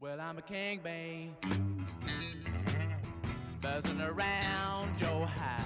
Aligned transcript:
Well, 0.00 0.20
I'm 0.20 0.38
a 0.38 0.42
king, 0.42 0.78
babe. 0.84 1.32
Buzzing 3.60 4.00
around 4.00 5.00
your 5.00 5.26
hive. 5.26 5.64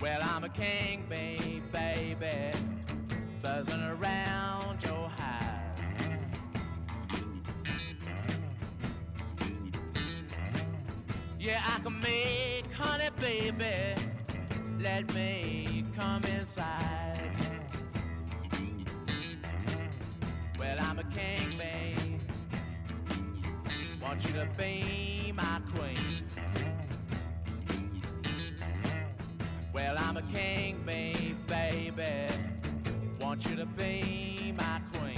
Well, 0.00 0.20
I'm 0.20 0.42
a 0.42 0.48
king, 0.48 1.04
babe, 1.08 1.62
baby. 1.70 2.58
Buzzing 3.40 3.84
around 3.84 4.82
your 4.82 5.08
hive. 5.16 6.10
Yeah, 11.38 11.62
I 11.64 11.78
can 11.84 12.00
make 12.00 12.72
honey, 12.74 13.10
baby. 13.20 13.94
Let 14.80 15.14
me 15.14 15.84
come 15.96 16.24
inside. 16.36 17.35
King, 21.14 21.58
babe. 21.58 22.20
Want 24.02 24.24
you 24.24 24.32
to 24.32 24.48
be 24.58 25.32
my 25.36 25.60
queen. 25.74 25.96
Well, 29.72 29.96
I'm 29.98 30.16
a 30.16 30.22
king, 30.22 30.82
babe, 30.86 31.36
baby. 31.46 32.32
Want 33.20 33.44
you 33.50 33.56
to 33.56 33.66
be 33.66 34.54
my 34.56 34.80
queen. 34.94 35.16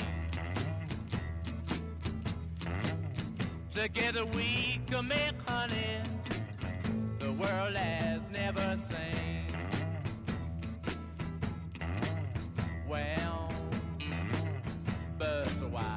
Together 3.70 4.24
we 4.26 4.80
can 4.86 5.06
make 5.06 5.40
honey 5.46 6.00
the 7.18 7.32
world 7.32 7.76
has 7.76 8.30
never 8.30 8.76
seen. 8.76 9.44
Well, 12.88 13.37
a 15.68 15.74
while. 15.74 15.96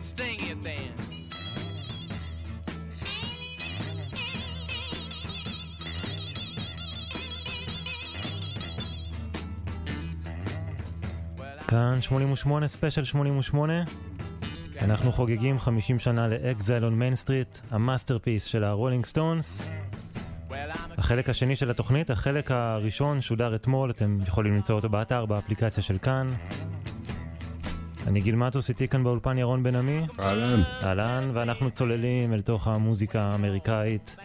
Sting 0.00 0.40
it 0.50 0.62
then. 0.62 0.92
כאן 11.68 11.98
88 12.02 12.66
ספיישל 12.66 13.04
88. 13.04 14.15
אנחנו 14.86 15.12
חוגגים 15.12 15.58
50 15.58 15.98
שנה 15.98 16.28
ל 16.28 16.37
Exile 16.37 16.84
on 16.84 16.98
Main 16.98 17.14
Street, 17.14 17.58
ה 17.70 17.76
masterpiece 17.76 18.44
של 18.44 18.64
הרולינג 18.64 19.06
סטונס. 19.06 19.70
החלק 20.98 21.28
השני 21.28 21.56
של 21.56 21.70
התוכנית, 21.70 22.10
החלק 22.10 22.50
הראשון 22.50 23.20
שודר 23.20 23.54
אתמול, 23.54 23.90
אתם 23.90 24.18
יכולים 24.26 24.54
למצוא 24.54 24.74
אותו 24.74 24.88
באתר, 24.88 25.26
באפליקציה 25.26 25.82
של 25.82 25.98
כאן. 25.98 26.26
אני 28.06 28.20
גיל 28.20 28.36
מטוס, 28.36 28.68
איתי 28.68 28.88
כאן 28.88 29.04
באולפן 29.04 29.38
ירון 29.38 29.62
בן 29.62 29.76
עמי, 29.76 30.06
אהלן. 30.20 30.60
אהלן, 30.82 31.30
ואנחנו 31.34 31.70
צוללים 31.70 32.32
אל 32.32 32.40
תוך 32.40 32.66
המוזיקה 32.68 33.20
האמריקאית, 33.22 34.16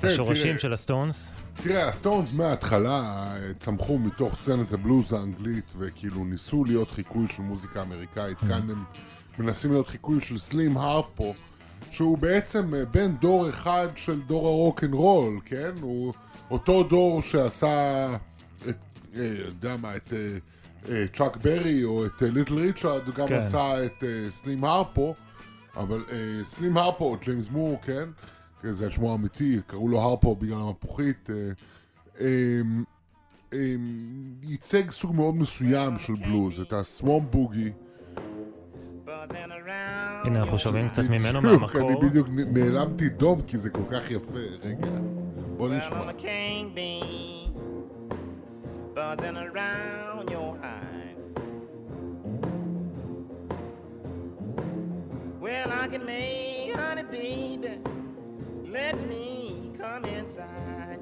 כן, 0.00 0.08
השורשים 0.08 0.46
תראה, 0.46 0.58
של 0.58 0.72
הסטונס. 0.72 1.30
תראה, 1.54 1.88
הסטונס 1.88 2.32
מההתחלה 2.32 3.00
אה, 3.36 3.54
צמחו 3.58 3.98
מתוך 3.98 4.34
סצנת 4.34 4.72
הבלוז 4.72 5.12
האנגלית, 5.12 5.74
וכאילו 5.78 6.24
ניסו 6.24 6.64
להיות 6.64 6.90
חיקוי 6.90 7.28
של 7.28 7.42
מוזיקה 7.42 7.82
אמריקאית. 7.82 8.38
Mm-hmm. 8.38 8.46
כאן 8.46 8.70
הם 8.70 8.84
מנסים 9.38 9.72
להיות 9.72 9.88
חיקוי 9.88 10.20
של 10.20 10.38
סלים 10.38 10.76
הרפו, 10.76 11.34
שהוא 11.90 12.18
בעצם 12.18 12.74
אה, 12.74 12.84
בן 12.84 13.16
דור 13.16 13.48
אחד 13.48 13.88
של 13.96 14.20
דור 14.20 14.48
הרוק 14.48 14.84
אנד 14.84 14.94
רול, 14.94 15.40
כן? 15.44 15.70
הוא 15.80 16.12
אותו 16.50 16.82
דור 16.82 17.22
שעשה 17.22 18.06
את, 18.68 18.76
אה, 19.16 19.34
יודע 19.46 19.76
מה, 19.76 19.96
את 19.96 20.12
אה, 20.12 20.36
אה, 20.88 21.04
צ'אק 21.16 21.36
ברי 21.36 21.84
או 21.84 22.06
את 22.06 22.22
אה, 22.22 22.28
ליטל 22.30 22.54
ריצ'רד, 22.54 23.06
הוא 23.06 23.14
גם 23.14 23.28
כן. 23.28 23.34
עשה 23.34 23.84
את 23.84 24.04
אה, 24.04 24.30
סלים 24.30 24.64
הרפו, 24.64 25.14
אבל 25.76 26.04
אה, 26.12 26.44
סלים 26.44 26.76
הרפו, 26.76 27.04
או 27.04 27.16
ג'יימס 27.24 27.48
מור, 27.48 27.78
כן? 27.82 28.04
זה 28.72 28.86
השמו 28.86 29.12
האמיתי, 29.12 29.58
קראו 29.66 29.88
לו 29.88 30.00
הרפו 30.00 30.36
בגלל 30.36 30.60
המפוחית. 30.60 31.30
אה, 31.30 31.36
אה, 32.20 32.60
אה, 33.52 33.74
ייצג 34.42 34.90
סוג 34.90 35.14
מאוד 35.14 35.34
מסוים 35.34 35.98
של 35.98 36.14
בלוז, 36.14 36.60
את 36.60 36.72
הסוואם 36.72 37.30
בוגי. 37.30 37.72
הנה 40.24 40.40
אנחנו 40.40 40.58
שומעים 40.58 40.88
קצת 40.88 41.02
ממנו 41.10 41.40
מהמקור. 41.42 41.90
אני 41.90 42.08
בדיוק 42.08 42.28
נעלמתי 42.30 43.08
דום 43.08 43.42
כי 43.42 43.58
זה 43.58 43.70
כל 43.70 43.82
כך 43.90 44.10
יפה. 44.10 44.38
רגע, 44.62 44.86
בוא 45.56 45.68
נשמע. 45.68 46.10
a 46.10 46.12
king 46.12 46.74
bee, 46.74 47.50
buzzing 48.94 49.36
around 49.36 50.30
your 50.30 50.56
hive. 50.62 51.18
Well, 55.44 55.70
I 55.82 55.86
can 55.92 56.04
make 56.06 56.74
honey, 56.80 57.04
baby. 57.16 57.72
Let 58.76 58.94
me 59.10 59.26
come 59.80 60.04
inside. 60.18 61.00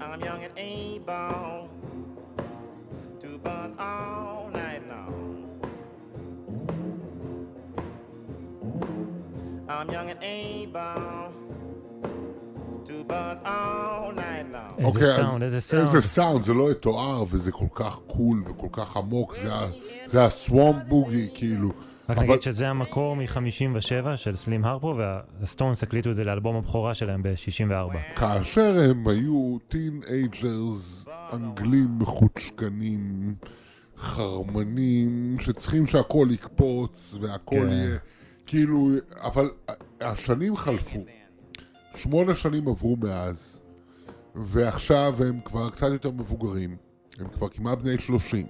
I'm 0.00 0.20
young 0.28 0.40
and 0.46 0.56
able 0.58 1.51
buzz 3.44 3.70
all 3.78 4.48
night 4.60 4.82
long. 4.92 5.34
I'm 9.68 9.88
young 9.96 10.08
and 10.14 10.22
able 10.22 11.32
to 12.88 13.04
buzz 13.04 13.38
all 13.44 14.12
night 14.12 14.46
long. 14.52 14.74
איזה 14.78 14.84
אוקיי, 14.88 15.08
אז 15.08 15.26
סאונד, 15.26 15.42
איזה 15.42 15.60
סאונד. 15.60 15.82
איזה 15.86 16.02
סאונד, 16.02 16.42
זה 16.42 16.54
לא 16.54 16.70
יתואר 16.70 17.24
וזה 17.30 17.52
כל 17.52 17.66
כך 17.74 17.98
קול 18.06 18.42
וכל 18.46 18.68
כך 18.72 18.96
עמוק, 18.96 19.34
זה 19.42 19.54
ה- 19.54 19.66
זה 20.06 20.24
ה 20.24 20.32
swamp 20.32 20.74
boogie, 20.88 21.28
כאילו. 21.34 21.68
רק 22.12 22.18
אבל- 22.18 22.26
נגיד 22.26 22.42
שזה 22.42 22.68
המקור 22.68 23.16
מ-57 23.16 24.16
של 24.16 24.36
סלים 24.36 24.64
הרפו, 24.64 24.94
והסטונס 24.98 25.82
הקליטו 25.82 26.10
את 26.10 26.16
זה 26.16 26.24
לאלבום 26.24 26.56
הבכורה 26.56 26.94
שלהם 26.94 27.22
ב-64. 27.22 27.98
כאשר 28.16 28.76
הם 28.90 29.08
היו 29.08 29.56
teenagers 29.68 31.06
אנגלים 31.32 31.98
מחוצ'קנים, 31.98 33.34
חרמנים, 33.96 35.36
שצריכים 35.40 35.86
שהכל 35.86 36.26
יקפוץ 36.30 37.18
והכל 37.20 37.56
כן. 37.56 37.68
יהיה, 37.68 37.98
כאילו, 38.46 38.88
אבל 39.20 39.50
השנים 40.00 40.56
חלפו, 40.56 41.04
שמונה 41.94 42.34
שנים 42.34 42.68
עברו 42.68 42.96
מאז, 42.96 43.60
ועכשיו 44.34 45.14
הם 45.28 45.40
כבר 45.44 45.70
קצת 45.70 45.88
יותר 45.92 46.10
מבוגרים, 46.10 46.76
הם 47.18 47.28
כבר 47.28 47.48
כמעט 47.48 47.78
בני 47.78 47.98
30. 47.98 48.46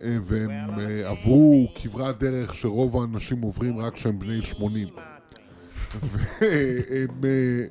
והם 0.00 0.78
אה, 0.78 1.10
עברו 1.10 1.66
כברת 1.74 2.18
דרך 2.18 2.54
שרוב 2.54 2.96
האנשים 2.96 3.42
עוברים 3.42 3.78
רק 3.78 3.94
כשהם 3.94 4.18
בני 4.18 4.42
80. 4.42 4.88
והם 6.02 7.24
אה, 7.24 7.64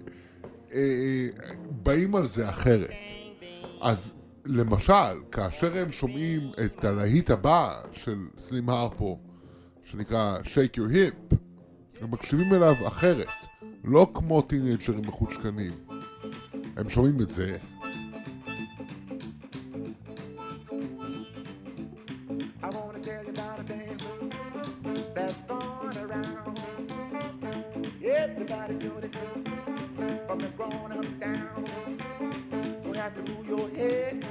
אה, 0.74 1.28
באים 1.70 2.16
על 2.16 2.28
זה 2.28 2.50
אחרת. 2.50 2.90
אז 3.82 4.14
למשל, 4.46 5.24
כאשר 5.32 5.78
הם 5.78 5.92
שומעים 5.92 6.52
את 6.66 6.86
הלהיט 6.86 7.30
הבא 7.30 7.82
של 7.92 8.18
סלים 8.38 8.70
הרפו, 8.70 9.20
שנקרא 9.84 10.38
Shake 10.44 10.78
Your 10.78 10.94
Hip, 10.94 11.36
הם 12.02 12.12
מקשיבים 12.12 12.54
אליו 12.54 12.88
אחרת, 12.88 13.28
לא 13.84 14.12
כמו 14.14 14.42
טינג'רים 14.42 15.02
מחושקנים. 15.02 15.72
הם 16.78 16.90
שומעים 16.90 17.22
את 17.22 17.30
זה, 17.30 17.58
Everybody 28.60 28.90
doing 28.90 29.04
it, 29.04 30.28
from 30.28 30.40
the 30.40 30.48
grown-ups 30.50 31.12
down. 31.12 31.66
Don't 32.84 32.96
have 32.96 33.14
to 33.14 33.32
move 33.32 33.48
your 33.48 33.70
head, 33.70 34.26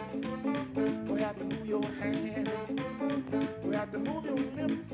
don't 0.75 1.21
have 1.21 1.39
to 1.39 1.45
move 1.45 1.67
your 1.67 1.85
hands, 2.01 2.51
don't 3.63 3.73
have 3.73 3.93
to 3.93 3.99
move 3.99 4.25
your 4.25 4.37
lips. 4.67 4.93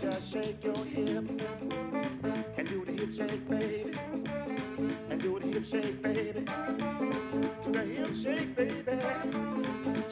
Just 0.00 0.32
shake 0.32 0.64
your 0.64 0.84
hips 0.84 1.36
and 2.56 2.68
do 2.68 2.84
the 2.84 2.92
hip 2.92 3.14
shake, 3.14 3.48
baby, 3.48 3.96
and 5.08 5.22
do 5.22 5.38
the 5.38 5.46
hip 5.46 5.64
shake, 5.64 6.02
baby. 6.02 6.44
Do 7.62 7.72
the 7.72 7.84
hip 7.84 8.16
shake, 8.16 8.56
baby. 8.56 8.82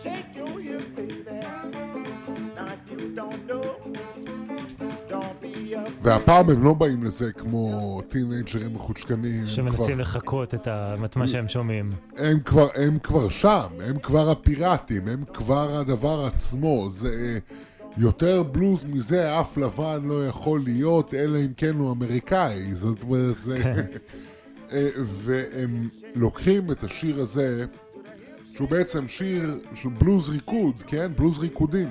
Shake 0.01 0.37
your 0.37 0.61
hips, 0.61 0.89
baby. 0.89 1.25
Now 2.55 2.75
if 2.75 2.91
you 2.91 3.09
don't 3.09 3.47
know. 3.47 4.38
והפעם 6.03 6.51
הם 6.51 6.65
לא 6.65 6.75
באים 6.75 7.05
לזה 7.05 7.33
כמו 7.33 8.01
טינג'רים 8.09 8.75
מחושקנים. 8.75 9.41
הם 9.41 9.47
כבר- 9.47 9.55
שמנסים 9.55 9.99
לחקות 9.99 10.55
את 10.55 10.69
מה 11.17 11.29
שהם 11.29 11.49
שומעים. 11.49 11.93
הם 12.17 12.41
כבר, 12.41 12.69
הם 12.75 12.99
כבר 12.99 13.29
שם, 13.29 13.67
הם 13.85 13.99
כבר 13.99 14.31
הפיראטים, 14.31 15.09
הם 15.09 15.25
כבר 15.35 15.77
הדבר 15.79 16.25
עצמו. 16.25 16.87
זה, 16.91 17.39
יותר 17.97 18.43
בלוז 18.43 18.85
מזה 18.85 19.41
אף 19.41 19.57
לבן 19.57 20.01
לא 20.05 20.27
יכול 20.27 20.61
להיות, 20.65 21.15
אלא 21.15 21.39
אם 21.39 21.53
כן 21.57 21.75
הוא 21.75 21.93
אמריקאי. 21.93 22.75
זאת 22.75 23.03
אומרת, 23.03 23.43
זה... 23.43 23.63
אה, 24.73 24.89
והם 25.05 25.89
לוקחים 26.15 26.71
את 26.71 26.85
השיר 26.85 27.21
הזה, 27.21 27.65
שהוא 28.55 28.69
בעצם 28.69 29.09
שיר 29.09 29.59
של 29.75 29.89
בלוז 29.89 30.29
ריקוד, 30.29 30.83
כן? 30.87 31.11
בלוז 31.17 31.39
ריקודים. 31.39 31.89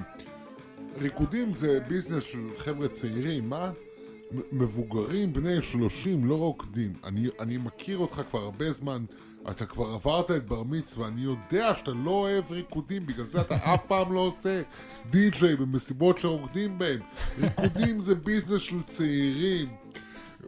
ריקודים 1.01 1.53
זה 1.53 1.79
ביזנס 1.87 2.23
של 2.23 2.49
חבר'ה 2.57 2.87
צעירים, 2.87 3.49
מה? 3.49 3.71
מבוגרים 4.51 5.33
בני 5.33 5.61
30 5.61 6.25
לא 6.25 6.35
רוקדים. 6.35 6.93
אני, 7.03 7.27
אני 7.39 7.57
מכיר 7.57 7.97
אותך 7.97 8.21
כבר 8.29 8.39
הרבה 8.39 8.71
זמן, 8.71 9.05
אתה 9.51 9.65
כבר 9.65 9.93
עברת 9.93 10.31
את 10.31 10.45
בר 10.45 10.63
מצווה, 10.63 11.07
אני 11.07 11.21
יודע 11.21 11.75
שאתה 11.75 11.91
לא 11.91 12.11
אוהב 12.11 12.51
ריקודים, 12.51 13.05
בגלל 13.05 13.25
זה 13.25 13.41
אתה 13.41 13.55
אף 13.73 13.85
פעם 13.87 14.13
לא 14.13 14.19
עושה 14.19 14.61
די-ג'יי 15.09 15.55
במסיבות 15.55 16.17
שרוקדים 16.17 16.77
בהם. 16.77 16.99
ריקודים 17.41 17.99
זה 17.99 18.15
ביזנס 18.15 18.61
של 18.61 18.81
צעירים, 18.83 19.67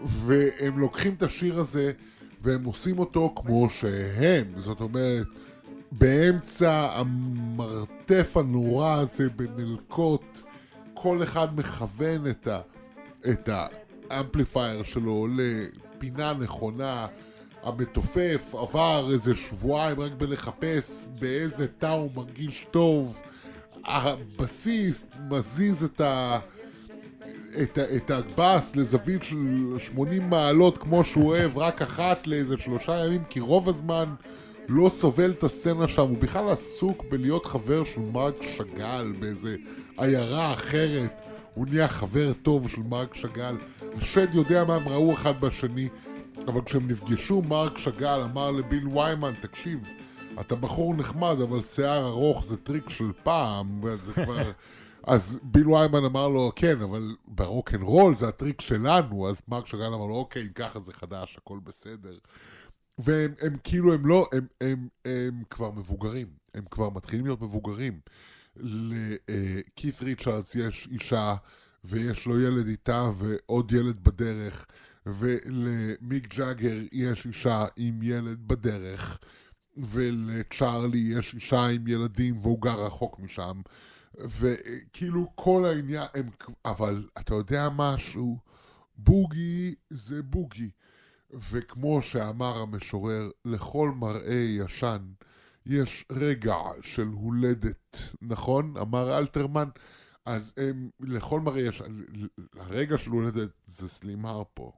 והם 0.06 0.80
לוקחים 0.80 1.13
את 1.13 1.24
השיר 1.24 1.60
הזה 1.60 1.92
והם 2.42 2.63
עושים 2.63 3.00
אותו 3.00 3.34
כמו 3.36 3.69
שהם, 3.69 4.46
זאת 4.56 4.81
אומרת, 4.81 5.28
באמצע 5.91 6.89
המרתף 6.91 8.38
הנורא 8.38 8.94
הזה 8.94 9.30
בנלקוט, 9.30 10.44
כל 10.94 11.24
אחד 11.24 11.59
מכוון 11.59 12.27
את, 12.30 12.47
ה, 12.47 12.59
את 13.30 13.50
ה 14.10 14.17
amplifier 14.17 14.84
שלו 14.83 15.27
לפינה 15.36 16.33
נכונה. 16.33 17.07
המתופף 17.63 18.56
עבר 18.56 19.09
איזה 19.12 19.36
שבועיים 19.36 20.00
רק 20.00 20.12
בלחפש 20.12 21.07
באיזה 21.19 21.68
תא 21.68 21.86
הוא 21.86 22.12
מרגיש 22.15 22.68
טוב. 22.71 23.21
הבסיס 23.86 25.06
מזיז 25.30 25.83
את 25.83 26.01
ה... 26.01 26.39
את, 27.63 27.77
ה- 27.77 27.95
את 27.95 28.12
הבאס 28.12 28.75
לזווית 28.75 29.24
של 29.24 29.36
80 29.77 30.30
מעלות 30.30 30.77
כמו 30.77 31.03
שהוא 31.03 31.25
אוהב 31.25 31.57
רק 31.57 31.81
אחת 31.81 32.27
לאיזה 32.27 32.57
שלושה 32.57 33.06
ימים 33.06 33.24
כי 33.30 33.39
רוב 33.39 33.69
הזמן 33.69 34.13
לא 34.69 34.89
סובל 34.89 35.31
את 35.31 35.44
הסצנה 35.44 35.88
שם 35.88 36.01
הוא 36.01 36.18
בכלל 36.18 36.50
עסוק 36.50 37.04
בלהיות 37.10 37.45
חבר 37.45 37.83
של 37.83 38.01
מרק 38.01 38.36
שאגאל 38.42 39.12
באיזה 39.12 39.56
עיירה 39.98 40.54
אחרת 40.54 41.21
הוא 41.54 41.68
נהיה 41.69 41.88
חבר 41.88 42.33
טוב 42.33 42.69
של 42.69 42.81
מרק 42.81 43.16
שאגאל 43.16 43.56
השד 43.98 44.33
יודע 44.33 44.63
מה 44.63 44.75
הם 44.75 44.88
ראו 44.88 45.13
אחד 45.13 45.42
בשני 45.42 45.89
אבל 46.48 46.62
כשהם 46.62 46.88
נפגשו 46.88 47.42
מרק 47.42 47.77
שאגאל 47.77 48.21
אמר 48.21 48.51
לביל 48.51 48.88
ויימן 48.88 49.33
תקשיב 49.42 49.80
אתה 50.39 50.56
בחור 50.56 50.94
נחמד 50.94 51.36
אבל 51.44 51.62
שיער 51.62 52.07
ארוך 52.07 52.45
זה 52.45 52.57
טריק 52.57 52.89
של 52.89 53.12
פעם 53.24 53.83
וזה 53.83 54.13
כבר 54.13 54.51
אז 55.04 55.39
ביל 55.44 55.69
ויימן 55.69 56.06
אמר 56.06 56.27
לו, 56.27 56.51
כן, 56.56 56.81
אבל 56.81 57.15
ברוקנרול 57.27 58.15
זה 58.15 58.27
הטריק 58.27 58.62
שלנו, 58.62 59.30
אז 59.30 59.42
מרק 59.48 59.68
שאגאל 59.68 59.86
אמר 59.86 60.06
לו, 60.06 60.15
אוקיי, 60.15 60.42
אם 60.42 60.48
ככה 60.48 60.80
זה 60.80 60.94
חדש, 60.94 61.38
הכל 61.38 61.60
בסדר. 61.63 62.18
והם 63.00 63.34
הם, 63.42 63.56
כאילו, 63.63 63.94
הם 63.94 64.06
לא, 64.06 64.30
הם, 64.34 64.48
הם, 64.62 64.88
הם 65.06 65.44
כבר 65.50 65.72
מבוגרים, 65.72 66.28
הם 66.54 66.63
כבר 66.72 66.90
מתחילים 66.90 67.25
להיות 67.25 67.42
מבוגרים. 67.42 68.00
לכית' 68.56 70.01
ריצ'רדס 70.01 70.56
יש 70.56 70.88
אישה, 70.92 71.36
ויש 71.84 72.25
לו 72.25 72.42
ילד 72.42 72.68
איתה, 72.68 73.10
ועוד 73.18 73.72
ילד 73.72 74.04
בדרך, 74.04 74.66
ולמיק 75.06 76.36
ג'אגר 76.36 76.78
יש 76.92 77.25
אישה 77.25 77.66
עם 77.75 78.00
ילד 78.04 78.48
בדרך, 78.48 79.19
ולצ'ארלי 79.78 80.98
יש 80.98 81.34
אישה 81.34 81.66
עם 81.66 81.88
ילדים, 81.88 82.38
והוא 82.38 82.62
גר 82.62 82.86
רחוק 82.86 83.19
משם. 83.19 83.62
וכאילו 84.18 85.31
כל 85.36 85.66
העניין, 85.66 86.07
הם, 86.13 86.30
אבל 86.66 87.07
אתה 87.19 87.36
יודע 87.36 87.69
משהו? 87.75 88.38
בוגי 88.98 89.75
זה 89.90 90.24
בוגי. 90.24 90.69
וכמו 91.31 92.02
שאמר 92.02 92.58
המשורר, 92.58 93.30
לכל 93.46 93.92
מראה 93.96 94.34
ישן 94.34 95.12
יש 95.66 96.06
רגע 96.12 96.56
של 96.81 97.08
הולדת, 97.08 97.98
נכון? 98.22 98.78
אמר 98.78 99.18
אלתרמן. 99.18 99.70
אז 100.26 100.54
הם, 100.58 100.90
לכל 101.00 101.40
מראה 101.40 101.62
ישן, 101.62 102.02
הרגע 102.56 102.98
של 102.98 103.12
הולדת 103.12 103.50
זה 103.66 103.90
סלים 103.90 104.26
הרפו. 104.26 104.74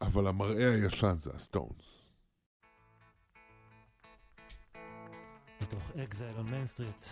אבל 0.00 0.26
המראה 0.26 0.74
הישן 0.74 1.14
זה 1.18 1.30
הסטונס. 1.34 2.10
מתוך 5.60 5.90
אקזייל 6.04 6.36
on 6.38 6.42
מיין 6.42 6.66
סטריט. 6.66 7.06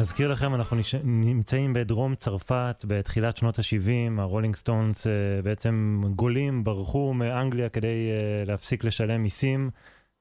נזכיר 0.00 0.28
לכם, 0.28 0.54
אנחנו 0.54 0.76
נש... 0.76 0.94
נמצאים 1.04 1.72
בדרום 1.72 2.14
צרפת 2.14 2.84
בתחילת 2.84 3.36
שנות 3.36 3.58
ה-70, 3.58 4.20
הרולינג 4.20 4.56
סטונס 4.56 5.06
אה, 5.06 5.10
בעצם 5.44 6.00
גולים, 6.16 6.64
ברחו 6.64 7.14
מאנגליה 7.14 7.68
כדי 7.68 7.86
אה, 7.86 8.48
להפסיק 8.48 8.84
לשלם 8.84 9.22
מיסים, 9.22 9.70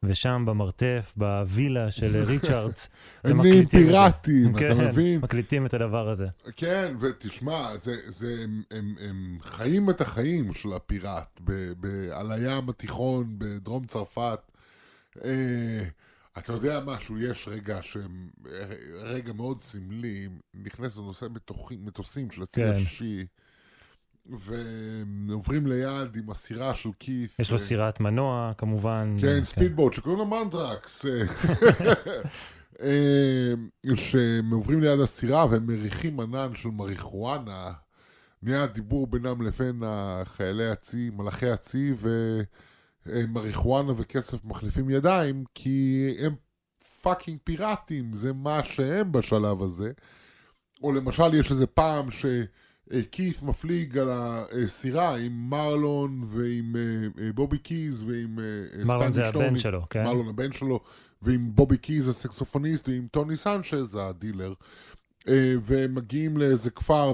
ושם 0.04 0.44
במרתף, 0.48 1.14
בווילה 1.18 1.92
של 1.92 2.18
ריצ'רדס, 2.28 2.90
הם 3.24 3.38
מקליטים 3.38 3.64
את 3.64 3.72
זה. 3.72 3.78
פיראטים, 3.78 4.50
אתה 4.52 4.60
כן, 4.60 4.78
מבין? 4.78 5.20
מקליטים 5.22 5.66
את 5.66 5.74
הדבר 5.74 6.10
הזה. 6.10 6.28
כן, 6.56 6.96
ותשמע, 7.00 7.78
זה, 7.78 7.96
זה, 8.08 8.36
הם, 8.44 8.62
הם, 8.72 8.96
הם 9.10 9.38
חיים 9.42 9.90
את 9.90 10.02
החיים 10.02 10.54
של 10.54 10.74
הפיראט 10.74 11.40
ב, 11.44 11.52
ב, 11.80 12.10
על 12.12 12.32
הים 12.32 12.70
התיכון 12.70 13.36
בדרום 13.38 13.86
צרפת. 13.86 14.40
אה, 15.24 15.84
אתה 16.40 16.54
יודע 16.54 16.80
משהו, 16.86 17.18
יש 17.20 17.48
רגע 17.48 17.80
שהם, 17.82 18.30
רגע 19.02 19.34
מאוד 19.34 19.62
סמלי, 19.62 20.30
נכנס 20.54 20.98
לנושא 20.98 21.26
מטוחים, 21.34 21.86
מטוסים 21.86 22.32
של 22.32 22.42
הצי 22.44 22.62
כן. 22.62 22.72
השישי, 22.72 23.26
והם 24.26 25.30
עוברים 25.34 25.68
ליד 25.68 26.16
עם 26.16 26.30
הסירה 26.30 26.76
של 26.76 26.90
כית'. 27.00 27.40
יש 27.40 27.52
לו 27.52 27.58
אה, 27.58 27.64
סירת 27.64 28.00
מנוע, 28.00 28.52
כמובן. 28.58 29.16
כן, 29.22 29.44
ספידבוט, 29.44 29.94
שקוראים 29.94 30.20
לו 30.20 30.26
מנדרקס. 30.26 31.06
אה, 32.82 33.54
שהם 33.96 34.54
עוברים 34.54 34.82
ליד 34.82 35.00
הסירה 35.00 35.46
והם 35.46 35.68
מריחים 35.68 36.20
ענן 36.20 36.56
של 36.56 36.70
מריחואנה. 36.70 37.72
נהיה 38.44 38.68
דיבור 38.68 39.08
בינם 39.08 39.42
לבין 39.42 39.82
חיילי 40.24 40.70
הצי, 40.70 41.10
מלאכי 41.14 41.50
הצי, 41.50 41.94
ומריחואנה 43.06 43.94
וכסף 43.98 44.46
מחליפים 44.46 44.90
ידיים, 44.90 45.44
כי 45.56 46.08
הם 46.26 46.36
fucking 47.02 47.38
פיראטים, 47.44 48.14
זה 48.14 48.34
מה 48.34 48.64
שהם 48.64 49.12
בשלב 49.12 49.62
הזה. 49.62 49.92
או 50.84 50.92
למשל, 50.92 51.34
יש 51.34 51.52
איזה 51.52 51.68
פעם 51.68 52.08
שכית' 52.12 53.42
מפליג 53.42 53.98
על 53.98 54.10
הסירה 54.12 55.18
עם 55.18 55.50
מרלון 55.50 56.22
ועם 56.28 56.76
אה, 56.76 57.24
אה, 57.24 57.34
בובי 57.34 57.58
קיז 57.58 58.04
ועם 58.04 58.40
אה, 58.40 58.86
מרלון 58.86 59.14
זה 59.14 59.22
ספניש 59.30 59.46
הבן. 59.46 59.60
שלו, 59.60 59.90
כן? 59.90 60.04
מרלון 60.04 60.28
הבן 60.28 60.52
שלו, 60.52 60.80
ועם 61.22 61.56
בובי 61.56 61.78
קיז 61.78 62.10
הסקסופוניסט, 62.10 62.90
ועם 62.90 63.08
טוני 63.12 63.38
סנצ'ז 63.38 63.98
הדילר. 64.02 64.54
אה, 65.28 65.54
והם 65.62 65.96
מגיעים 65.96 66.38
לאיזה 66.38 66.70
כפר 66.70 67.14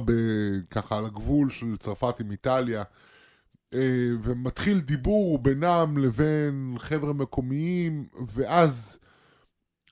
ככה 0.70 0.98
על 0.98 1.06
הגבול 1.06 1.50
של 1.50 1.78
צרפת 1.78 2.20
עם 2.20 2.32
איטליה, 2.32 2.80
אה, 2.80 2.86
ומתחיל 4.24 4.80
דיבור 4.80 5.40
בינם 5.40 5.98
לבין 5.98 6.76
חבר'ה 6.80 7.14
מקומיים, 7.14 8.06
ואז 8.34 9.00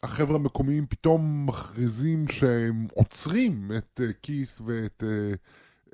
החבר'ה 0.03 0.35
המקומיים 0.35 0.85
פתאום 0.89 1.45
מכריזים 1.45 2.27
שהם 2.27 2.87
עוצרים 2.93 3.71
את 3.77 4.01
אה, 4.03 4.13
כית' 4.21 4.61
ואת 4.65 5.03
אה, 5.07 5.33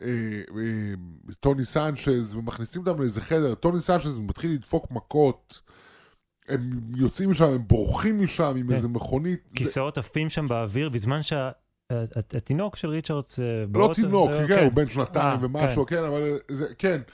אה, 0.02 0.40
אה, 0.62 0.94
טוני 1.40 1.66
סנצ'ז, 1.66 2.36
ומכניסים 2.36 2.88
אותם 2.88 3.00
לאיזה 3.02 3.22
חדר, 3.22 3.56
טוני 3.56 3.80
סנצ'ז 3.82 4.20
מתחיל 4.20 4.52
לדפוק 4.52 4.92
מכות. 4.92 5.62
הם 6.48 6.70
יוצאים 6.96 7.30
משם, 7.32 7.46
הם 7.46 7.68
בורחים 7.68 8.24
משם 8.24 8.54
עם 8.58 8.68
כן. 8.68 8.74
איזה 8.74 8.88
מכונית. 8.88 9.50
כיסאות 9.56 9.98
עפים 9.98 10.30
שם 10.30 10.48
באוויר, 10.48 10.90
בזמן 10.90 11.20
שהתינוק 11.24 12.76
של 12.76 12.90
ריצ'רדס 12.90 13.40
אה, 13.40 13.46
לא 13.76 13.92
תינוק, 13.96 14.32
זה- 14.32 14.46
כן, 14.48 14.64
הוא 14.64 14.74
בן 14.74 14.90
שנתיים 14.90 15.40
אה, 15.40 15.46
ומשהו, 15.46 15.86
כן, 15.86 16.04
אבל 16.04 16.38
זה, 16.52 16.74
כן, 16.78 17.02
אה, 17.02 17.14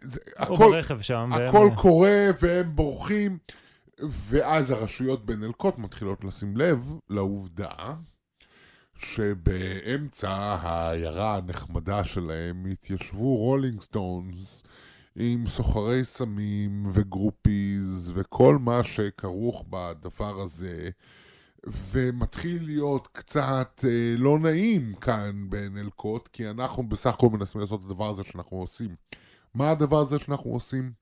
זה, 0.00 0.20
הוא 0.48 0.56
הכל, 0.56 0.68
ברכב 0.70 1.00
שם. 1.00 1.28
והם- 1.32 1.48
הכל 1.48 1.68
קורה 1.76 2.26
והם 2.42 2.76
בורחים, 2.76 3.38
ואז 4.00 4.70
הרשויות 4.70 5.26
בנלקוט 5.26 5.78
מתחילות 5.78 6.24
לשים 6.24 6.56
לב 6.56 6.94
לעובדה 7.10 7.70
שבאמצע 8.98 10.30
העיירה 10.60 11.36
הנחמדה 11.36 12.04
שלהם 12.04 12.66
התיישבו 12.72 13.36
רולינג 13.36 13.80
סטונס 13.80 14.62
עם 15.16 15.46
סוחרי 15.46 16.04
סמים 16.04 16.86
ו 16.92 17.05
groupies 17.05 18.12
וכל 18.14 18.58
מה 18.60 18.82
שכרוך 18.82 19.64
בדבר 19.70 20.40
הזה. 20.40 20.90
ומתחיל 21.92 22.64
להיות 22.64 23.08
קצת 23.12 23.84
אה, 23.88 24.14
לא 24.18 24.38
נעים 24.38 24.94
כאן 24.94 25.46
בנלקוט, 25.50 26.28
כי 26.28 26.50
אנחנו 26.50 26.88
בסך 26.88 27.14
הכל 27.14 27.28
מנסים 27.32 27.60
לעשות 27.60 27.80
את 27.80 27.90
הדבר 27.90 28.08
הזה 28.08 28.24
שאנחנו 28.24 28.56
עושים. 28.56 28.94
מה 29.56 29.70
הדבר 29.70 30.00
הזה 30.00 30.18
שאנחנו 30.18 30.50
עושים? 30.50 30.92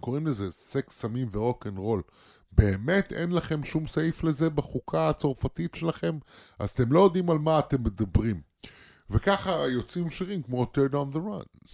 קוראים 0.00 0.26
לזה 0.26 0.52
סקס, 0.52 1.00
סמים 1.00 1.28
ורוק 1.32 1.66
אנד 1.66 1.78
רול. 1.78 2.02
באמת 2.52 3.12
אין 3.12 3.32
לכם 3.32 3.64
שום 3.64 3.86
סעיף 3.86 4.24
לזה 4.24 4.50
בחוקה 4.50 5.08
הצרפתית 5.08 5.74
שלכם? 5.74 6.18
אז 6.58 6.70
אתם 6.70 6.92
לא 6.92 7.00
יודעים 7.00 7.30
על 7.30 7.38
מה 7.38 7.58
אתם 7.58 7.82
מדברים. 7.82 8.40
וככה 9.10 9.50
יוצאים 9.50 10.10
שירים 10.10 10.42
כמו 10.42 10.64
Turd 10.64 10.92
on 10.92 11.14
the 11.14 11.18
Run. 11.18 11.68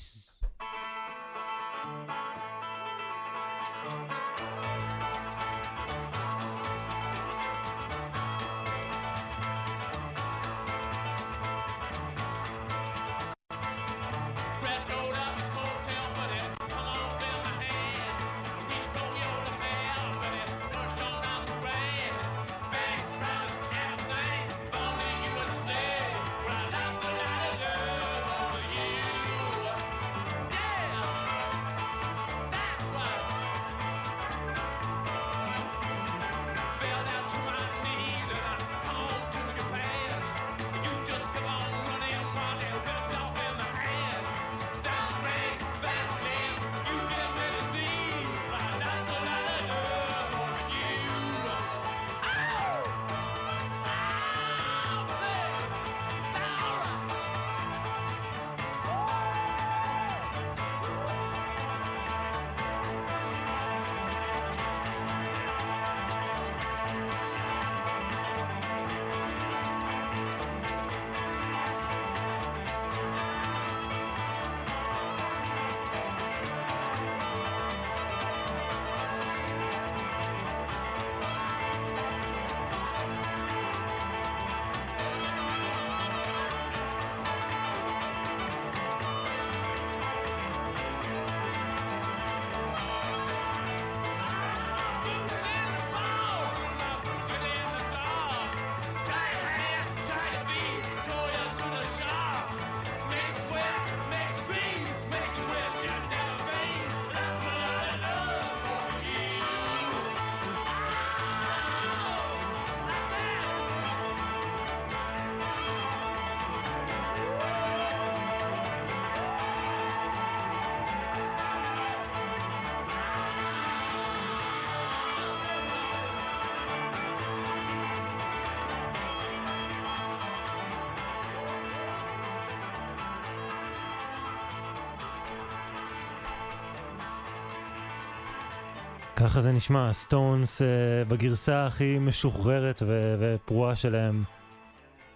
ככה 139.41 139.45
זה 139.45 139.53
נשמע, 139.53 139.93
סטונס 139.93 140.63
אה, 140.63 140.65
בגרסה 141.09 141.67
הכי 141.67 141.99
משוחררת 141.99 142.83
ו- 142.87 143.15
ופרועה 143.21 143.77
שלהם, 143.77 144.25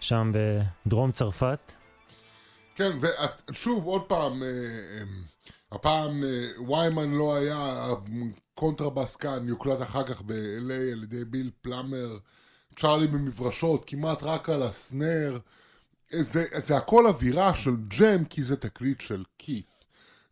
שם 0.00 0.32
בדרום 0.34 1.12
צרפת. 1.12 1.72
כן, 2.74 2.98
ושוב, 3.50 3.84
עוד 3.84 4.02
פעם, 4.02 4.42
אה, 4.42 4.48
אה, 4.48 5.02
הפעם 5.72 6.24
אה, 6.24 6.62
ויימן 6.70 7.10
לא 7.10 7.34
היה 7.34 7.86
קונטרבאס 8.54 9.16
כאן, 9.16 9.48
יוקלט 9.48 9.82
אחר 9.82 10.02
כך 10.02 10.22
ב-LA 10.22 10.92
על 10.92 11.02
ידי 11.02 11.24
ביל 11.24 11.50
פלאמר, 11.62 12.18
צ'ארלי 12.76 13.06
במברשות, 13.06 13.84
כמעט 13.86 14.22
רק 14.22 14.48
על 14.48 14.62
ה 14.62 14.73
snare. 14.73 15.38
זה, 16.10 16.44
זה 16.56 16.76
הכל 16.76 17.06
אווירה 17.06 17.54
של 17.54 17.76
ג'ם, 17.76 18.24
כי 18.24 18.42
זה 18.42 18.56
תקליט 18.56 19.00
של 19.00 19.24
קית'. 19.38 19.73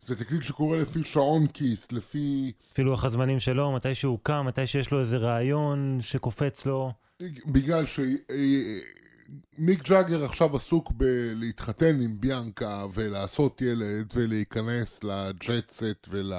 זה 0.05 0.15
תקליט 0.15 0.43
שקורה 0.43 0.79
לפי 0.79 1.03
שעון 1.03 1.47
כית', 1.47 1.93
לפי... 1.93 2.51
אפילו 2.73 2.91
לוח 2.91 3.05
הזמנים 3.05 3.39
שלו, 3.39 3.71
מתי 3.71 3.95
שהוא 3.95 4.19
קם, 4.23 4.45
מתי 4.47 4.67
שיש 4.67 4.91
לו 4.91 4.99
איזה 4.99 5.17
רעיון 5.17 5.99
שקופץ 6.01 6.65
לו. 6.65 6.91
בגלל 7.45 7.83
שמיק 7.85 8.23
ג'אגר 9.83 10.25
עכשיו 10.25 10.55
עסוק 10.55 10.91
בלהתחתן 10.91 12.01
עם 12.01 12.21
ביאנקה 12.21 12.85
ולעשות 12.93 13.61
ילד 13.61 14.13
ולהיכנס 14.15 15.03
לג'טסט 15.03 16.07
ול... 16.09 16.33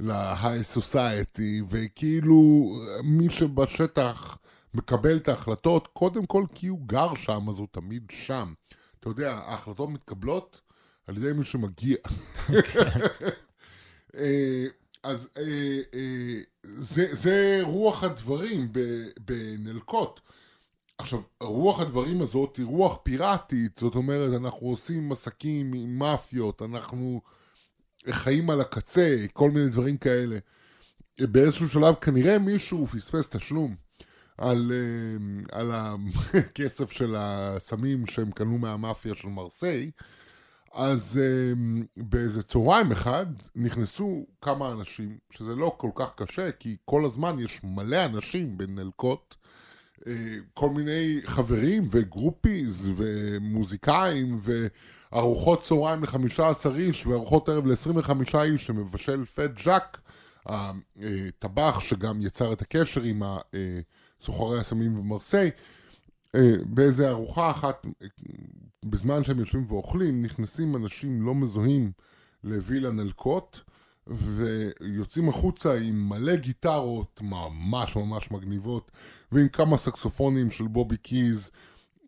להיי 0.00 0.64
סוסייטי, 0.64 1.62
וכאילו 1.68 2.70
מי 3.04 3.30
שבשטח 3.30 4.38
מקבל 4.74 5.16
את 5.16 5.28
ההחלטות, 5.28 5.86
קודם 5.86 6.26
כל 6.26 6.44
כי 6.54 6.66
הוא 6.66 6.80
גר 6.86 7.14
שם, 7.14 7.48
אז 7.48 7.58
הוא 7.58 7.68
תמיד 7.70 8.02
שם. 8.10 8.52
אתה 9.00 9.08
יודע, 9.08 9.32
ההחלטות 9.32 9.90
מתקבלות 9.90 10.60
על 11.06 11.16
ידי 11.16 11.32
מי 11.32 11.44
שמגיע. 11.44 11.96
אה, 14.16 14.66
אז 15.02 15.28
אה, 15.38 15.42
אה, 15.94 16.40
זה, 16.62 17.14
זה 17.14 17.58
רוח 17.62 18.02
הדברים 18.04 18.72
בנלקוט. 19.20 20.20
עכשיו, 20.98 21.22
רוח 21.40 21.80
הדברים 21.80 22.22
הזאת 22.22 22.56
היא 22.56 22.66
רוח 22.66 22.98
פיראטית, 23.02 23.78
זאת 23.78 23.94
אומרת, 23.94 24.40
אנחנו 24.40 24.66
עושים 24.66 25.12
עסקים 25.12 25.72
עם 25.74 25.98
מאפיות, 25.98 26.62
אנחנו 26.62 27.20
חיים 28.10 28.50
על 28.50 28.60
הקצה, 28.60 29.16
כל 29.32 29.50
מיני 29.50 29.68
דברים 29.68 29.96
כאלה. 29.96 30.38
באיזשהו 31.20 31.68
שלב 31.68 31.94
כנראה 31.94 32.38
מישהו 32.38 32.86
פספס 32.86 33.28
תשלום 33.28 33.74
על, 34.38 34.72
על 35.52 35.70
הכסף 35.72 36.90
של 36.90 37.14
הסמים 37.18 38.06
שהם 38.06 38.30
קנו 38.30 38.58
מהמאפיה 38.58 39.14
של 39.14 39.28
מרסיי, 39.28 39.90
אז 40.76 41.20
um, 41.22 41.84
באיזה 41.96 42.42
צהריים 42.42 42.92
אחד 42.92 43.26
נכנסו 43.54 44.26
כמה 44.42 44.68
אנשים, 44.72 45.18
שזה 45.30 45.54
לא 45.54 45.74
כל 45.76 45.90
כך 45.94 46.12
קשה, 46.14 46.52
כי 46.52 46.76
כל 46.84 47.04
הזמן 47.04 47.38
יש 47.38 47.60
מלא 47.64 48.04
אנשים 48.04 48.58
בנלקוט, 48.58 49.34
uh, 50.00 50.04
כל 50.54 50.70
מיני 50.70 51.20
חברים 51.24 51.86
וגרופיז 51.90 52.92
ומוזיקאים 52.96 54.40
וארוחות 54.42 55.60
צהריים 55.60 56.04
ל-15 56.04 56.74
איש 56.74 57.06
וארוחות 57.06 57.48
ערב 57.48 57.66
ל-25 57.66 58.38
איש 58.42 58.66
שמבשל 58.66 59.24
פט 59.24 59.50
ג'אק, 59.64 60.00
הטבח 60.46 61.80
שגם 61.80 62.20
יצר 62.22 62.52
את 62.52 62.62
הקשר 62.62 63.02
עם 63.02 63.22
סוחרי 64.20 64.60
הסמים 64.60 64.96
במרסיי. 64.96 65.50
אה, 66.34 66.54
באיזה 66.64 67.10
ארוחה 67.10 67.50
אחת, 67.50 67.86
בזמן 68.84 69.24
שהם 69.24 69.38
יושבים 69.38 69.64
ואוכלים, 69.68 70.22
נכנסים 70.22 70.76
אנשים 70.76 71.22
לא 71.22 71.34
מזוהים 71.34 71.92
לווילה 72.44 72.90
נלקוט, 72.90 73.60
ויוצאים 74.06 75.28
החוצה 75.28 75.78
עם 75.78 76.08
מלא 76.08 76.36
גיטרות 76.36 77.20
ממש 77.22 77.96
ממש 77.96 78.30
מגניבות, 78.30 78.92
ועם 79.32 79.48
כמה 79.48 79.76
סקסופונים 79.76 80.50
של 80.50 80.66
בובי 80.66 80.96
קיז, 80.96 81.50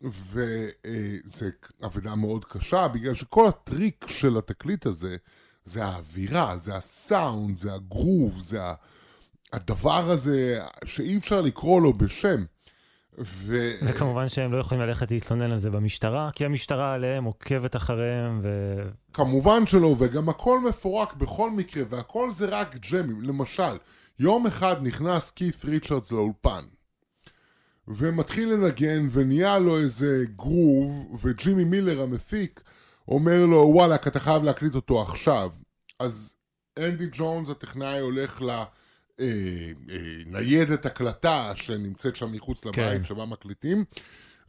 וזה 0.03 1.49
אבדה 1.85 2.15
מאוד 2.15 2.45
קשה, 2.45 2.87
בגלל 2.87 3.13
שכל 3.13 3.47
הטריק 3.47 4.05
של 4.07 4.37
התקליט 4.37 4.85
הזה, 4.85 5.17
זה 5.63 5.85
האווירה, 5.85 6.57
זה 6.57 6.75
הסאונד, 6.75 7.55
זה 7.55 7.73
הגרוב, 7.73 8.39
זה 8.39 8.59
הדבר 9.53 10.09
הזה 10.11 10.59
שאי 10.85 11.17
אפשר 11.17 11.41
לקרוא 11.41 11.81
לו 11.81 11.93
בשם. 11.93 12.43
ו... 13.17 13.71
וכמובן 13.81 14.29
שהם 14.29 14.51
לא 14.51 14.57
יכולים 14.57 14.83
ללכת 14.83 15.11
להתלונן 15.11 15.51
על 15.51 15.59
זה 15.59 15.69
במשטרה, 15.69 16.29
כי 16.35 16.45
המשטרה 16.45 16.93
עליהם 16.93 17.23
עוקבת 17.23 17.75
אחריהם 17.75 18.39
ו... 18.43 18.81
כמובן 19.13 19.65
שלא, 19.65 19.95
וגם 19.99 20.29
הכל 20.29 20.59
מפורק 20.59 21.13
בכל 21.13 21.51
מקרה, 21.51 21.83
והכל 21.89 22.31
זה 22.31 22.45
רק 22.45 22.75
ג'מים. 22.91 23.21
למשל, 23.21 23.77
יום 24.19 24.47
אחד 24.47 24.75
נכנס 24.81 25.31
כית' 25.31 25.65
ריצ'רדס 25.65 26.11
לאולפן, 26.11 26.63
ומתחיל 27.87 28.53
לנגן, 28.53 29.07
ונהיה 29.11 29.59
לו 29.59 29.77
איזה 29.77 30.23
גרוב, 30.35 31.19
וג'ימי 31.25 31.63
מילר 31.63 32.01
המפיק 32.01 32.61
אומר 33.07 33.45
לו, 33.45 33.71
וואלה, 33.73 33.95
אתה 33.95 34.19
חייב 34.19 34.43
להקליט 34.43 34.75
אותו 34.75 35.01
עכשיו. 35.01 35.49
אז 35.99 36.35
אנדי 36.79 37.07
ג'ונס, 37.11 37.49
הטכנאי, 37.49 37.99
הולך 37.99 38.41
ל... 38.41 38.45
לה... 38.45 38.63
אה, 39.19 39.25
אה, 39.89 39.97
ניידת 40.25 40.85
הקלטה 40.85 41.51
שנמצאת 41.55 42.15
שם 42.15 42.31
מחוץ 42.31 42.65
לבית, 42.65 42.75
כן. 42.77 43.03
שבה 43.03 43.25
מקליטים. 43.25 43.83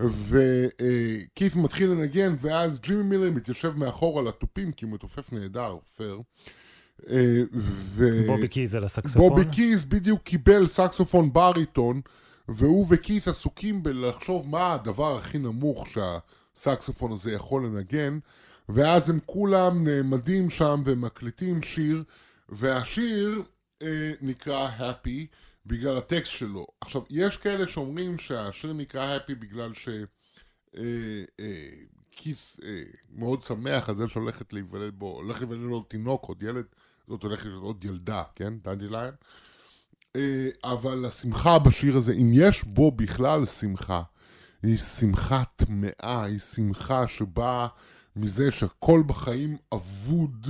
וקית' 0.00 1.56
מתחיל 1.56 1.90
לנגן, 1.90 2.34
ואז 2.38 2.80
ג'ימי 2.80 3.02
מילר 3.02 3.30
מתיישב 3.30 3.76
מאחור 3.76 4.18
על 4.18 4.28
התופים, 4.28 4.72
כי 4.72 4.84
הוא 4.84 4.92
מתופף 4.92 5.32
נהדר, 5.32 5.76
פייר. 5.96 6.20
אה, 7.10 7.42
ו... 7.54 8.26
בובי 8.26 8.48
קיז 8.48 8.74
על 8.74 8.84
הסקסופון. 8.84 9.28
בובי 9.28 9.44
קיז 9.52 9.84
בדיוק 9.84 10.22
קיבל 10.22 10.66
סקסופון 10.66 11.32
בריטון, 11.32 12.00
והוא 12.48 12.86
וקית' 12.90 13.28
עסוקים 13.28 13.82
בלחשוב 13.82 14.48
מה 14.48 14.74
הדבר 14.74 15.16
הכי 15.16 15.38
נמוך 15.38 15.86
שהסקסופון 15.88 17.12
הזה 17.12 17.32
יכול 17.32 17.66
לנגן, 17.66 18.18
ואז 18.68 19.10
הם 19.10 19.18
כולם 19.26 19.84
נעמדים 19.84 20.50
שם 20.50 20.82
ומקליטים 20.84 21.62
שיר, 21.62 22.02
והשיר 22.48 23.42
אה, 23.82 24.12
נקרא 24.20 24.68
Happy 24.78 25.26
בגלל 25.66 25.96
הטקסט 25.96 26.32
שלו. 26.32 26.66
עכשיו, 26.80 27.02
יש 27.10 27.36
כאלה 27.36 27.66
שאומרים 27.66 28.18
שהשיר 28.18 28.72
נקרא 28.72 29.18
Happy 29.18 29.34
בגלל 29.34 29.72
ש... 29.72 29.88
אה, 30.76 30.82
אה, 31.40 31.68
כיס 32.12 32.60
אה, 32.64 32.82
מאוד 33.10 33.42
שמח 33.42 33.88
על 33.88 33.94
זה 33.94 34.08
שהולכת 34.08 34.52
להיוולד 34.52 34.94
בו, 34.98 35.10
הולך 35.10 35.38
להיוולד 35.38 35.60
לו 35.60 35.82
תינוק, 35.82 36.24
עוד 36.24 36.42
ילד, 36.42 36.64
זאת 37.08 37.22
הולכת 37.22 37.46
להיות 37.46 37.62
עוד 37.62 37.84
ילדה, 37.84 38.22
כן? 38.34 38.54
דנדי 38.58 38.88
ליין. 38.88 39.14
אה, 40.16 40.48
אבל 40.64 41.04
השמחה 41.04 41.58
בשיר 41.58 41.96
הזה, 41.96 42.12
אם 42.12 42.30
יש 42.34 42.64
בו 42.64 42.90
בכלל 42.90 43.46
שמחה, 43.46 44.02
היא 44.62 44.76
שמחה 44.76 45.42
טמאה, 45.56 46.24
היא 46.24 46.38
שמחה 46.38 47.06
שבאה 47.06 47.66
מזה 48.16 48.50
שהכל 48.50 49.02
בחיים 49.06 49.56
אבוד. 49.74 50.46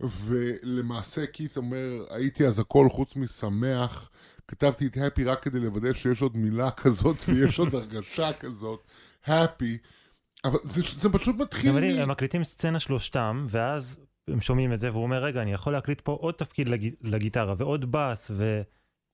ולמעשה 0.00 1.26
קית' 1.26 1.56
אומר, 1.56 2.04
הייתי 2.10 2.46
אז 2.46 2.58
הכל 2.58 2.88
חוץ 2.90 3.16
משמח, 3.16 4.10
כתבתי 4.48 4.86
את 4.86 4.96
הפי 4.96 5.24
רק 5.24 5.42
כדי 5.42 5.60
לוודא 5.60 5.92
שיש 5.92 6.22
עוד 6.22 6.36
מילה 6.36 6.70
כזאת 6.82 7.16
ויש 7.28 7.58
עוד 7.58 7.74
הרגשה 7.74 8.32
כזאת, 8.32 8.80
הפי, 9.26 9.78
אבל 10.44 10.58
זה, 10.62 10.82
זה 10.94 11.08
פשוט 11.08 11.36
מתחיל... 11.36 11.72
מ... 11.72 12.00
הם 12.00 12.08
מקליטים 12.08 12.44
סצנה 12.44 12.80
שלושתם, 12.80 13.46
ואז 13.50 13.96
הם 14.28 14.40
שומעים 14.40 14.72
את 14.72 14.78
זה, 14.80 14.90
והוא 14.90 15.02
אומר, 15.02 15.24
רגע, 15.24 15.42
אני 15.42 15.52
יכול 15.52 15.72
להקליט 15.72 16.00
פה 16.00 16.12
עוד 16.12 16.34
תפקיד 16.34 16.68
לג... 16.68 16.90
לגיטרה 17.02 17.54
ועוד 17.56 17.92
בס, 17.92 18.30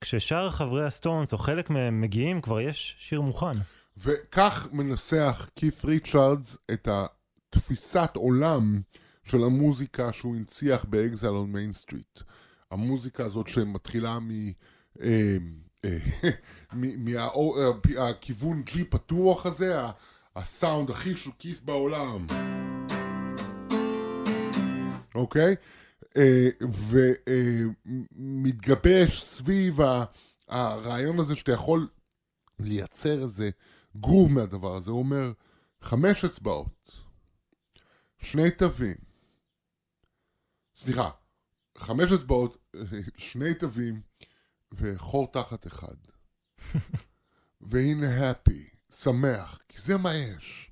וכששאר 0.03 0.51
חברי 0.51 0.87
הסטונס, 0.87 1.33
או 1.33 1.39
חלק 1.39 1.71
מהם 1.71 2.01
מגיעים, 2.01 2.41
כבר 2.41 2.61
יש 2.61 2.97
שיר 2.99 3.21
מוכן. 3.21 3.59
וכך 3.97 4.69
מנסח 4.73 5.51
קית' 5.57 5.85
ריצ'רדס 5.85 6.59
את 6.73 6.89
התפיסת 6.89 8.11
עולם. 8.15 8.81
של 9.27 9.45
המוזיקה 9.45 10.13
שהוא 10.13 10.37
הנציח 10.37 10.85
ב 10.85 10.92
Exile 10.92 11.29
on 11.29 11.47
Main 11.47 11.73
Street. 11.73 12.21
המוזיקה 12.71 13.25
הזאת 13.25 13.49
שמתחילה 13.49 14.19
מ... 14.19 14.31
אה, 15.01 15.37
אה, 15.85 15.99
מהכיוון 17.87 18.63
G 18.63 18.85
פתוח 18.85 19.47
הזה, 19.47 19.81
הסאונד 20.37 20.91
הכי 20.91 21.15
של 21.15 21.35
קית' 21.35 21.61
בעולם. 21.61 22.27
אוקיי? 25.15 25.57
אה, 26.17 26.49
ומתגבש 28.17 29.23
סביב 29.23 29.79
הרעיון 30.49 31.19
הזה 31.19 31.37
שאתה 31.37 31.53
יכול 31.53 31.89
לייצר 32.59 33.23
איזה 33.23 33.51
גרוב 33.97 34.33
מהדבר 34.33 34.75
הזה. 34.75 34.91
הוא 34.91 34.99
אומר, 34.99 35.33
חמש 35.81 36.25
אצבעות, 36.25 36.91
שני 38.19 38.51
תווים, 38.51 39.06
סליחה, 40.77 41.11
חמש 41.79 42.13
אצבעות, 42.13 42.57
שני 43.17 43.55
תווים 43.55 44.01
וחור 44.73 45.33
תחת 45.33 45.67
אחד. 45.67 45.97
והנה 47.61 48.31
הפי, 48.31 48.69
שמח, 48.93 49.59
כי 49.69 49.81
זה 49.81 49.97
מה 49.97 50.15
יש. 50.15 50.71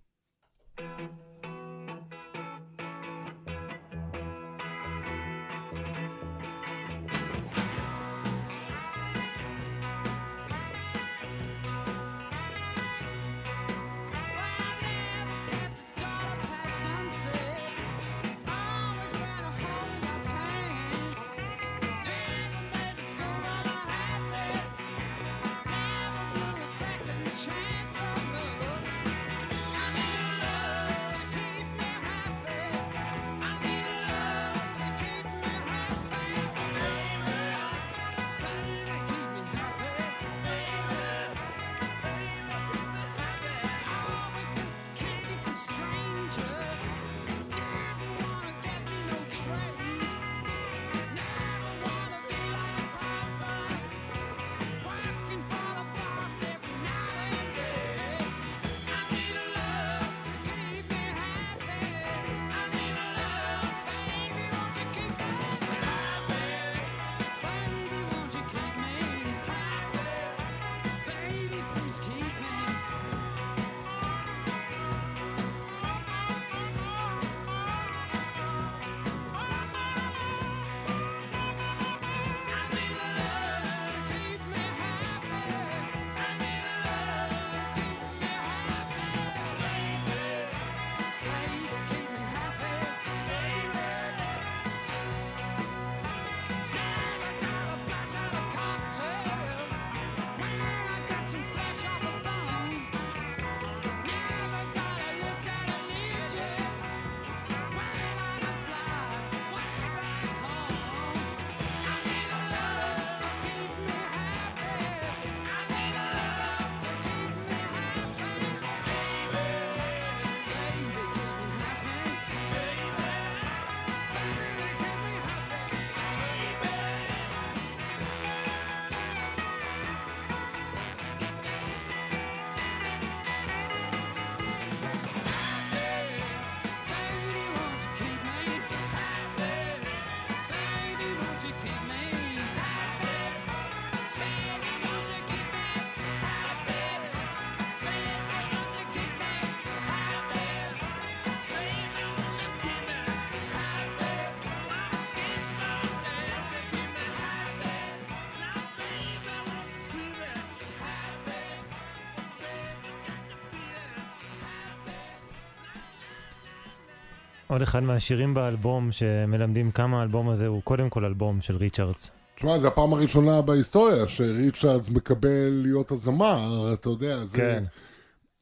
עוד 167.55 167.63
אחד 167.63 167.83
מהשירים 167.83 168.35
באלבום 168.35 168.93
שמלמדים 168.93 169.71
כמה 169.71 170.01
האלבום 170.01 170.29
הזה 170.29 170.47
הוא 170.47 170.63
קודם 170.63 170.91
כל 170.91 171.05
אלבום 171.05 171.41
של 171.41 171.57
ריצ'רדס. 171.57 172.11
תשמע, 172.35 172.59
זו 172.59 172.67
הפעם 172.67 172.93
הראשונה 172.93 173.43
בהיסטוריה 173.43 174.09
שריצ'רדס 174.09 174.91
מקבל 174.91 175.51
להיות 175.63 175.91
הזמר, 175.91 176.71
אתה 176.73 176.89
יודע, 176.89 177.25
זה... 177.25 177.39
כן. 177.39 177.65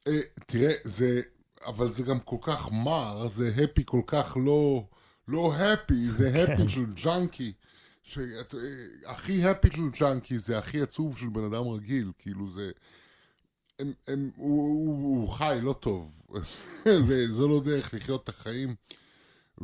אה, 0.07 0.19
תראה, 0.45 0.71
זה... 0.83 1.21
אבל 1.65 1.89
זה 1.89 2.03
גם 2.03 2.19
כל 2.19 2.35
כך 2.41 2.71
מר, 2.71 3.27
זה 3.27 3.51
הפי 3.63 3.83
כל 3.85 4.01
כך 4.07 4.37
לא... 4.45 4.83
לא 5.27 5.53
הפי, 5.55 6.09
זה 6.09 6.27
הפי 6.29 6.57
כן. 6.57 6.67
של 6.67 6.85
ג'אנקי. 7.03 7.53
אה, 8.17 8.23
הכי 9.05 9.45
הפי 9.45 9.67
של 9.71 9.89
ג'אנקי 9.99 10.39
זה 10.39 10.57
הכי 10.57 10.81
עצוב 10.81 11.17
של 11.17 11.29
בן 11.29 11.43
אדם 11.43 11.67
רגיל, 11.67 12.11
כאילו 12.19 12.47
זה... 12.47 12.71
הם, 13.79 13.93
הם, 14.07 14.29
הוא, 14.35 14.61
הוא, 14.61 15.19
הוא 15.19 15.29
חי 15.29 15.59
לא 15.61 15.73
טוב, 15.73 16.23
זה, 17.07 17.31
זה 17.31 17.47
לא 17.47 17.61
דרך 17.65 17.93
לחיות 17.93 18.23
את 18.23 18.29
החיים. 18.29 18.75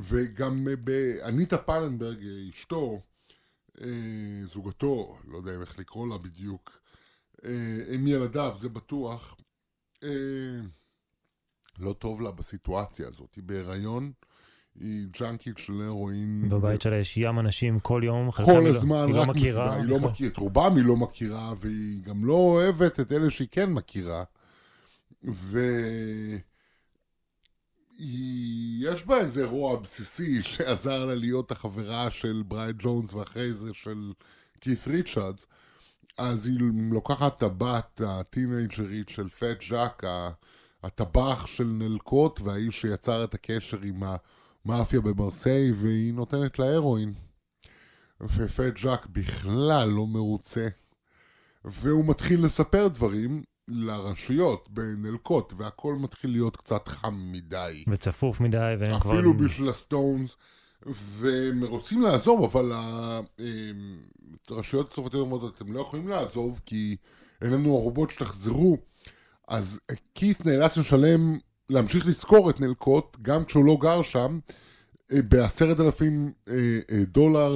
וגם 0.04 0.68
אה, 0.68 0.76
באניטה 0.76 1.58
פלנברג, 1.58 2.24
אה, 2.24 2.50
אשתו, 2.54 3.02
אה, 3.82 3.88
זוגתו, 4.46 5.18
לא 5.28 5.38
יודע 5.38 5.52
איך 5.52 5.80
לקרוא 5.80 6.08
לה 6.08 6.18
בדיוק, 6.18 6.80
עם 7.90 8.08
ילדיו, 8.08 8.54
זה 8.56 8.70
בטוח, 8.70 9.36
לא 11.80 11.94
טוב 11.94 12.22
לה 12.22 12.32
בסיטואציה 12.32 13.08
הזאת. 13.08 13.36
היא 13.36 13.44
בהיריון, 13.44 14.12
היא 14.80 15.08
ג'אנקית 15.20 15.58
של 15.58 15.82
הרואין. 15.82 16.50
בבית 16.50 16.82
שלה 16.82 16.96
יש 16.96 17.18
ים 17.18 17.40
אנשים 17.40 17.80
כל 17.80 18.02
יום, 18.06 18.32
כל 18.32 18.44
לא- 18.48 18.68
הזמן, 18.68 19.10
לא 19.12 19.22
רק 19.22 19.28
מכירה. 19.28 19.66
מסיבה, 19.66 19.76
היא 19.76 19.84
לא. 19.86 20.00
מכירה, 20.00 20.30
את 20.30 20.38
רובם 20.38 20.76
היא 20.76 20.86
לא 20.86 20.98
מכירה, 20.98 21.54
והיא 21.60 22.04
גם 22.04 22.26
לא 22.26 22.34
אוהבת 22.34 23.00
את 23.00 23.12
אלה 23.12 23.30
שהיא 23.30 23.48
כן 23.52 23.70
מכירה. 23.74 24.24
ו... 25.24 25.60
יש 28.00 29.06
בה 29.06 29.18
איזה 29.18 29.46
רוע 29.46 29.76
בסיסי 29.76 30.44
שעזר 30.44 31.06
לה 31.06 31.16
להיות 31.16 31.52
החברה 31.52 32.12
של 32.12 32.44
בריין 32.48 32.76
ג'ונס 32.80 33.14
ואחרי 33.14 33.54
זה 33.54 33.74
של 33.74 34.14
כית' 34.62 34.88
ריצ'רדס. 34.88 35.46
אז 36.18 36.48
היא 36.48 36.60
לוקחת 36.92 37.38
את 37.38 37.44
הבת 37.44 38.02
הטינג'רית 38.06 39.10
של 39.10 39.30
פט 39.30 39.62
ז'אק, 39.70 40.04
הטבח 40.84 41.46
של 41.46 41.64
נלקוט 41.64 42.42
והאיש 42.42 42.82
שיצר 42.82 43.24
את 43.24 43.34
הקשר 43.34 43.80
עם 43.82 44.04
המאפיה 44.66 45.02
במרסיי, 45.02 45.72
והיא 45.72 46.14
נותנת 46.14 46.60
לה 46.60 46.74
הרואין. 46.76 47.14
ופט 48.22 48.78
ז'אק 48.78 49.06
בכלל 49.06 49.90
לא 49.90 50.08
מרוצה. 50.08 50.68
והוא 51.66 52.06
מתחיל 52.06 52.46
לספר 52.46 52.88
דברים 52.88 53.44
לרשויות 53.70 54.70
בנלקוט, 54.70 55.54
והכל 55.58 55.96
מתחיל 55.96 56.32
להיות 56.32 56.58
קצת 56.58 56.88
חם 56.88 57.32
מדי. 57.32 57.84
וצפוף 57.88 58.40
מדי, 58.40 58.76
והם 58.80 59.00
כבר... 59.00 59.14
אפילו 59.14 59.34
בשביל 59.34 59.70
הסטונס, 59.70 60.36
והם 60.86 61.64
רוצים 61.64 62.02
לעזוב, 62.02 62.44
אבל 62.44 62.72
הרשויות 64.50 64.92
הצרפתיות 64.92 65.22
אומרות, 65.22 65.56
אתם 65.56 65.74
לא 65.74 65.82
יכולים 65.82 66.08
לעזוב, 66.08 66.60
כי 66.66 66.96
אין 67.42 67.52
לנו 67.52 67.78
ערובות 67.78 68.12
שתחזרו. 68.12 68.78
אז 69.48 69.80
כית' 70.16 70.46
נאלץ 70.46 70.78
לשלם, 70.78 71.38
להמשיך 71.70 72.08
לשכור 72.08 72.50
את 72.50 72.62
נלקוט, 72.62 73.18
גם 73.22 73.46
כשהוא 73.46 73.66
לא 73.66 73.78
גר 73.82 74.02
שם, 74.02 74.40
אה, 75.12 75.22
בעשרת 75.22 75.80
אלפים 75.80 76.32
אה, 76.50 76.54
אה, 76.92 77.06
דולר 77.06 77.56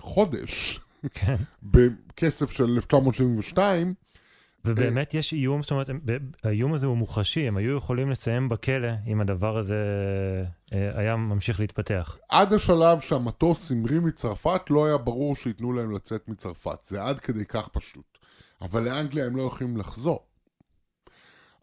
לחודש, 0.00 0.80
כן. 1.14 1.36
בכסף 1.62 2.50
של 2.50 2.64
1972. 2.64 3.94
ובאמת 4.66 5.14
יש 5.14 5.32
איום, 5.32 5.62
זאת 5.62 5.70
אומרת, 5.70 5.90
האיום 6.44 6.74
הזה 6.74 6.86
הוא 6.86 6.96
מוחשי, 6.96 7.48
הם 7.48 7.56
היו 7.56 7.76
יכולים 7.76 8.10
לסיים 8.10 8.48
בכלא 8.48 8.88
אם 9.06 9.20
הדבר 9.20 9.56
הזה 9.56 9.74
אה, 10.72 10.90
היה 10.94 11.16
ממשיך 11.16 11.60
להתפתח. 11.60 12.18
עד 12.28 12.52
השלב 12.52 13.00
שהמטוס 13.00 13.70
המריא 13.70 14.00
מצרפת, 14.00 14.62
לא 14.70 14.86
היה 14.86 14.98
ברור 14.98 15.36
שייתנו 15.36 15.72
להם 15.72 15.90
לצאת 15.90 16.28
מצרפת. 16.28 16.84
זה 16.84 17.02
עד 17.02 17.18
כדי 17.20 17.44
כך 17.44 17.68
פשוט. 17.68 18.18
אבל 18.62 18.82
לאנגליה 18.82 19.26
הם 19.26 19.36
לא 19.36 19.42
יכולים 19.42 19.76
לחזור. 19.76 20.26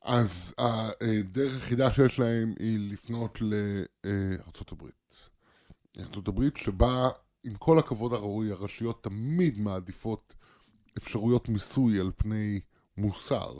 אז 0.02 0.56
הדרך 0.58 1.54
היחידה 1.54 1.92
שיש 1.92 2.20
להם 2.20 2.54
היא 2.60 2.92
לפנות. 2.92 3.42
ארצות 6.00 6.28
הברית 6.28 6.58
שבה, 6.58 7.10
עם 7.44 7.56
כל 7.56 7.80
הכבוד 7.80 8.13
הראוי, 8.13 8.52
הרשויות 8.52 9.04
תמיד 9.04 9.60
מעדיפות 9.60 10.34
אפשרויות 10.98 11.50
מיסוי 11.50 12.00
על 12.00 12.12
פני 12.18 12.60
מוסר. 12.98 13.60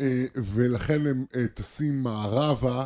אה, 0.00 0.24
ולכן 0.34 1.06
הם 1.06 1.24
אה, 1.36 1.46
טסים 1.54 2.02
מערבה 2.02 2.84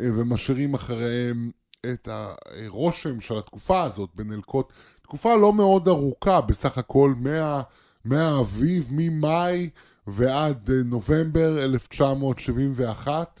אה, 0.00 0.08
ומשאירים 0.16 0.74
אחריהם 0.74 1.50
את 1.92 2.08
הרושם 2.10 3.20
של 3.20 3.38
התקופה 3.38 3.82
הזאת 3.82 4.10
בנלקוט, 4.14 4.72
תקופה 5.02 5.36
לא 5.36 5.52
מאוד 5.52 5.88
ארוכה, 5.88 6.40
בסך 6.40 6.78
הכל 6.78 7.14
מה, 7.16 7.62
מהאביב, 8.04 8.88
ממאי 8.90 9.70
ועד 10.06 10.70
נובמבר 10.70 11.64
1971, 11.64 13.40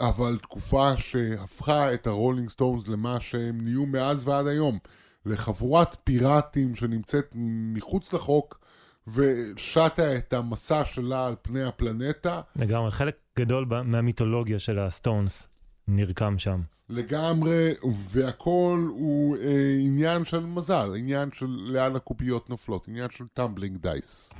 אבל 0.00 0.38
תקופה 0.42 0.96
שהפכה 0.96 1.94
את 1.94 2.06
הרולינג 2.06 2.50
סטונס 2.50 2.88
למה 2.88 3.20
שהם 3.20 3.60
נהיו 3.60 3.86
מאז 3.86 4.28
ועד 4.28 4.46
היום, 4.46 4.78
לחבורת 5.26 5.96
פיראטים 6.04 6.74
שנמצאת 6.74 7.26
מחוץ 7.74 8.12
לחוק 8.12 8.60
ושטה 9.08 10.16
את 10.16 10.32
המסע 10.32 10.84
שלה 10.84 11.26
על 11.26 11.34
פני 11.42 11.62
הפלנטה. 11.62 12.40
לגמרי, 12.56 12.90
חלק 12.90 13.16
גדול 13.38 13.66
מהמיתולוגיה 13.84 14.58
של 14.58 14.78
הסטונס 14.78 15.48
נרקם 15.88 16.38
שם. 16.38 16.60
לגמרי, 16.88 17.72
והכל 18.10 18.88
הוא 18.90 19.36
אה, 19.36 19.76
עניין 19.80 20.24
של 20.24 20.46
מזל, 20.46 20.90
עניין 20.96 21.28
של 21.32 21.46
לאן 21.48 21.96
הקוביות 21.96 22.50
נופלות, 22.50 22.88
עניין 22.88 23.10
של 23.10 23.24
Tumbling 23.34 23.76
Dice. 23.76 24.34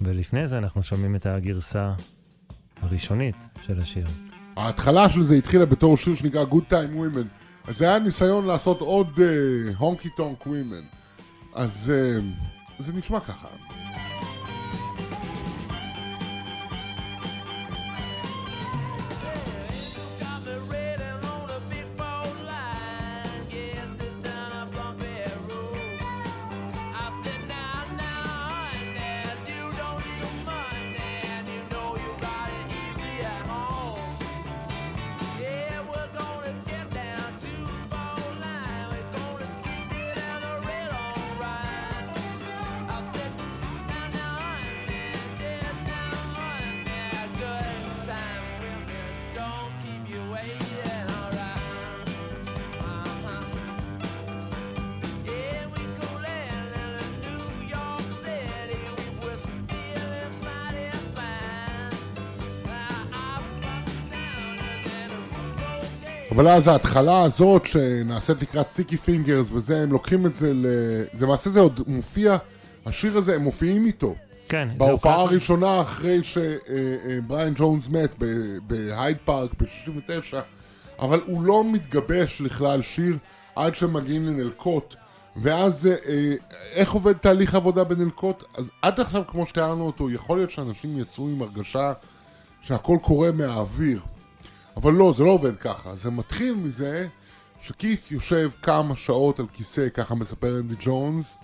ולפני 0.00 0.48
זה 0.48 0.58
אנחנו 0.58 0.82
שומעים 0.82 1.16
את 1.16 1.26
הגרסה 1.26 1.92
הראשונית 2.82 3.36
של 3.66 3.80
השיר. 3.80 4.06
ההתחלה 4.56 5.10
של 5.10 5.22
זה 5.22 5.34
התחילה 5.34 5.66
בתור 5.66 5.96
שיר 5.96 6.14
שנקרא 6.14 6.44
Good 6.44 6.70
Time 6.72 6.96
Women, 6.96 7.26
אז 7.68 7.78
זה 7.78 7.88
היה 7.88 7.98
ניסיון 7.98 8.46
לעשות 8.46 8.80
עוד 8.80 9.20
הונקי 9.78 10.08
טונק 10.16 10.46
ווימן. 10.46 10.82
אז 11.54 11.92
אה, 11.94 12.20
זה 12.78 12.92
נשמע 12.92 13.20
ככה. 13.20 13.48
אבל 66.38 66.48
אז 66.48 66.68
ההתחלה 66.68 67.22
הזאת 67.22 67.66
שנעשית 67.66 68.42
לקראת 68.42 68.68
Sticky 68.68 68.96
Fingers 68.96 69.50
וזה, 69.52 69.82
הם 69.82 69.92
לוקחים 69.92 70.26
את 70.26 70.34
זה 70.34 70.54
ל... 70.54 70.66
זה 71.12 71.26
למעשה 71.26 71.50
זה 71.50 71.60
עוד 71.60 71.80
מופיע, 71.86 72.36
השיר 72.86 73.16
הזה, 73.16 73.34
הם 73.34 73.42
מופיעים 73.42 73.84
איתו. 73.84 74.14
כן, 74.48 74.68
בהופעה 74.76 74.92
הופעה- 74.92 75.20
הראשונה 75.20 75.80
אחרי 75.80 76.20
שבריין 76.24 77.54
ג'ונס 77.56 77.88
מת 77.88 78.14
בהייד 78.66 79.16
פארק 79.24 79.50
ב-69, 79.60 80.36
אבל 80.98 81.20
הוא 81.26 81.42
לא 81.42 81.64
מתגבש 81.64 82.40
לכלל 82.40 82.82
שיר 82.82 83.16
עד 83.56 83.74
שמגיעים 83.74 84.26
לנלקוט. 84.26 84.94
ואז 85.36 85.86
אה, 85.86 85.96
אה, 86.08 86.34
איך 86.72 86.92
עובד 86.92 87.12
תהליך 87.12 87.54
עבודה 87.54 87.84
בנלקוט? 87.84 88.44
אז 88.56 88.70
עד 88.82 89.00
עכשיו, 89.00 89.22
כמו 89.26 89.46
שתיארנו 89.46 89.86
אותו, 89.86 90.10
יכול 90.10 90.38
להיות 90.38 90.50
שאנשים 90.50 90.98
יצאו 90.98 91.28
עם 91.28 91.42
הרגשה 91.42 91.92
שהכל 92.60 92.96
קורה 93.02 93.32
מהאוויר. 93.32 94.00
אבל 94.78 94.92
לא, 94.92 95.12
זה 95.16 95.24
לא 95.24 95.30
עובד 95.30 95.56
ככה. 95.56 95.96
זה 95.96 96.10
מתחיל 96.10 96.54
מזה 96.54 97.06
שכית' 97.62 98.12
יושב 98.12 98.50
כמה 98.62 98.96
שעות 98.96 99.40
על 99.40 99.46
כיסא, 99.52 99.88
ככה 99.94 100.14
מספר 100.14 100.58
אנדי 100.58 100.74
ג'ונס, 100.78 101.38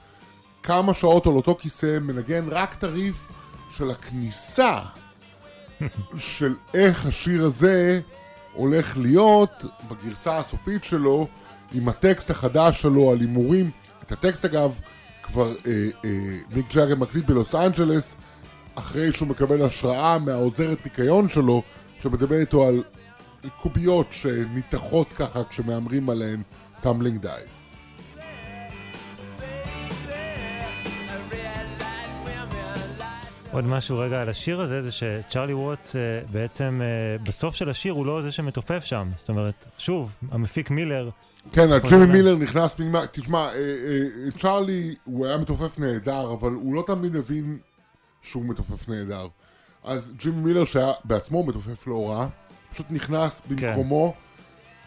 כמה 0.62 0.94
שעות 0.94 1.26
על 1.26 1.32
אותו 1.32 1.56
כיסא, 1.58 1.98
מנגן 1.98 2.48
רק 2.48 2.74
את 2.78 2.84
הריף 2.84 3.28
של 3.70 3.90
הכניסה 3.90 4.78
של 6.18 6.54
איך 6.74 7.06
השיר 7.06 7.44
הזה 7.44 8.00
הולך 8.52 8.96
להיות 8.96 9.64
בגרסה 9.88 10.38
הסופית 10.38 10.84
שלו, 10.84 11.26
עם 11.72 11.88
הטקסט 11.88 12.30
החדש 12.30 12.82
שלו 12.82 13.10
על 13.10 13.20
הימורים. 13.20 13.70
את 14.02 14.12
הטקסט 14.12 14.44
אגב, 14.44 14.80
כבר 15.22 15.54
אה, 15.66 15.72
אה, 16.04 16.10
מיק 16.50 16.74
ג'אגר 16.74 16.94
מקליט 16.94 17.26
בלוס 17.26 17.54
אנג'לס, 17.54 18.16
אחרי 18.74 19.12
שהוא 19.12 19.28
מקבל 19.28 19.62
השראה 19.62 20.18
מהעוזרת 20.18 20.84
ניקיון 20.84 21.28
שלו, 21.28 21.62
שמדבר 22.00 22.40
איתו 22.40 22.68
על 22.68 22.82
קוביות 23.50 24.06
שנוחתות 24.10 25.12
ככה 25.12 25.44
כשמהמרים 25.44 26.10
עליהן 26.10 26.42
Tumbling 26.80 27.20
Dice. 27.20 27.74
עוד 33.54 33.64
משהו 33.64 33.98
רגע 33.98 34.22
על 34.22 34.28
השיר 34.28 34.60
הזה, 34.60 34.82
זה 34.82 34.90
שצ'ארלי 34.90 35.54
ווטס 35.54 35.96
אה, 35.96 36.00
בעצם 36.32 36.80
אה, 36.82 37.18
בסוף 37.24 37.54
של 37.54 37.70
השיר 37.70 37.92
הוא 37.92 38.06
לא 38.06 38.22
זה 38.22 38.32
שמתופף 38.32 38.84
שם. 38.84 39.10
זאת 39.16 39.28
אומרת, 39.28 39.54
שוב, 39.78 40.12
המפיק 40.30 40.70
מילר, 40.70 41.10
כן, 41.52 41.68
יכול 41.76 41.90
ג'ימי 41.90 42.00
להיות. 42.00 42.16
מילר 42.16 42.36
נכנס 42.36 42.74
פנימה, 42.74 43.06
תשמע, 43.12 43.48
אה, 43.54 44.30
צ'ארלי, 44.36 44.94
הוא 45.04 45.26
היה 45.26 45.38
מתופף 45.38 45.78
נהדר, 45.78 46.32
אבל 46.32 46.50
הוא 46.52 46.74
לא 46.74 46.84
תמיד 46.86 47.16
הבין 47.16 47.58
שהוא 48.22 48.44
מתופף 48.44 48.88
נהדר. 48.88 49.26
אז 49.84 50.14
ג'ימי 50.16 50.40
מילר, 50.40 50.64
שהיה 50.64 50.92
בעצמו 51.04 51.44
מתופף 51.44 51.86
לא 51.86 52.10
רע, 52.10 52.26
פשוט 52.74 52.86
נכנס 52.90 53.42
במקומו, 53.48 54.14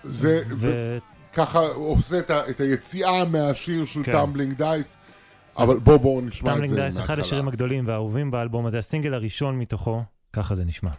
זה, 0.04 0.42
וככה 0.58 1.60
עושה 1.60 2.20
את, 2.20 2.30
ה, 2.30 2.50
את 2.50 2.60
היציאה 2.60 3.26
מהשיר 3.26 3.86
של 3.86 4.04
כן. 4.04 4.12
Tumbling 4.12 4.54
Dice, 4.54 4.98
אבל 5.58 5.80
בואו 5.80 6.00
בואו 6.00 6.22
נשמע 6.22 6.58
את 6.58 6.68
זה 6.68 6.76
Dice, 6.76 6.94
אחד 6.94 7.00
מההתחלה. 7.00 7.26
השירים 7.26 7.48
הגדולים 7.48 7.88
והאהובים 7.88 8.32
באלבום 8.32 8.66
הזה, 8.66 8.78
הסינגל 8.78 9.14
הראשון 9.14 9.60
מתוכו, 9.60 10.04
ככה 10.34 10.56
זה 10.56 10.66
נשמע. 10.66 10.92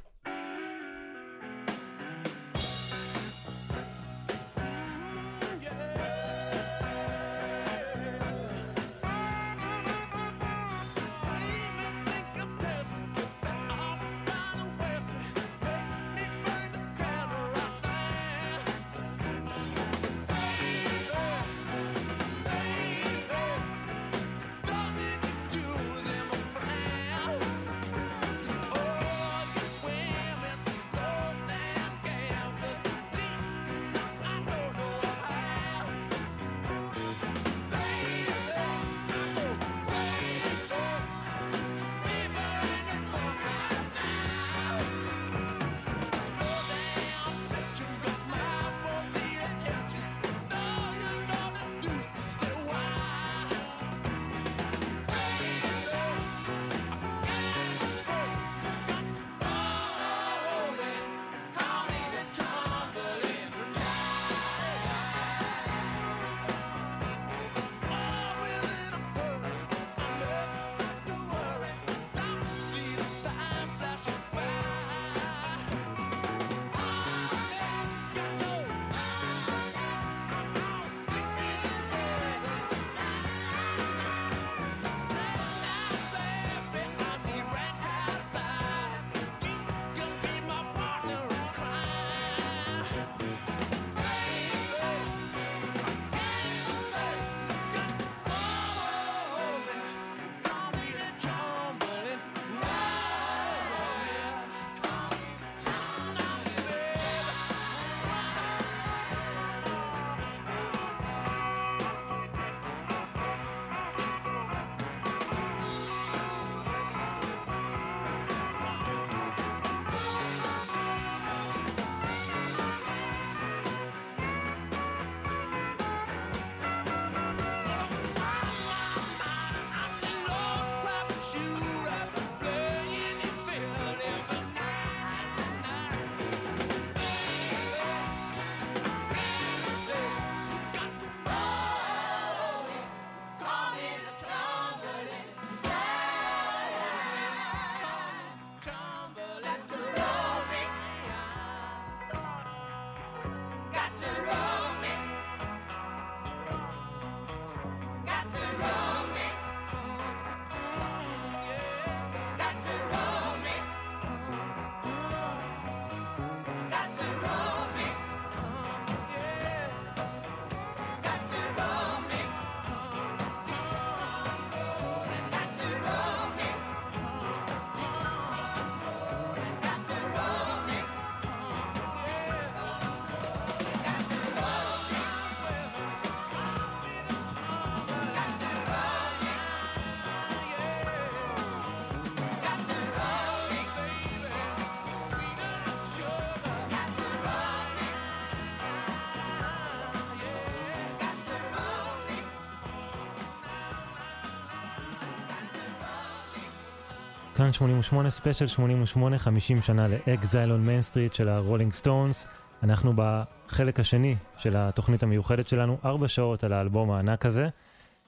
כאן 207.39 207.53
88 207.53 208.11
ספיישל 208.11 208.47
88, 208.47 209.19
50 209.19 209.61
שנה 209.61 209.89
ל 209.89 209.99
Exile 209.99 210.53
on 210.53 210.67
Main 210.67 210.83
Street 210.83 211.15
של 211.15 211.29
הרולינג 211.29 211.73
סטונס. 211.73 212.27
אנחנו 212.63 212.93
בחלק 212.97 213.81
השני 213.81 214.17
של 214.39 214.57
התוכנית 214.57 215.03
המיוחדת 215.03 215.49
שלנו, 215.49 215.79
ארבע 215.85 216.09
שעות 216.09 216.45
על 216.45 216.53
האלבום 216.53 216.91
הענק 216.91 217.27
הזה. 217.27 217.49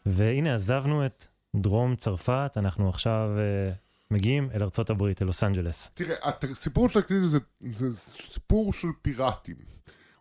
והנה 0.06 0.54
עזבנו 0.54 1.06
את 1.06 1.26
דרום 1.56 1.96
צרפת, 1.96 2.52
אנחנו 2.56 2.88
עכשיו 2.88 3.30
אה, 3.36 3.74
מגיעים 4.10 4.50
אל 4.54 4.62
ארצות 4.62 4.90
הברית, 4.90 5.22
אל 5.22 5.26
לוס 5.26 5.44
אנג'לס. 5.44 5.90
תראה, 5.94 6.16
הסיפור 6.50 6.88
של 6.88 6.98
התקליט 6.98 7.22
זה, 7.22 7.38
זה 7.72 7.96
סיפור 7.96 8.72
של 8.72 8.88
פיראטים. 9.02 9.56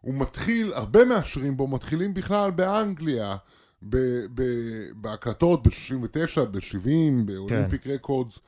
הוא 0.01 0.13
מתחיל, 0.13 0.73
הרבה 0.73 1.05
מהשירים 1.05 1.57
בו 1.57 1.67
מתחילים 1.67 2.13
בכלל 2.13 2.51
באנגליה, 2.51 3.35
ב, 3.83 3.97
ב, 4.33 4.43
בהקלטות 4.95 5.67
ב-69, 5.67 6.45
ב-70, 6.51 7.25
באולימפיק 7.25 7.83
כן. 7.83 7.91
רקורדס, 7.91 8.39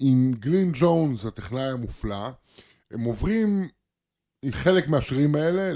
עם 0.00 0.32
גלין 0.38 0.70
ג'ונס, 0.74 1.26
הטכנאי 1.26 1.68
המופלא. 1.68 2.30
הם 2.90 3.04
עוברים 3.04 3.68
חלק 4.50 4.88
מהשירים 4.88 5.34
האלה 5.34 5.72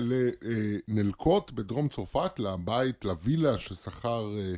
לנלקוט 0.88 1.50
בדרום 1.50 1.88
צרפת, 1.88 2.38
לבית, 2.38 3.05
לווילה 3.05 3.59
ששכר 3.59 4.38
אה, 4.38 4.55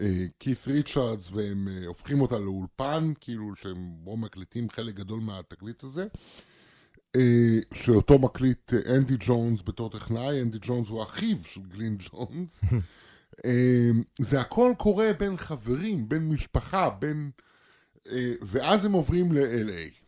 אה, 0.00 0.26
קית' 0.38 0.66
ריצ'רדס, 0.66 1.30
והם 1.32 1.68
אה, 1.68 1.86
הופכים 1.86 2.20
אותה 2.20 2.38
לאולפן, 2.38 3.12
כאילו 3.20 3.56
שהם 3.56 3.90
בו 3.98 4.16
מקליטים 4.16 4.70
חלק 4.70 4.94
גדול 4.94 5.20
מהתקליט 5.20 5.84
הזה. 5.84 6.06
אה, 7.16 7.58
שאותו 7.74 8.18
מקליט 8.18 8.74
אה, 8.74 8.96
אנדי 8.96 9.16
ג'ונס 9.20 9.62
בתור 9.64 9.90
טכנאי, 9.90 10.42
אנדי 10.42 10.58
ג'ונס 10.60 10.88
הוא 10.88 11.02
אחיו 11.02 11.36
של 11.44 11.60
גלין 11.62 11.96
ג'ונס. 11.98 12.60
אה, 13.44 13.90
זה 14.20 14.40
הכל 14.40 14.72
קורה 14.78 15.10
בין 15.18 15.36
חברים, 15.36 16.08
בין 16.08 16.28
משפחה, 16.28 16.90
בין... 16.90 17.30
אה, 18.12 18.32
ואז 18.42 18.84
הם 18.84 18.92
עוברים 18.92 19.32
ל-LA. 19.32 20.00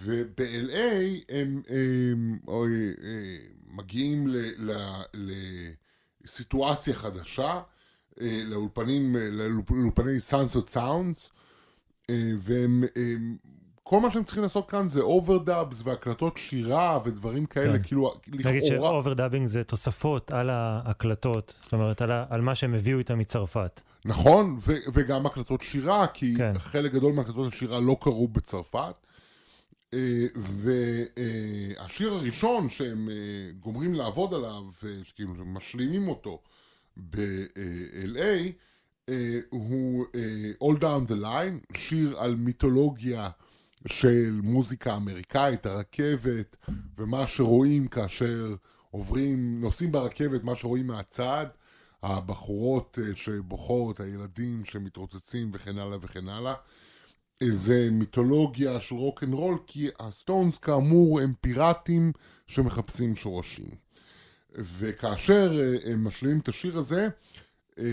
וב-LA 0.00 1.24
הם, 1.28 1.62
הם 1.68 2.38
או, 2.48 2.64
אה, 2.66 3.36
מגיעים 3.70 4.28
ל- 4.28 4.70
ל- 4.70 5.02
לסיטואציה 6.24 6.94
חדשה, 6.94 7.60
אה, 8.20 8.42
לאולפנים, 8.44 9.16
לאולפני 9.16 10.16
Sunset 10.30 10.74
Sounds, 10.74 11.30
אה, 12.10 12.32
והם, 12.38 12.84
הם, 12.96 13.36
כל 13.82 14.00
מה 14.00 14.10
שהם 14.10 14.24
צריכים 14.24 14.42
לעשות 14.42 14.70
כאן 14.70 14.88
זה 14.88 15.00
overdubs 15.00 15.82
והקלטות 15.84 16.36
שירה 16.36 16.98
ודברים 17.04 17.46
כאלה, 17.46 17.76
כן. 17.78 17.82
כאילו, 17.82 18.12
נגיד 18.28 18.46
לכאורה... 18.64 18.90
ש 18.90 18.99
overdubbing 18.99 19.46
זה 19.46 19.64
תוספות 19.64 20.32
על 20.32 20.50
ההקלטות, 20.50 21.54
זאת 21.60 21.72
אומרת, 21.72 22.02
על, 22.02 22.10
על 22.28 22.40
מה 22.40 22.54
שהם 22.54 22.74
הביאו 22.74 22.98
איתם 22.98 23.18
מצרפת. 23.18 23.80
נכון, 24.06 24.56
ו- 24.60 24.76
וגם 24.92 25.26
הקלטות 25.26 25.62
שירה, 25.62 26.06
כי 26.06 26.34
כן. 26.36 26.58
חלק 26.58 26.92
גדול 26.92 27.12
מהקלטות 27.12 27.52
השירה 27.52 27.80
לא 27.80 27.96
קרו 28.00 28.28
בצרפת. 28.28 28.94
והשיר 30.34 32.12
הראשון 32.12 32.68
שהם 32.68 33.08
אה, 33.08 33.14
גומרים 33.60 33.94
לעבוד 33.94 34.34
עליו, 34.34 34.62
אה, 34.86 34.90
שכאילו 35.04 35.34
משלימים 35.44 36.08
אותו 36.08 36.42
ב-LA, 36.96 38.52
אה, 39.08 39.40
הוא 39.50 40.04
אה, 40.14 40.68
All 40.68 40.76
Down 40.80 41.10
the 41.10 41.22
Line, 41.22 41.76
שיר 41.76 42.18
על 42.18 42.34
מיתולוגיה 42.34 43.30
של 43.88 44.40
מוזיקה 44.42 44.96
אמריקאית, 44.96 45.66
הרכבת, 45.66 46.56
ומה 46.98 47.26
שרואים 47.26 47.88
כאשר 47.88 48.54
עוברים, 48.90 49.60
נוסעים 49.60 49.92
ברכבת, 49.92 50.44
מה 50.44 50.54
שרואים 50.54 50.86
מהצד, 50.86 51.46
הבחורות 52.02 52.98
אה, 53.02 53.16
שבוכות, 53.16 54.00
הילדים 54.00 54.64
שמתרוצצים 54.64 55.50
וכן 55.54 55.78
הלאה 55.78 55.98
וכן 56.00 56.28
הלאה. 56.28 56.54
זה 57.42 57.88
מיתולוגיה 57.92 58.80
של 58.80 58.94
רוק 58.94 59.22
אנד 59.24 59.34
רול, 59.34 59.58
כי 59.66 59.88
הסטונס 60.00 60.58
כאמור 60.58 61.20
הם 61.20 61.32
פיראטים 61.40 62.12
שמחפשים 62.46 63.16
שורשים. 63.16 63.70
וכאשר 64.58 65.60
אה, 65.60 65.92
הם 65.92 66.04
משלימים 66.04 66.38
את 66.38 66.48
השיר 66.48 66.78
הזה, 66.78 67.08
אה, 67.78 67.84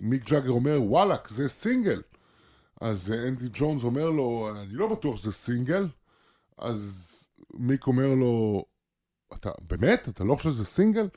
מיק 0.00 0.30
ג'אגר 0.30 0.50
אומר, 0.50 0.82
וואלאק, 0.82 1.28
זה 1.28 1.48
סינגל. 1.48 2.02
אז 2.80 3.12
אנדי 3.28 3.48
ג'ונס 3.52 3.84
אומר 3.84 4.10
לו, 4.10 4.50
אני 4.60 4.72
לא 4.72 4.86
בטוח 4.86 5.16
שזה 5.16 5.32
סינגל. 5.32 5.88
אז 6.58 7.10
מיק 7.54 7.86
אומר 7.86 8.14
לו, 8.14 8.64
אתה 9.34 9.50
באמת? 9.62 10.08
אתה 10.08 10.24
לא 10.24 10.34
חושב 10.34 10.50
שזה 10.50 10.64
סינגל? 10.64 11.08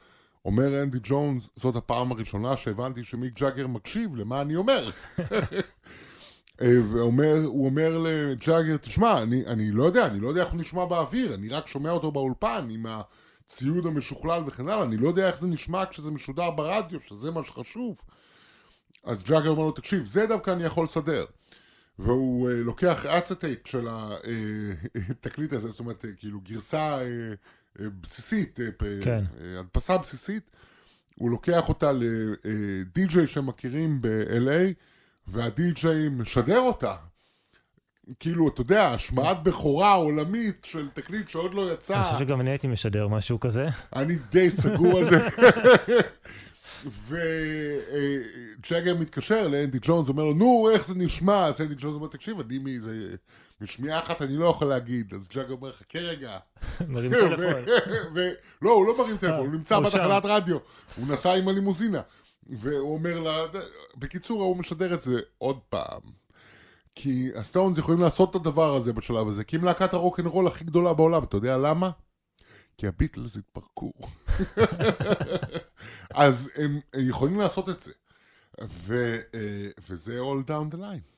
אומר 0.47 0.83
אנדי 0.83 0.97
ג'ונס, 1.03 1.49
זאת 1.55 1.75
הפעם 1.75 2.11
הראשונה 2.11 2.57
שהבנתי 2.57 3.03
שמיק 3.03 3.39
ג'אגר 3.39 3.67
מקשיב 3.67 4.15
למה 4.15 4.41
אני 4.41 4.55
אומר. 4.55 4.89
אה, 6.61 6.77
ואומר, 6.91 7.35
הוא 7.45 7.65
אומר 7.65 7.97
לג'אגר, 7.97 8.77
תשמע, 8.77 9.17
אני, 9.17 9.45
אני 9.45 9.71
לא 9.71 9.83
יודע, 9.83 10.07
אני 10.07 10.19
לא 10.19 10.27
יודע 10.27 10.41
איך 10.41 10.51
הוא 10.51 10.59
נשמע 10.59 10.85
באוויר, 10.85 11.33
אני 11.33 11.49
רק 11.49 11.67
שומע 11.67 11.91
אותו 11.91 12.11
באולפן 12.11 12.67
עם 12.71 12.85
הציוד 12.85 13.85
המשוכלל 13.85 14.43
וכן 14.45 14.69
הלאה, 14.69 14.83
אני 14.83 14.97
לא 14.97 15.07
יודע 15.07 15.27
איך 15.27 15.39
זה 15.39 15.47
נשמע 15.47 15.85
כשזה 15.85 16.11
משודר 16.11 16.51
ברדיו, 16.51 17.01
שזה 17.01 17.31
מה 17.31 17.43
שחשוב. 17.43 17.97
אז 19.03 19.23
ג'אגר 19.23 19.49
אומר 19.49 19.63
לו, 19.63 19.71
תקשיב, 19.71 20.05
זה 20.05 20.25
דווקא 20.25 20.51
אני 20.51 20.63
יכול 20.63 20.83
לסדר. 20.83 21.25
והוא 21.99 22.49
uh, 22.49 22.53
לוקח 22.53 23.05
אצטייט 23.05 23.65
של 23.65 23.87
התקליט 25.09 25.53
הזה, 25.53 25.69
זאת 25.69 25.79
אומרת, 25.79 26.05
uh, 26.05 26.19
כאילו 26.19 26.39
גרסה 26.41 26.99
uh, 26.99 27.35
בסיסית, 28.01 28.59
uh, 28.59 28.84
כן. 29.03 29.23
uh, 29.25 29.59
הדפסה 29.59 29.97
בסיסית, 29.97 30.51
הוא 31.15 31.32
לוקח 31.32 31.69
אותה 31.69 31.91
לדי-ג'יי 31.91 33.28
שמכירים 33.28 34.01
ב-LA, 34.01 34.73
והדי-ג'יי 35.28 36.09
משדר 36.09 36.59
אותה. 36.59 36.95
כאילו, 38.19 38.47
אתה 38.47 38.61
יודע, 38.61 38.88
השמעת 38.88 39.43
בכורה 39.43 39.93
עולמית 39.93 40.65
של 40.65 40.89
תקליט 40.93 41.30
שעוד 41.30 41.53
לא 41.53 41.63
אני 41.63 41.73
יצא. 41.73 42.03
חושב 42.03 42.25
שגם 42.25 42.41
אני 42.41 42.49
הייתי 42.49 42.67
משדר 42.67 43.07
משהו 43.07 43.39
כזה. 43.39 43.67
אני 43.95 44.15
די 44.32 44.49
סגור 44.49 44.97
על 44.97 45.05
זה. 45.05 45.28
וג'אגר 47.07 48.95
מתקשר 48.95 49.47
לאנדי 49.47 49.78
ג'ונס, 49.82 50.09
אומר 50.09 50.23
לו, 50.23 50.34
נו, 50.34 50.69
איך 50.73 50.88
זה 50.88 50.95
נשמע? 50.95 51.45
אז 51.45 51.61
אנדי 51.61 51.75
ג'ונס 51.78 51.95
אומר, 51.95 52.07
תקשיב, 52.07 52.39
אני 52.39 52.57
מאיזה... 52.57 53.15
משמיעה 53.61 53.99
אחת 53.99 54.21
אני 54.21 54.37
לא 54.37 54.45
יכול 54.45 54.67
להגיד. 54.67 55.13
אז 55.13 55.27
ג'אגר 55.27 55.53
אומר, 55.53 55.71
חכה 55.71 55.99
רגע. 55.99 56.37
מרים 56.87 57.11
טלפון. 57.11 57.63
ו- 58.15 58.31
לא, 58.61 58.71
הוא 58.71 58.85
לא 58.85 58.97
מרים 58.97 59.17
טלפון, 59.17 59.39
הוא 59.39 59.47
נמצא 59.47 59.75
הוא 59.75 59.83
בתחנת 59.83 60.25
רדיו. 60.25 60.57
הוא 60.95 61.07
נסע 61.07 61.33
עם 61.33 61.47
הלימוזינה. 61.47 62.01
והוא 62.49 62.93
אומר 62.93 63.19
לה, 63.19 63.37
בקיצור, 63.97 64.43
הוא 64.43 64.57
משדר 64.57 64.93
את 64.93 65.01
זה 65.01 65.19
עוד 65.37 65.59
פעם. 65.69 66.01
כי 66.95 67.29
הסטונס 67.35 67.77
יכולים 67.77 68.01
לעשות 68.01 68.29
את 68.29 68.35
הדבר 68.35 68.75
הזה 68.75 68.93
בשלב 68.93 69.27
הזה, 69.27 69.43
כי 69.43 69.55
הם 69.55 69.63
להקת 69.63 69.93
הרוקנרול 69.93 70.47
הכי 70.47 70.63
גדולה 70.63 70.93
בעולם, 70.93 71.23
אתה 71.23 71.37
יודע 71.37 71.57
למה? 71.57 71.89
כי 72.77 72.87
הביטלס 72.87 73.37
התפרקו. 73.37 73.91
אז 76.13 76.49
הם 76.55 76.79
יכולים 76.95 77.39
לעשות 77.39 77.69
את 77.69 77.79
זה. 77.79 77.91
ו, 78.61 79.17
אה, 79.33 79.67
וזה 79.89 80.19
all 80.19 80.49
down 80.49 80.73
the 80.73 80.77
line. 80.77 81.16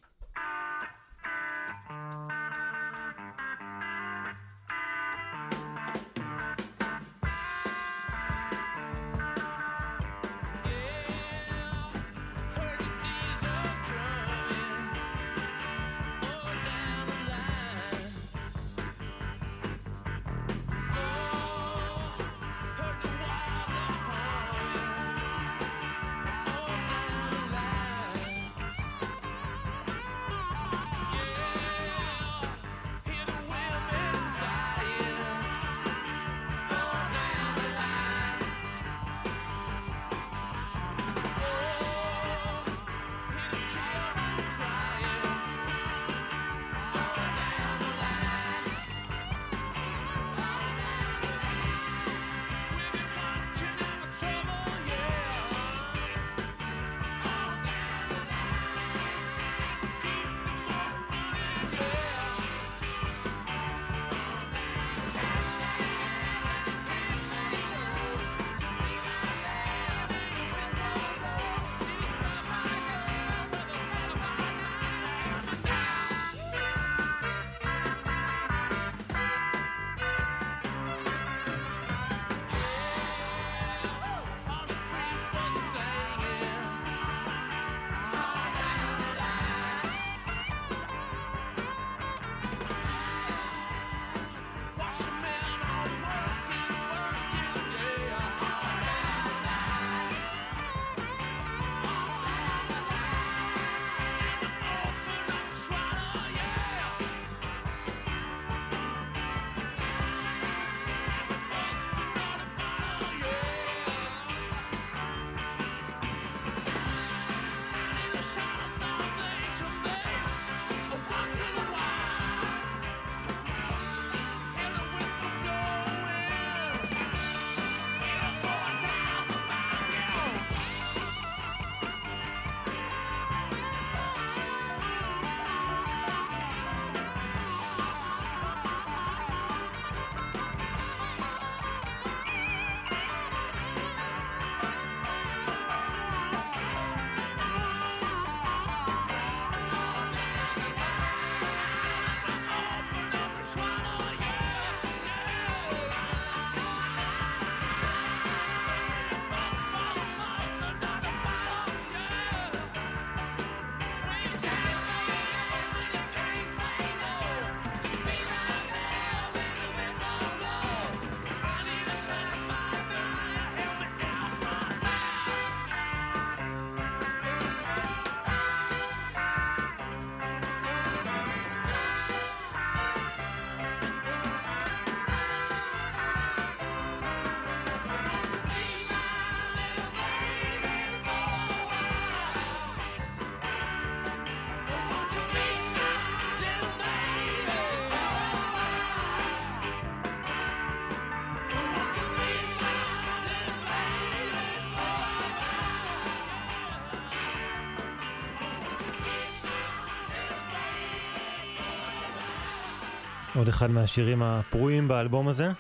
עוד 213.36 213.48
אחד 213.48 213.72
מהשירים 213.72 214.24
הפרועים 214.24 214.88
באלבום 214.88 215.28
הזה. 215.28 215.52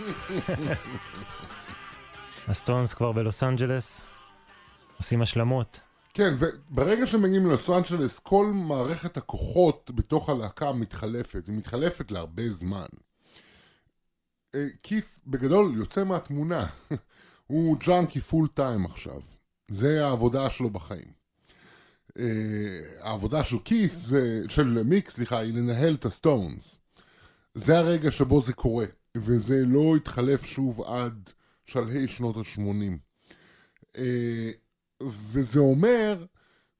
הסטונס 2.47 2.93
כבר 2.93 3.11
בלוס 3.11 3.43
אנג'לס, 3.43 4.01
עושים 4.97 5.21
השלמות. 5.21 5.79
כן, 6.13 6.33
וברגע 6.39 7.07
שמגיעים 7.07 7.45
ללוס 7.45 7.69
אנג'לס, 7.69 8.19
כל 8.19 8.45
מערכת 8.53 9.17
הכוחות 9.17 9.91
בתוך 9.95 10.29
הלהקה 10.29 10.71
מתחלפת, 10.71 11.47
היא 11.47 11.57
מתחלפת 11.57 12.11
להרבה 12.11 12.49
זמן. 12.49 12.87
אה, 14.55 14.67
כית' 14.83 15.19
בגדול 15.27 15.73
יוצא 15.77 16.03
מהתמונה, 16.03 16.65
הוא 17.47 17.77
ג'אנקי 17.77 18.21
full 18.21 18.47
time 18.53 18.85
עכשיו, 18.85 19.21
זה 19.71 20.05
העבודה 20.05 20.49
שלו 20.49 20.69
בחיים. 20.69 21.19
אה, 22.19 22.25
העבודה 23.01 23.43
של 23.43 23.57
כית', 23.65 23.93
זה, 23.93 24.43
של 24.49 24.83
מיק, 24.83 25.09
סליחה, 25.09 25.39
היא 25.39 25.53
לנהל 25.53 25.93
את 25.93 26.05
הסטונס. 26.05 26.77
זה 27.55 27.77
הרגע 27.79 28.11
שבו 28.11 28.41
זה 28.41 28.53
קורה, 28.53 28.85
וזה 29.17 29.63
לא 29.65 29.95
התחלף 29.95 30.45
שוב 30.45 30.81
עד 30.81 31.29
שלהי 31.65 32.07
שנות 32.07 32.37
ה-80. 32.37 32.97
אה, 33.97 34.51
וזה 35.03 35.59
אומר 35.59 36.25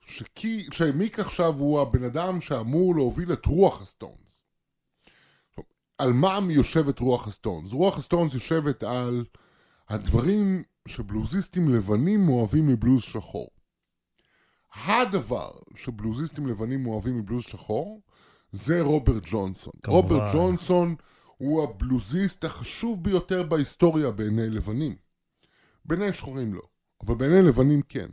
שקי, 0.01 0.63
שמיק 0.71 1.19
עכשיו 1.19 1.59
הוא 1.59 1.79
הבן 1.79 2.03
אדם 2.03 2.41
שאמור 2.41 2.95
להוביל 2.95 3.33
את 3.33 3.45
רוח 3.45 3.81
הסטונס. 3.81 4.43
על 5.97 6.13
מה 6.13 6.39
יושבת 6.49 6.99
רוח 6.99 7.27
הסטונס? 7.27 7.71
רוח 7.71 7.97
הסטונס 7.97 8.33
יושבת 8.33 8.83
על 8.83 9.25
הדברים 9.89 10.63
שבלוזיסטים 10.87 11.73
לבנים 11.73 12.29
אוהבים 12.29 12.67
מבלוז 12.67 13.03
שחור. 13.03 13.49
הדבר 14.73 15.51
שבלוזיסטים 15.75 16.47
לבנים 16.47 16.87
אוהבים 16.87 17.17
מבלוז 17.17 17.43
שחור 17.43 18.01
זה 18.51 18.81
רוברט 18.81 19.23
ג'ונסון. 19.25 19.73
כמובן. 19.83 19.97
רוברט 19.97 20.29
ג'ונסון 20.33 20.95
הוא 21.37 21.63
הבלוזיסט 21.63 22.45
החשוב 22.45 23.03
ביותר 23.03 23.43
בהיסטוריה 23.43 24.11
בעיני 24.11 24.49
לבנים. 24.49 24.95
בעיני 25.85 26.13
שחורים 26.13 26.53
לא, 26.53 26.61
אבל 27.05 27.15
בעיני 27.15 27.41
לבנים 27.41 27.81
כן. 27.89 28.07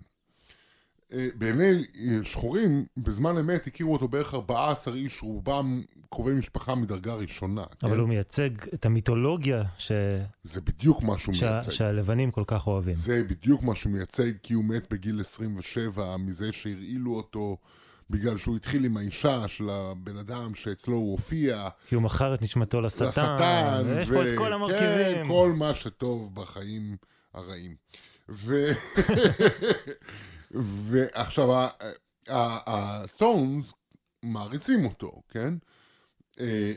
אה, 1.12 1.28
בעיני 1.34 1.84
אה, 1.98 2.18
שחורים, 2.22 2.86
בזמן 2.96 3.38
אמת 3.38 3.66
הכירו 3.66 3.92
אותו 3.92 4.08
בערך 4.08 4.34
14 4.34 4.94
איש, 4.94 5.22
רובם 5.22 5.82
קרובי 6.10 6.34
משפחה 6.34 6.74
מדרגה 6.74 7.14
ראשונה. 7.14 7.64
אבל 7.82 7.92
כן? 7.92 7.98
הוא 7.98 8.08
מייצג 8.08 8.50
את 8.74 8.86
המיתולוגיה 8.86 9.62
ש... 9.78 9.92
זה 10.42 10.60
בדיוק 10.60 11.02
מה 11.02 11.18
שהוא 11.18 11.34
שה... 11.34 11.50
מייצג. 11.50 11.70
שהלבנים 11.70 12.30
כל 12.30 12.44
כך 12.46 12.66
אוהבים. 12.66 12.94
זה 12.94 13.24
בדיוק 13.24 13.62
מה 13.62 13.74
שהוא 13.74 13.92
מייצג, 13.92 14.32
כי 14.42 14.54
הוא 14.54 14.64
מת 14.64 14.92
בגיל 14.92 15.20
27 15.20 16.16
מזה 16.16 16.52
שהרעילו 16.52 17.14
אותו 17.14 17.56
בגלל 18.10 18.36
שהוא 18.36 18.56
התחיל 18.56 18.84
עם 18.84 18.96
האישה 18.96 19.48
של 19.48 19.70
הבן 19.70 20.16
אדם 20.16 20.54
שאצלו 20.54 20.96
הוא 20.96 21.12
הופיע. 21.12 21.68
כי 21.88 21.94
הוא 21.94 22.02
מכר 22.02 22.34
את 22.34 22.42
נשמתו 22.42 22.80
לשטן. 22.80 23.04
לשטן, 23.04 23.82
ויש 23.86 24.08
פה 24.08 24.22
את 24.22 24.38
כל 24.38 24.52
המרכיבים. 24.52 25.14
כן, 25.14 25.28
כל 25.28 25.52
מה 25.56 25.74
שטוב 25.74 26.34
בחיים 26.34 26.96
הרעים. 27.34 27.74
ו... 28.28 28.64
ועכשיו, 30.90 31.48
הסטונס 32.28 33.74
מעריצים 34.22 34.84
אותו, 34.84 35.22
כן? 35.28 35.54
אה, 36.40 36.72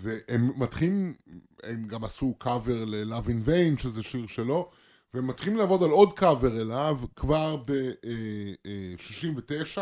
והם 0.00 0.52
מתחילים, 0.56 1.14
הם 1.62 1.86
גם 1.86 2.04
עשו 2.04 2.34
קאבר 2.38 2.84
ל-Love 2.84 3.26
in 3.26 3.46
Vain, 3.46 3.82
שזה 3.82 4.02
שיר 4.02 4.26
שלו, 4.26 4.70
והם 5.14 5.26
מתחילים 5.26 5.58
לעבוד 5.58 5.82
על 5.82 5.90
עוד 5.90 6.12
קאבר 6.12 6.60
אליו 6.60 6.98
כבר 7.16 7.56
ב-69, 7.56 9.78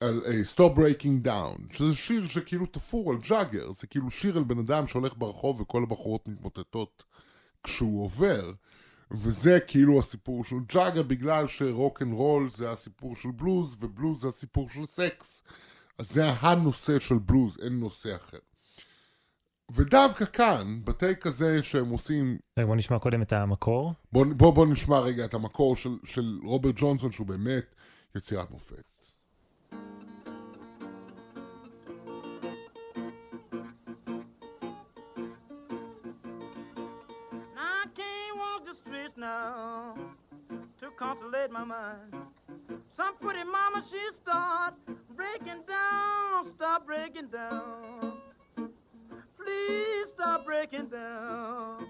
על 0.00 0.22
אה, 0.26 0.40
Stop 0.54 0.76
Breaking 0.78 1.26
Down, 1.26 1.76
שזה 1.76 1.94
שיר 1.94 2.26
שכאילו 2.26 2.66
תפור 2.66 3.10
על 3.10 3.18
ג'אגר, 3.28 3.70
זה 3.72 3.86
כאילו 3.86 4.10
שיר 4.10 4.36
על 4.36 4.44
בן 4.44 4.58
אדם 4.58 4.86
שהולך 4.86 5.14
ברחוב 5.18 5.60
וכל 5.60 5.82
הבחורות 5.82 6.28
מתמוטטות 6.28 7.04
כשהוא 7.64 8.04
עובר. 8.04 8.52
וזה 9.10 9.58
כאילו 9.66 9.98
הסיפור 9.98 10.44
של 10.44 10.56
ג'אגר 10.68 11.02
בגלל 11.02 11.46
שרוק 11.46 12.02
אנד 12.02 12.12
רול 12.12 12.48
זה 12.48 12.70
הסיפור 12.70 13.16
של 13.16 13.30
בלוז 13.30 13.76
ובלוז 13.80 14.20
זה 14.20 14.28
הסיפור 14.28 14.68
של 14.68 14.86
סקס 14.86 15.42
אז 15.98 16.10
זה 16.10 16.30
הנושא 16.30 16.98
של 16.98 17.18
בלוז, 17.18 17.58
אין 17.62 17.80
נושא 17.80 18.16
אחר. 18.16 18.38
ודווקא 19.74 20.24
כאן, 20.24 20.80
בטייק 20.84 21.26
הזה 21.26 21.62
שהם 21.62 21.88
עושים, 21.88 22.38
רגע, 22.58 22.66
בוא 22.66 22.76
נשמע 22.76 22.98
קודם 22.98 23.22
את 23.22 23.32
המקור. 23.32 23.94
בוא, 24.12 24.26
בוא, 24.36 24.54
בוא 24.54 24.66
נשמע 24.66 24.98
רגע 24.98 25.24
את 25.24 25.34
המקור 25.34 25.76
של, 25.76 25.90
של 26.04 26.38
רוברט 26.44 26.74
ג'ונסון 26.76 27.12
שהוא 27.12 27.26
באמת 27.26 27.74
יצירת 28.16 28.50
מופת. 28.50 28.84
Now 39.30 39.94
to 40.80 40.90
consolate 40.98 41.50
my 41.50 41.64
mind. 41.64 42.14
Some 42.96 43.16
pretty 43.18 43.44
mama, 43.44 43.82
she 43.90 44.00
start 44.22 44.74
breaking 45.16 45.62
down, 45.68 46.52
stop 46.56 46.86
breaking 46.86 47.28
down. 47.28 48.14
Please 49.38 50.06
stop 50.14 50.44
breaking 50.44 50.86
down. 50.86 51.86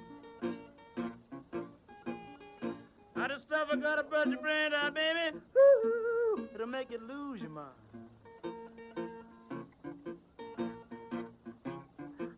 I 3.16 3.28
just 3.28 3.44
stuff 3.44 3.68
I 3.72 3.76
gotta 3.76 4.02
brush 4.02 4.26
your 4.26 4.38
brain 4.38 4.72
out, 4.74 4.94
baby. 4.94 5.38
It'll 6.54 6.66
make 6.66 6.90
you 6.90 6.98
lose 6.98 7.40
your 7.40 7.50
mind. 7.50 7.68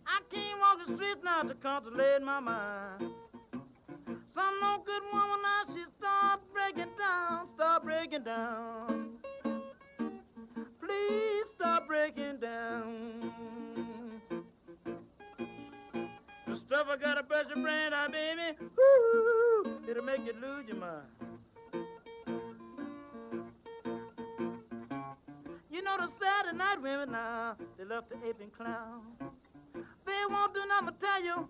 I 0.07 0.18
can't 0.30 0.61
walk 0.61 0.78
the 0.86 0.94
streets 0.94 1.20
now 1.24 1.42
to 1.42 1.55
consolate 1.55 2.22
my 2.22 2.40
mind. 2.40 3.12
Some 4.35 4.61
no 4.61 4.83
good 4.85 5.03
woman 5.13 5.41
now 5.43 5.63
she 5.75 5.85
start 5.99 6.41
breaking 6.53 6.93
down, 6.99 7.49
start 7.55 7.85
breaking 7.85 8.25
down. 8.25 9.19
Please 10.81 11.45
stop 11.55 11.87
breaking 11.87 12.39
down. 12.41 13.33
The 16.47 16.57
stuff 16.57 16.87
I 16.91 16.97
gotta 16.97 17.23
brush 17.23 17.45
your 17.55 17.63
brain 17.63 17.93
out, 17.93 18.13
baby. 18.13 18.57
Woo, 18.61 19.81
it'll 19.89 20.05
make 20.05 20.25
you 20.27 20.35
lose 20.41 20.67
your 20.69 20.77
mind. 20.77 21.07
You 25.71 25.83
know 25.83 25.97
the 25.97 26.09
Saturday 26.21 26.57
night 26.57 26.83
women 26.83 27.13
now, 27.13 27.57
they 27.79 27.85
love 27.85 28.09
to 28.11 28.17
ape 28.29 28.41
and 28.41 28.53
clown. 28.53 29.03
They 30.05 30.27
won't 30.29 30.53
do 30.55 30.61
nothing 30.69 30.87
but 30.87 31.01
tell 31.01 31.23
you, 31.25 31.49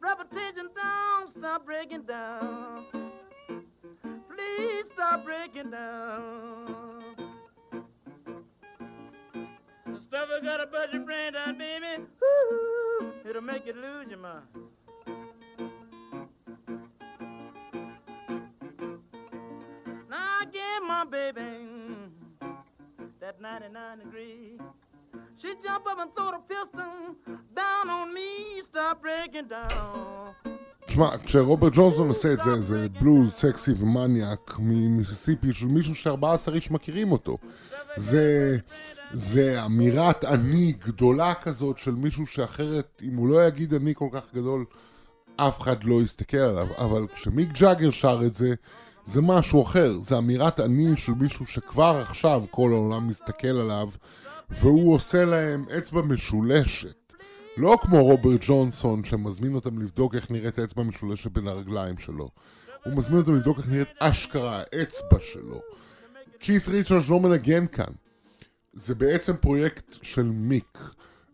reputation 0.00 0.68
down, 0.74 1.32
stop 1.38 1.64
breaking 1.64 2.02
down. 2.02 2.84
Please 4.28 4.84
stop 4.94 5.24
breaking 5.24 5.70
down. 5.70 7.14
The 9.86 10.00
stuff 10.00 10.28
I 10.36 10.44
got 10.44 10.62
a 10.62 10.66
budget 10.66 11.04
brand 11.04 11.36
on, 11.36 11.58
baby, 11.58 12.04
woo, 12.20 13.12
it'll 13.28 13.42
make 13.42 13.66
you 13.66 13.74
lose 13.74 14.08
your 14.08 14.18
mind. 14.18 14.42
Now 20.08 20.38
I 20.40 20.44
gave 20.52 20.82
my 20.86 21.04
baby 21.04 21.40
that 23.20 23.40
99 23.40 23.98
degree. 23.98 24.58
She 25.40 25.54
jump 25.64 25.84
up 25.90 25.98
and 25.98 26.10
throw 26.14 26.30
the 26.36 26.42
pistol 26.52 27.14
down 27.60 27.86
on 27.98 28.06
me, 28.16 28.62
stop 28.68 29.02
breaking 29.02 29.48
down. 29.48 30.10
תשמע, 30.86 31.08
כשרוברט 31.24 31.72
ג'ונסון 31.74 32.08
עושה 32.08 32.32
את 32.32 32.38
זה, 32.38 32.60
זה 32.60 32.86
בלוז 33.00 33.32
סקסי 33.32 33.72
ומניאק 33.78 34.54
ממיסיסיפי 34.58 35.52
של 35.52 35.66
מישהו 35.66 35.94
ש-14 35.94 36.52
איש 36.54 36.70
מכירים 36.70 37.12
אותו. 37.12 37.36
זה, 37.96 38.56
זה 39.12 39.64
אמירת 39.64 40.24
אני 40.24 40.72
גדולה 40.72 41.34
כזאת 41.34 41.78
של 41.78 41.94
מישהו 41.94 42.26
שאחרת, 42.26 43.02
אם 43.04 43.16
הוא 43.16 43.28
לא 43.28 43.46
יגיד 43.46 43.74
אני 43.74 43.94
כל 43.94 44.08
כך 44.12 44.34
גדול, 44.34 44.64
אף 45.36 45.60
אחד 45.60 45.84
לא 45.84 46.02
יסתכל 46.02 46.36
עליו. 46.36 46.66
אבל 46.78 47.06
כשמיק 47.14 47.48
ג'אגר 47.52 47.90
שר 47.90 48.20
את 48.26 48.34
זה, 48.34 48.54
זה 49.04 49.22
משהו 49.22 49.62
אחר. 49.62 49.98
זה 49.98 50.18
אמירת 50.18 50.60
אני 50.60 50.96
של 50.96 51.12
מישהו 51.12 51.46
שכבר 51.46 51.96
עכשיו 52.02 52.42
כל 52.50 52.70
העולם 52.72 53.06
מסתכל 53.06 53.48
עליו, 53.48 53.88
והוא 54.50 54.94
עושה 54.94 55.24
להם 55.24 55.64
אצבע 55.78 56.02
משולשת. 56.02 57.14
לא 57.56 57.78
כמו 57.80 58.04
רוברט 58.04 58.40
ג'ונסון 58.40 59.04
שמזמין 59.04 59.54
אותם 59.54 59.78
לבדוק 59.78 60.14
איך 60.14 60.30
נראית 60.30 60.58
האצבע 60.58 60.82
המשולשת 60.82 61.30
בין 61.30 61.48
הרגליים 61.48 61.98
שלו. 61.98 62.30
הוא 62.84 62.94
מזמין 62.96 63.18
אותם 63.18 63.36
לבדוק 63.36 63.58
איך 63.58 63.68
נראית 63.68 63.88
אשכרה 63.98 64.58
האצבע 64.58 65.18
שלו. 65.32 65.60
כית' 66.40 66.68
ריצ'רדס 66.68 67.08
לא 67.08 67.20
מנגן 67.20 67.66
כאן. 67.66 67.92
זה 68.72 68.94
בעצם 68.94 69.36
פרויקט 69.36 69.96
של 70.02 70.30
מיק. 70.30 70.78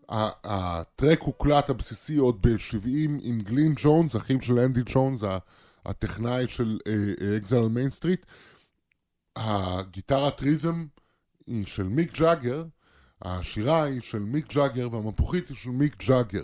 הטרק 0.09 1.21
הוקלט 1.21 1.69
הבסיסי 1.69 2.17
עוד 2.17 2.41
ב-70 2.41 2.87
עם 3.21 3.39
גלין 3.39 3.73
ג'ונס, 3.77 4.15
אחיו 4.15 4.41
של 4.41 4.59
אנדי 4.59 4.81
ג'ונס, 4.85 5.23
הטכנאי 5.85 6.47
של 6.47 6.79
Exile 7.37 7.67
Main 7.67 7.89
Street. 7.89 8.25
הגיטרת 9.35 10.41
rhythm 10.41 10.87
היא 11.47 11.65
של 11.65 11.83
מיק 11.83 12.19
ג'אגר, 12.19 12.63
השירה 13.21 13.83
היא 13.83 14.01
של 14.01 14.19
מיק 14.19 14.53
ג'אגר 14.53 14.87
והמפוחית 14.91 15.49
היא 15.49 15.57
של 15.57 15.69
מיק 15.69 16.03
ג'אגר. 16.07 16.43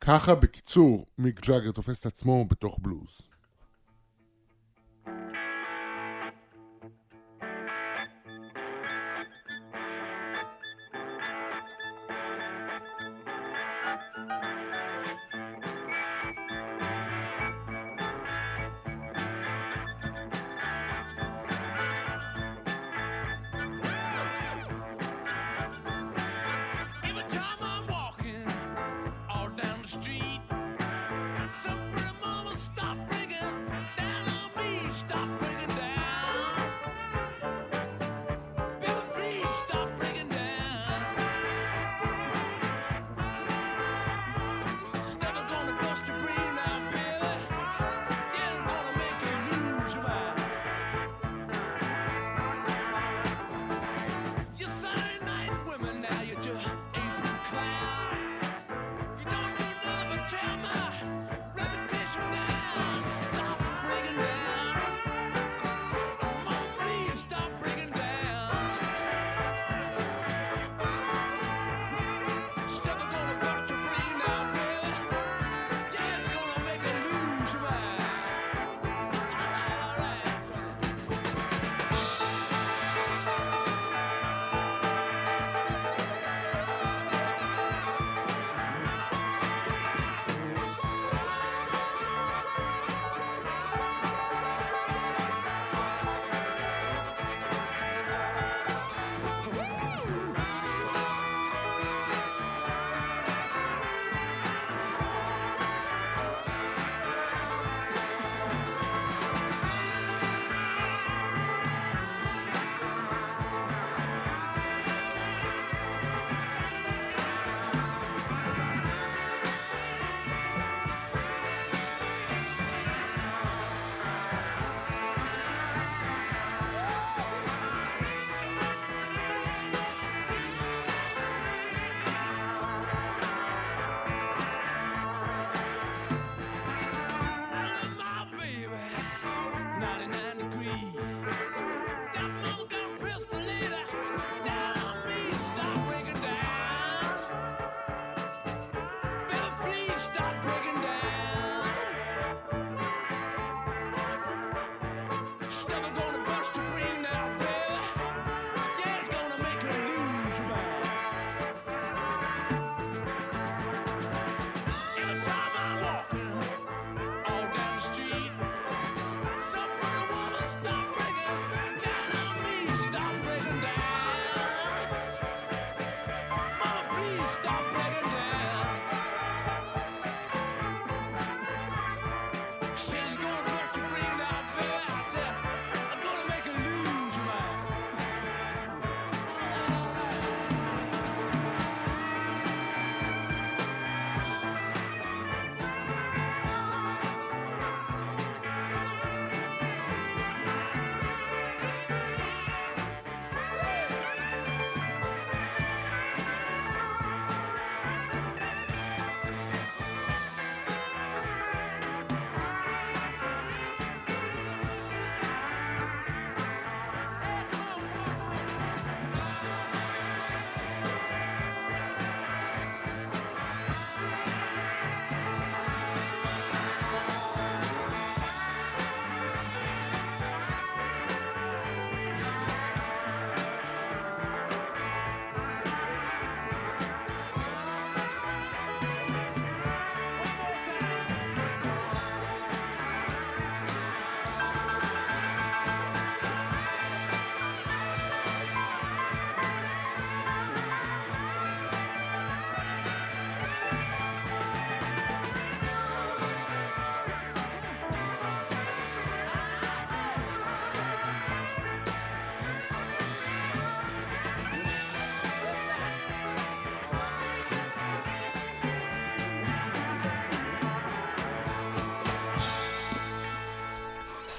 ככה 0.00 0.34
בקיצור, 0.34 1.06
מיק 1.18 1.46
ג'אגר 1.46 1.72
תופס 1.72 2.00
את 2.00 2.06
עצמו 2.06 2.44
בתוך 2.44 2.78
בלוז. 2.82 3.28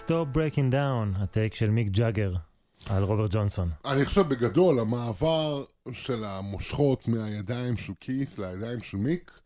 Stop 0.10 0.36
Breaking 0.36 0.74
Down, 0.74 1.22
ה 1.24 1.30
take 1.30 1.56
של 1.56 1.70
מיק 1.70 1.88
ג'אגר 1.88 2.34
על 2.86 3.04
רוברט 3.04 3.32
ג'ונסון. 3.34 3.70
אני 3.86 4.06
חושב 4.06 4.22
בגדול, 4.22 4.80
המעבר 4.80 5.64
של 5.92 6.24
המושכות 6.24 7.08
מהידיים 7.08 7.78
של 7.78 7.94
כית' 8.00 8.40
לידיים 8.40 8.82
של 8.82 8.98
מיק, 8.98 9.40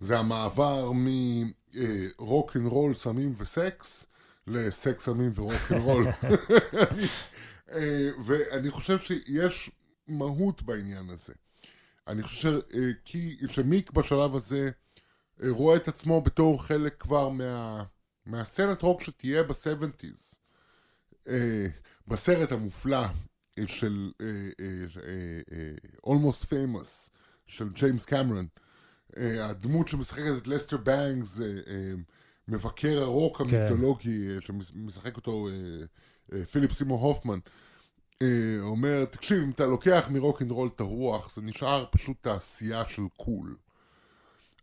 זה 0.00 0.18
המעבר 0.18 0.92
מרוק 0.94 2.56
אנד 2.56 2.66
רול, 2.66 2.94
סמים 2.94 3.34
וסקס, 3.38 4.06
לסקס, 4.46 5.04
סמים 5.04 5.32
ורוק 5.34 5.72
אנד 5.72 5.80
רול. 5.80 6.06
אה, 7.72 8.10
ואני 8.24 8.70
חושב 8.70 8.98
שיש 8.98 9.70
מהות 10.08 10.62
בעניין 10.62 11.10
הזה. 11.10 11.32
אני 12.08 12.22
חושב 12.22 12.58
אה, 12.74 13.48
שמיק 13.48 13.90
בשלב 13.90 14.36
הזה 14.36 14.70
אה, 15.42 15.48
רואה 15.50 15.76
את 15.76 15.88
עצמו 15.88 16.20
בתור 16.20 16.62
חלק 16.62 16.94
כבר 16.98 17.28
מה... 17.28 17.84
מהסצנת 18.26 18.82
רוק 18.82 19.02
שתהיה 19.02 19.42
ב-70's. 19.42 20.36
אה, 21.28 21.66
בסרט 22.08 22.52
המופלא 22.52 23.06
אה, 23.58 23.64
של 23.66 24.12
אה, 24.20 24.26
אה, 24.60 24.84
אה, 25.52 25.74
Almost 26.06 26.44
Famous 26.44 27.10
של 27.46 27.68
ג'יימס 27.68 28.04
קמרון, 28.04 28.46
הדמות 29.16 29.88
שמשחקת 29.88 30.36
את 30.38 30.46
לסטר 30.46 30.76
בנגס, 30.76 31.40
מבקר 32.48 33.00
הרוק 33.02 33.42
כן. 33.42 33.44
המיתולוגי, 33.44 34.28
אה, 34.28 34.40
שמשחק 34.40 35.16
אותו 35.16 35.48
פיליפ 36.50 36.72
סימור 36.72 37.00
הופמן, 37.00 37.38
אומר, 38.60 39.04
תקשיב, 39.04 39.42
אם 39.42 39.50
אתה 39.50 39.66
לוקח 39.66 40.08
מרוק 40.10 40.42
אנד 40.42 40.50
רול 40.50 40.68
את 40.74 40.80
הרוח, 40.80 41.34
זה 41.34 41.42
נשאר 41.42 41.84
פשוט 41.90 42.16
תעשייה 42.20 42.86
של 42.86 43.02
cool. 43.16 43.56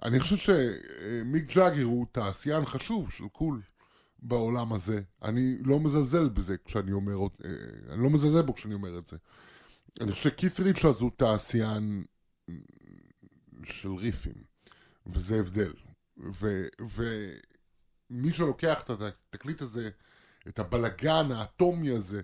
אני 0.03 0.19
חושב 0.19 0.37
שמיק 0.37 1.55
ג'אגר 1.55 1.83
הוא 1.83 2.05
תעשיין 2.11 2.65
חשוב 2.65 3.11
של 3.11 3.27
cool 3.27 3.61
בעולם 4.19 4.73
הזה. 4.73 5.01
אני 5.21 5.57
לא 5.63 5.79
מזלזל 5.79 6.29
בזה 6.29 6.55
כשאני 6.65 6.91
אומר, 6.91 7.13
אה, 7.13 7.49
אני 7.93 8.03
לא 8.03 8.09
מזלזל 8.09 8.41
בו 8.41 8.53
כשאני 8.53 8.73
אומר 8.73 8.97
את 8.97 9.07
זה. 9.07 9.17
אני 10.01 10.11
חושב 10.11 10.29
שכית 10.29 10.59
ריצ'רס 10.59 10.99
הוא 10.99 11.11
תעשיין 11.17 12.03
של 13.63 13.89
ריפים, 13.89 14.43
וזה 15.07 15.39
הבדל. 15.39 15.73
ומי 18.09 18.33
שלוקח 18.33 18.81
את 18.81 18.89
התקליט 18.89 19.61
הזה, 19.61 19.89
את 20.47 20.59
הבלגן 20.59 21.31
האטומי 21.31 21.91
הזה, 21.91 22.21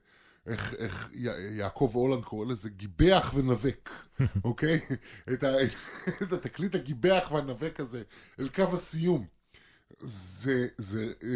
איך, 0.47 0.73
איך 0.77 1.09
י- 1.13 1.27
יעקב 1.57 1.91
הולנד 1.93 2.23
קורא 2.23 2.45
לזה 2.45 2.69
גיבח 2.69 3.31
ונבק, 3.35 3.89
אוקיי? 4.43 4.79
את, 5.33 5.43
ה, 5.43 5.47
את 6.23 6.33
התקליט 6.33 6.75
הגיבח 6.75 7.27
והנבק 7.31 7.79
הזה 7.79 8.03
אל 8.39 8.47
קו 8.47 8.63
הסיום. 8.73 9.25
זה, 9.99 10.67
זה 10.77 11.13
אה, 11.23 11.29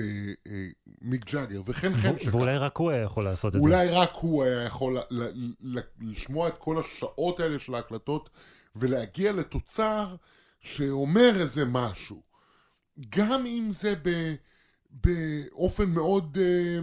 אה, 0.51 0.67
מיק 1.01 1.31
ג'אגר, 1.31 1.61
וכן 1.65 1.97
כן 2.01 2.15
ו- 2.27 2.31
ואולי 2.31 2.57
רק 2.57 2.77
הוא 2.77 2.91
היה 2.91 3.01
יכול 3.03 3.23
לעשות 3.23 3.55
את 3.55 3.59
זה. 3.59 3.65
אולי 3.65 3.87
רק 3.89 4.11
הוא 4.13 4.43
היה 4.43 4.63
יכול 4.63 4.97
ל- 4.97 5.23
ל- 5.23 5.53
ל- 5.61 6.09
לשמוע 6.11 6.47
את 6.47 6.53
כל 6.57 6.81
השעות 6.85 7.39
האלה 7.39 7.59
של 7.59 7.75
ההקלטות 7.75 8.29
ולהגיע 8.75 9.31
לתוצר 9.31 10.15
שאומר 10.59 11.31
איזה 11.41 11.65
משהו. 11.65 12.21
גם 13.09 13.45
אם 13.45 13.67
זה 13.71 13.93
ב, 14.03 14.35
באופן 14.91 15.89
מאוד 15.89 16.37
אה, 16.41 16.79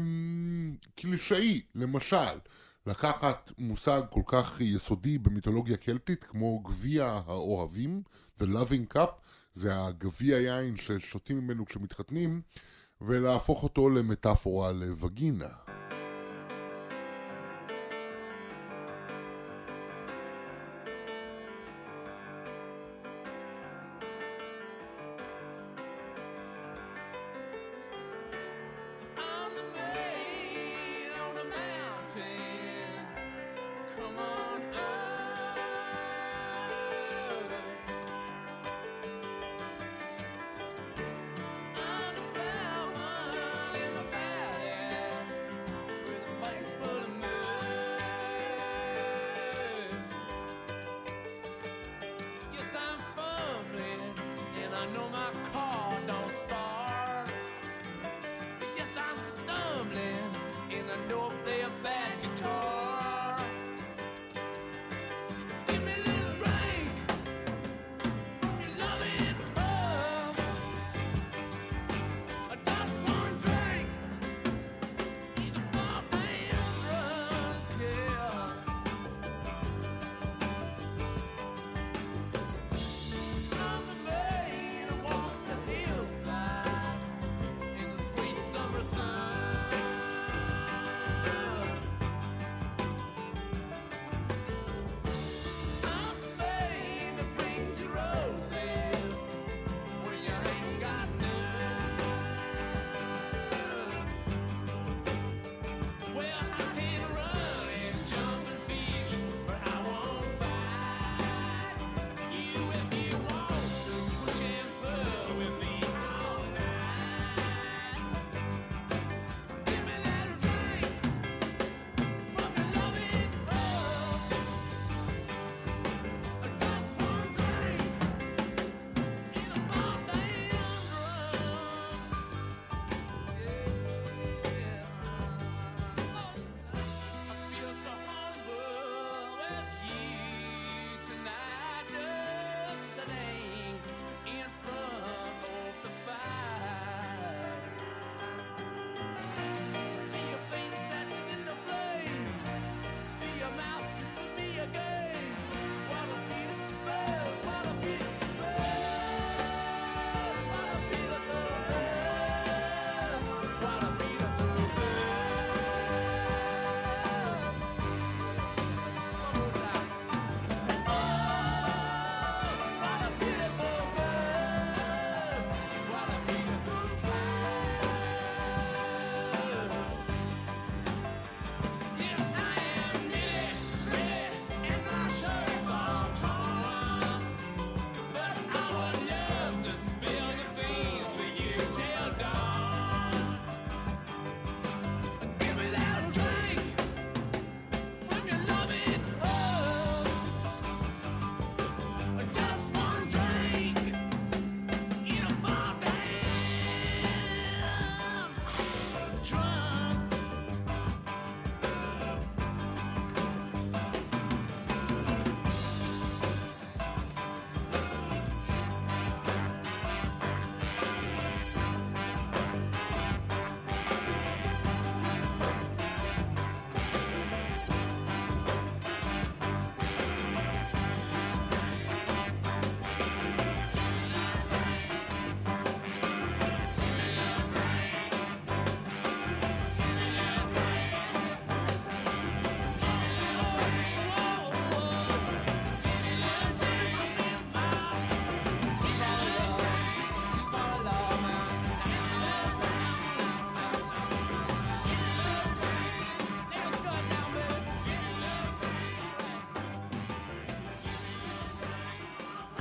קלישאי, 0.94 1.60
למשל, 1.74 2.38
לקחת 2.86 3.52
מושג 3.58 4.02
כל 4.10 4.22
כך 4.26 4.60
יסודי 4.60 5.18
במיתולוגיה 5.18 5.76
קלטית 5.76 6.24
כמו 6.24 6.60
גביע 6.60 7.20
האוהבים, 7.26 8.02
The 8.38 8.42
Loving 8.42 8.94
Cup, 8.94 9.10
זה 9.54 9.84
הגביע 9.86 10.36
יין 10.36 10.76
ששותים 10.76 11.38
ממנו 11.38 11.66
כשמתחתנים, 11.66 12.40
ולהפוך 13.00 13.62
אותו 13.62 13.90
למטאפורה 13.90 14.72
לווגינה. 14.72 15.67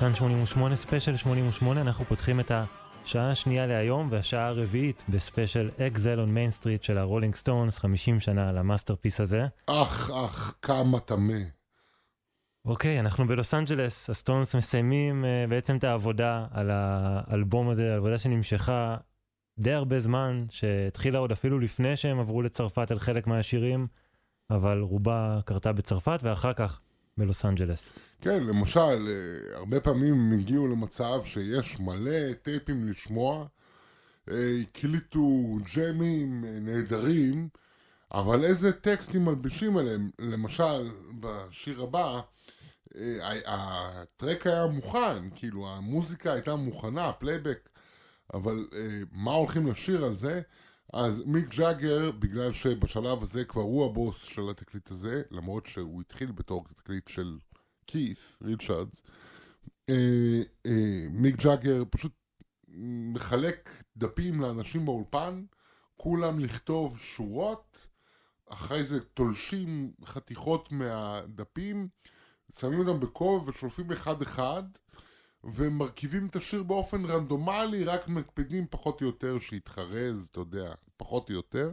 כאן 0.08 0.16
88 0.16 0.76
ספיישל 0.76 1.16
88, 1.16 1.82
אנחנו 1.82 2.06
פותחים 2.06 2.40
את 2.40 2.52
השעה 3.06 3.32
השנייה 3.32 3.68
להיום 3.68 4.08
והשעה 4.12 4.48
הרביעית 4.48 5.04
בספיישל 5.10 5.70
Exile 5.80 6.20
on 6.20 6.34
Main 6.34 6.52
Street 6.52 6.84
של 6.84 6.98
הרולינג 6.98 7.36
סטונס, 7.36 7.80
50 7.80 8.20
שנה 8.20 8.52
ל 8.52 8.58
masterpiece 8.58 9.22
הזה. 9.22 9.48
אח, 9.66 10.12
אח, 10.26 10.56
כמה 10.62 11.00
טמא. 11.00 11.38
אוקיי, 12.66 13.00
אנחנו 13.00 13.28
בלוס 13.28 13.54
אנג'לס, 13.54 14.10
הסטונס 14.10 14.56
מסיימים 14.56 15.24
uh, 15.24 15.50
בעצם 15.50 15.78
את 15.78 15.84
העבודה 15.84 16.46
על 16.52 16.70
האלבום 16.74 17.70
הזה, 17.70 17.96
עבודה 17.96 18.20
שנמשכה 18.20 18.98
די 19.60 19.74
הרבה 19.74 20.00
זמן, 20.00 20.46
שהתחילה 20.50 21.20
עוד 21.20 21.32
אפילו 21.32 21.60
לפני 21.60 21.98
שהם 21.98 22.20
עברו 22.20 22.42
לצרפת 22.42 22.92
על 22.92 23.00
חלק 23.00 23.28
מהשירים, 23.28 23.88
אבל 24.50 24.82
רובה 24.82 25.40
קרתה 25.46 25.74
בצרפת 25.74 26.20
ואחר 26.24 26.54
כך 26.54 26.82
בלוס 27.18 27.46
אנג'לס. 27.46 27.90
כן, 28.22 28.44
למשל, 28.44 28.80
אה, 28.80 29.58
הרבה 29.58 29.80
פעמים 29.80 30.14
הם 30.14 30.40
הגיעו 30.40 30.68
למצב 30.68 31.22
שיש 31.26 31.80
מלא 31.80 32.34
טייפים 32.42 32.88
לשמוע, 32.88 33.46
אה, 34.32 34.58
הקליטו 34.62 35.58
ג'מים 35.76 36.46
אה, 36.46 36.60
נהדרים, 36.60 37.50
אבל 38.14 38.44
איזה 38.44 38.72
טקסטים 38.72 39.26
מלבישים 39.26 39.78
עליהם? 39.78 40.10
למשל, 40.20 40.90
בשיר 41.20 41.82
הבא, 41.82 42.20
הטרק 43.46 44.48
היה 44.48 44.68
מוכן, 44.68 45.30
כאילו 45.36 45.70
המוזיקה 45.70 46.34
הייתה 46.34 46.56
מוכנה, 46.56 47.12
פלייבק, 47.12 47.70
אבל 48.34 48.68
מה 49.12 49.32
הולכים 49.32 49.68
לשיר 49.68 50.06
על 50.06 50.14
זה? 50.14 50.42
אז 50.94 51.24
מיק 51.26 51.56
ג'אגר, 51.56 52.12
בגלל 52.12 52.52
שבשלב 52.52 53.22
הזה 53.22 53.46
כבר 53.46 53.62
הוא 53.62 53.86
הבוס 53.86 54.24
של 54.24 54.50
התקליט 54.50 54.92
הזה, 54.92 55.22
למרות 55.32 55.66
שהוא 55.66 56.02
התחיל 56.02 56.32
בתור 56.32 56.66
תקליט 56.76 57.08
של 57.08 57.38
כיס, 57.88 58.40
ריצ'רדס, 58.42 59.04
אה, 59.90 60.42
אה, 60.66 61.08
מיק 61.12 61.36
ג'אגר 61.36 61.84
פשוט 61.90 62.12
מחלק 63.14 63.70
דפים 63.98 64.42
לאנשים 64.42 64.86
באולפן, 64.86 65.46
כולם 65.98 66.40
לכתוב 66.40 67.00
שורות, 67.00 67.88
אחרי 68.50 68.84
זה 68.84 69.04
תולשים 69.04 69.92
חתיכות 70.06 70.72
מהדפים, 70.72 71.88
שמים 72.60 72.80
אותם 72.80 73.00
בכובע 73.00 73.50
ושולפים 73.50 73.92
אחד 73.92 74.22
אחד, 74.22 74.64
ומרכיבים 75.48 76.28
את 76.28 76.36
השיר 76.36 76.64
באופן 76.64 77.06
רנדומלי, 77.06 77.84
רק 77.84 78.08
מקפידים 78.08 78.66
פחות 78.70 79.02
או 79.02 79.06
יותר 79.06 79.40
שיתחרז, 79.40 80.28
אתה 80.32 80.40
יודע, 80.40 80.74
פחות 80.98 81.30
או 81.30 81.36
יותר. 81.36 81.72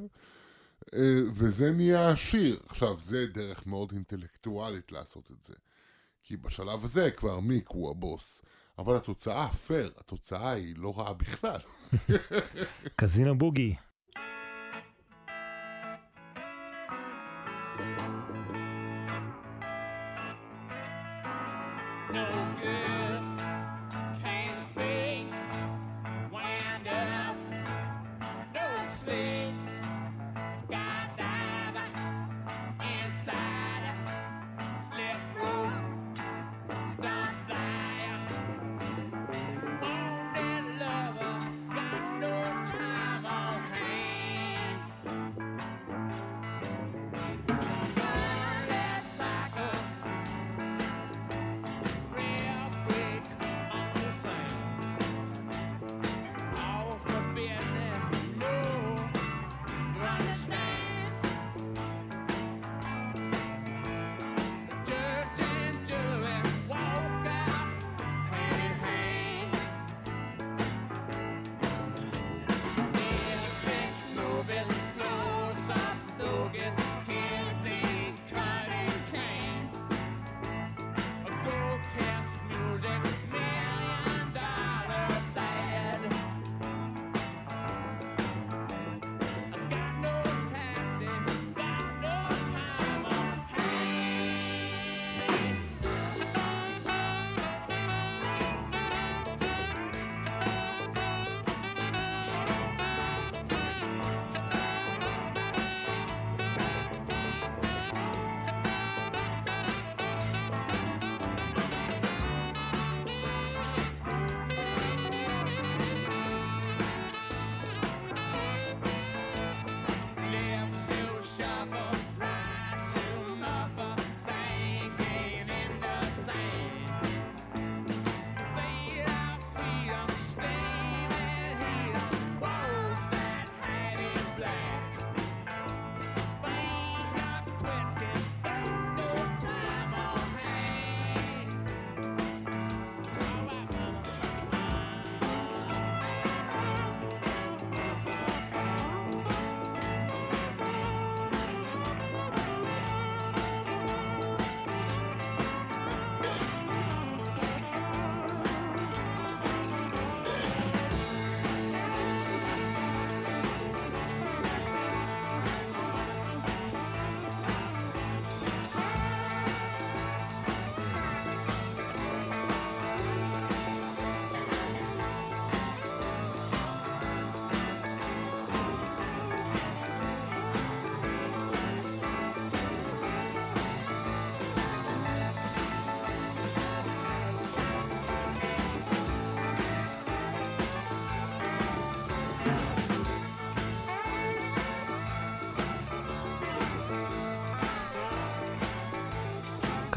אה, 0.94 1.20
וזה 1.32 1.70
נהיה 1.70 2.08
השיר. 2.08 2.60
עכשיו, 2.68 2.98
זה 2.98 3.26
דרך 3.26 3.66
מאוד 3.66 3.92
אינטלקטואלית 3.92 4.92
לעשות 4.92 5.30
את 5.30 5.44
זה. 5.44 5.54
כי 6.22 6.36
בשלב 6.36 6.84
הזה 6.84 7.10
כבר 7.10 7.40
מיק 7.40 7.68
הוא 7.68 7.90
הבוס. 7.90 8.42
אבל 8.78 8.96
התוצאה 8.96 9.48
פייר, 9.48 9.92
התוצאה 9.98 10.50
היא 10.50 10.74
לא 10.76 10.98
רעה 10.98 11.12
בכלל. 11.12 11.60
קזינו 12.96 13.38
בוגי. 13.38 13.74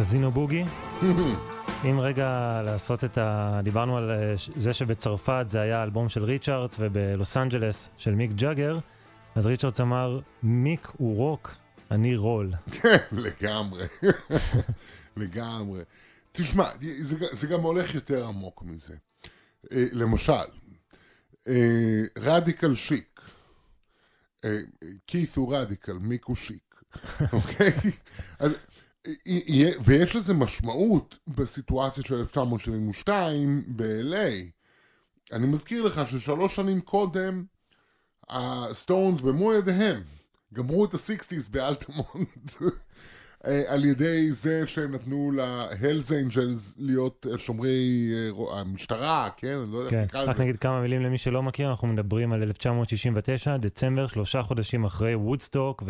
Casino 0.08 0.32
Boogie. 0.32 0.64
אם 1.84 1.99
רגע 1.99 2.62
לעשות 2.66 3.03
את 3.03 3.18
ה... 3.18 3.60
דיברנו 3.64 3.97
על 3.97 4.12
אה, 4.12 4.36
זה 4.55 4.74
שבצרפת 4.74 5.45
זה 5.49 5.62
היה 5.62 5.84
אלבום 5.84 6.10
של 6.10 6.24
ריצ'ארדס 6.24 6.76
ובלוס 6.80 7.38
אנג'לס 7.38 7.89
של 7.97 8.16
מיק 8.16 8.32
ג'אגר, 8.32 8.80
אז 9.36 9.45
ריצ'ארדס 9.45 9.82
אמר, 9.82 10.20
מיק 10.43 10.88
הוא 10.97 11.18
רוק, 11.18 11.55
אני 11.91 12.16
roll. 12.16 12.53
כן, 12.72 12.97
לגמרי. 13.26 13.84
לגמרי. 15.18 15.82
תשמע, 16.32 16.66
זה, 16.99 17.18
זה 17.32 17.47
גם 17.47 17.62
הולך 17.62 17.95
יותר 17.95 18.28
עמוק 18.28 18.64
מזה. 18.64 18.95
אה, 19.72 19.86
למשל, 19.91 20.34
אה, 21.47 22.01
radical 22.18 22.76
chic. 22.76 23.22
כית' 25.08 25.36
הוא 25.36 25.55
radical, 25.55 25.93
מיק 25.93 26.26
הוא 26.26 26.36
chic, 26.36 26.82
אוקיי? 27.34 27.72
ויש 29.84 30.16
לזה 30.16 30.34
משמעות 30.34 31.18
בסיטואציה 31.28 32.03
של 32.03 32.16
1972 32.16 33.64
ב-LA. 33.68 34.51
אני 35.32 35.47
מזכיר 35.47 35.84
לך 35.84 36.01
ששלוש 36.08 36.55
שנים 36.55 36.82
קודם, 36.82 37.43
הסטונס 38.30 39.22
במו 39.22 39.53
ידיהם 39.53 40.03
גמרו 40.53 40.86
את 40.86 40.93
ה-60's 40.93 41.51
באלטמונט 41.51 42.51
אה, 43.45 43.64
על 43.68 43.86
ידי 43.86 44.32
זה 44.32 44.68
שהם 44.68 44.95
נתנו 44.95 45.32
ל-Hells 45.32 46.10
Angels 46.10 46.76
להיות 46.78 47.26
אה, 47.32 47.38
שומרי 47.38 48.10
אה, 48.14 48.60
המשטרה, 48.60 49.30
כן? 49.38 49.58
אני 49.64 49.72
לא 49.72 49.78
יודע 49.78 49.89
כן, 49.89 49.97
איך 49.97 50.05
נקרא 50.05 50.22
רק 50.24 50.30
לזה. 50.30 50.43
נגיד 50.43 50.58
כמה 50.58 50.82
מילים 50.82 51.01
למי 51.01 51.18
שלא 51.18 51.43
מכיר, 51.43 51.70
אנחנו 51.70 51.88
מדברים 51.88 52.34
על 52.34 52.43
1969, 52.43 53.58
דצמבר, 53.58 54.08
שלושה 54.08 54.43
חודשים 54.43 54.84
אחרי 54.84 55.16
וודסטוק, 55.16 55.84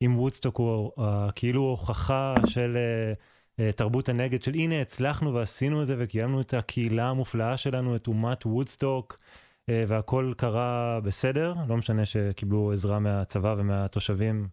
ואם 0.00 0.18
וודסטוק 0.18 0.56
הוא 0.56 0.90
uh, 0.96 1.02
כאילו 1.34 1.62
הוכחה 1.62 2.34
של 2.46 2.76
uh, 2.76 3.60
uh, 3.60 3.76
תרבות 3.76 4.08
הנגד, 4.08 4.42
של 4.42 4.54
הנה 4.54 4.80
הצלחנו 4.80 5.34
ועשינו 5.34 5.82
את 5.82 5.86
זה 5.86 5.96
וקיימנו 5.98 6.40
את 6.40 6.54
הקהילה 6.54 7.08
המופלאה 7.10 7.56
שלנו, 7.56 7.96
את 7.96 8.06
אומת 8.06 8.46
וודסטוק, 8.46 9.18
uh, 9.18 9.72
והכל 9.88 10.32
קרה 10.36 11.00
בסדר, 11.00 11.54
לא 11.68 11.76
משנה 11.76 12.06
שקיבלו 12.06 12.72
עזרה 12.72 12.98
מהצבא 12.98 13.54
ומהתושבים 13.58 14.48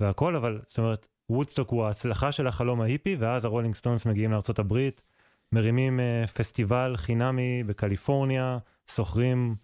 והכל, 0.00 0.36
אבל 0.36 0.60
זאת 0.66 0.78
אומרת, 0.78 1.06
וודסטוק 1.30 1.70
הוא 1.70 1.84
ההצלחה 1.84 2.32
של 2.32 2.46
החלום 2.46 2.80
ההיפי, 2.80 3.16
ואז 3.18 3.44
הרולינג 3.44 3.74
סטונס 3.74 4.06
מגיעים 4.06 4.30
לארה"ב, 4.30 4.88
מרימים 5.52 6.00
uh, 6.00 6.30
פסטיבל 6.30 6.94
חינמי 6.96 7.62
בקליפורניה, 7.64 8.58
שוכרים 8.90 9.56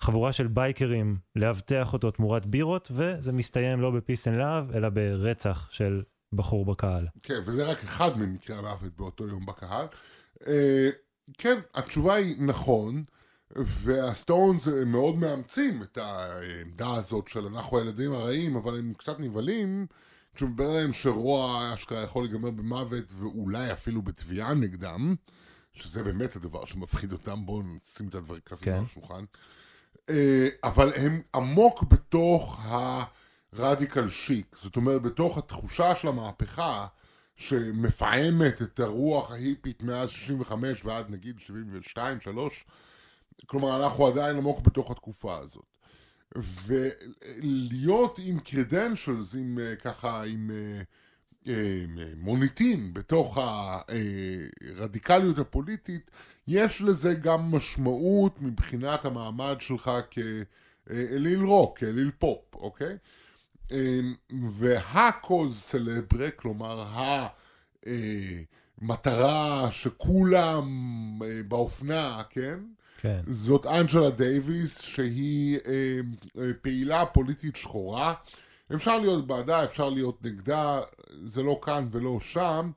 חבורה 0.00 0.32
של 0.32 0.46
בייקרים 0.46 1.16
לאבטח 1.36 1.92
אותו 1.92 2.10
תמורת 2.10 2.46
בירות, 2.46 2.90
וזה 2.94 3.32
מסתיים 3.32 3.80
לא 3.80 3.90
ב 3.90 3.96
peace 3.96 4.28
and 4.28 4.38
love, 4.38 4.70
אלא 4.74 4.88
ברצח 4.88 5.68
של 5.70 6.02
בחור 6.32 6.64
בקהל. 6.64 7.06
כן, 7.22 7.40
וזה 7.44 7.64
רק 7.64 7.84
אחד 7.84 8.18
ממקרי 8.18 8.56
המוות 8.56 8.96
באותו 8.96 9.28
יום 9.28 9.46
בקהל. 9.46 9.86
אה, 10.46 10.88
כן, 11.38 11.58
התשובה 11.74 12.14
היא 12.14 12.36
נכון, 12.38 13.04
והסטונס 13.56 14.68
מאוד 14.86 15.16
מאמצים 15.16 15.82
את 15.82 15.98
העמדה 15.98 16.94
הזאת 16.94 17.28
של 17.28 17.46
אנחנו 17.46 17.78
הילדים 17.78 18.12
הרעים, 18.12 18.56
אבל 18.56 18.78
הם 18.78 18.92
קצת 18.94 19.20
נבהלים, 19.20 19.86
כשמתברר 20.34 20.68
להם 20.68 20.92
שרוע 20.92 21.70
אשכרה 21.74 22.02
יכול 22.02 22.24
להיגמר 22.24 22.50
במוות 22.50 23.04
ואולי 23.18 23.72
אפילו 23.72 24.02
בתביעה 24.02 24.54
נגדם, 24.54 25.14
שזה 25.72 26.02
באמת 26.02 26.36
הדבר 26.36 26.64
שמפחיד 26.64 27.12
אותם, 27.12 27.46
בואו 27.46 27.62
נשים 27.62 28.08
את 28.08 28.14
הדברים 28.14 28.40
קלפים 28.44 28.72
כן. 28.72 28.78
על 28.78 28.84
השולחן. 28.84 29.24
אה, 30.10 30.48
אבל 30.64 30.92
הם 30.96 31.22
עמוק 31.34 31.82
בתוך 31.82 32.66
הרדיקל 33.52 34.08
שיק, 34.08 34.56
זאת 34.56 34.76
אומרת 34.76 35.02
בתוך 35.02 35.38
התחושה 35.38 35.94
של 35.94 36.08
המהפכה 36.08 36.86
שמפעמת 37.36 38.62
את 38.62 38.80
הרוח 38.80 39.32
ההיפית 39.32 39.82
מאז 39.82 40.10
65 40.10 40.84
ועד 40.84 41.10
נגיד 41.10 41.38
72, 41.38 42.20
3, 42.20 42.64
כלומר 43.46 43.84
אנחנו 43.84 44.06
עדיין 44.06 44.36
עמוק 44.36 44.60
בתוך 44.60 44.90
התקופה 44.90 45.38
הזאת. 45.38 45.78
ולהיות 46.36 48.18
עם 48.22 48.40
קרדנשלס, 48.40 49.34
עם 49.34 49.58
אה, 49.62 49.76
ככה, 49.76 50.24
עם 50.24 50.50
אה, 50.50 50.82
מוניטין 52.16 52.94
בתוך 52.94 53.38
הרדיקליות 54.78 55.38
הפוליטית, 55.38 56.10
יש 56.48 56.82
לזה 56.82 57.14
גם 57.14 57.50
משמעות 57.50 58.42
מבחינת 58.42 59.04
המעמד 59.04 59.56
שלך 59.60 59.90
כאליל 60.10 61.42
רוק, 61.44 61.78
כאליל 61.78 62.10
פופ, 62.18 62.54
אוקיי? 62.54 62.96
אמ, 63.70 64.14
וה 64.30 64.67
cause 64.67 65.58
célèbre, 65.58 66.30
כלומר 66.30 66.84
המטרה 68.80 69.68
שכולם 69.70 70.68
אה, 71.24 71.42
באופנה, 71.48 72.22
כן? 72.30 72.58
כן. 73.00 73.20
זאת 73.26 73.66
אנג'לה 73.66 74.10
דייוויס, 74.10 74.82
שהיא 74.82 75.58
אה, 75.66 76.00
אה, 76.42 76.50
פעילה 76.60 77.06
פוליטית 77.06 77.56
שחורה. 77.56 78.14
אפשר 78.74 78.98
להיות 78.98 79.26
בעדה, 79.26 79.64
אפשר 79.64 79.90
להיות 79.90 80.24
נגדה, 80.24 80.80
זה 81.24 81.42
לא 81.42 81.60
כאן 81.62 81.88
ולא 81.90 82.20
שם. 82.20 82.70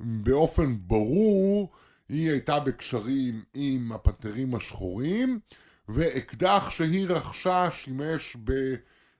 באופן 0.00 0.76
ברור, 0.80 1.70
היא 2.08 2.30
הייתה 2.30 2.60
בקשרים 2.60 3.42
עם 3.54 3.92
הפנתרים 3.92 4.54
השחורים, 4.54 5.40
ואקדח 5.88 6.70
שהיא 6.70 7.06
רכשה 7.08 7.70
שימש 7.70 8.36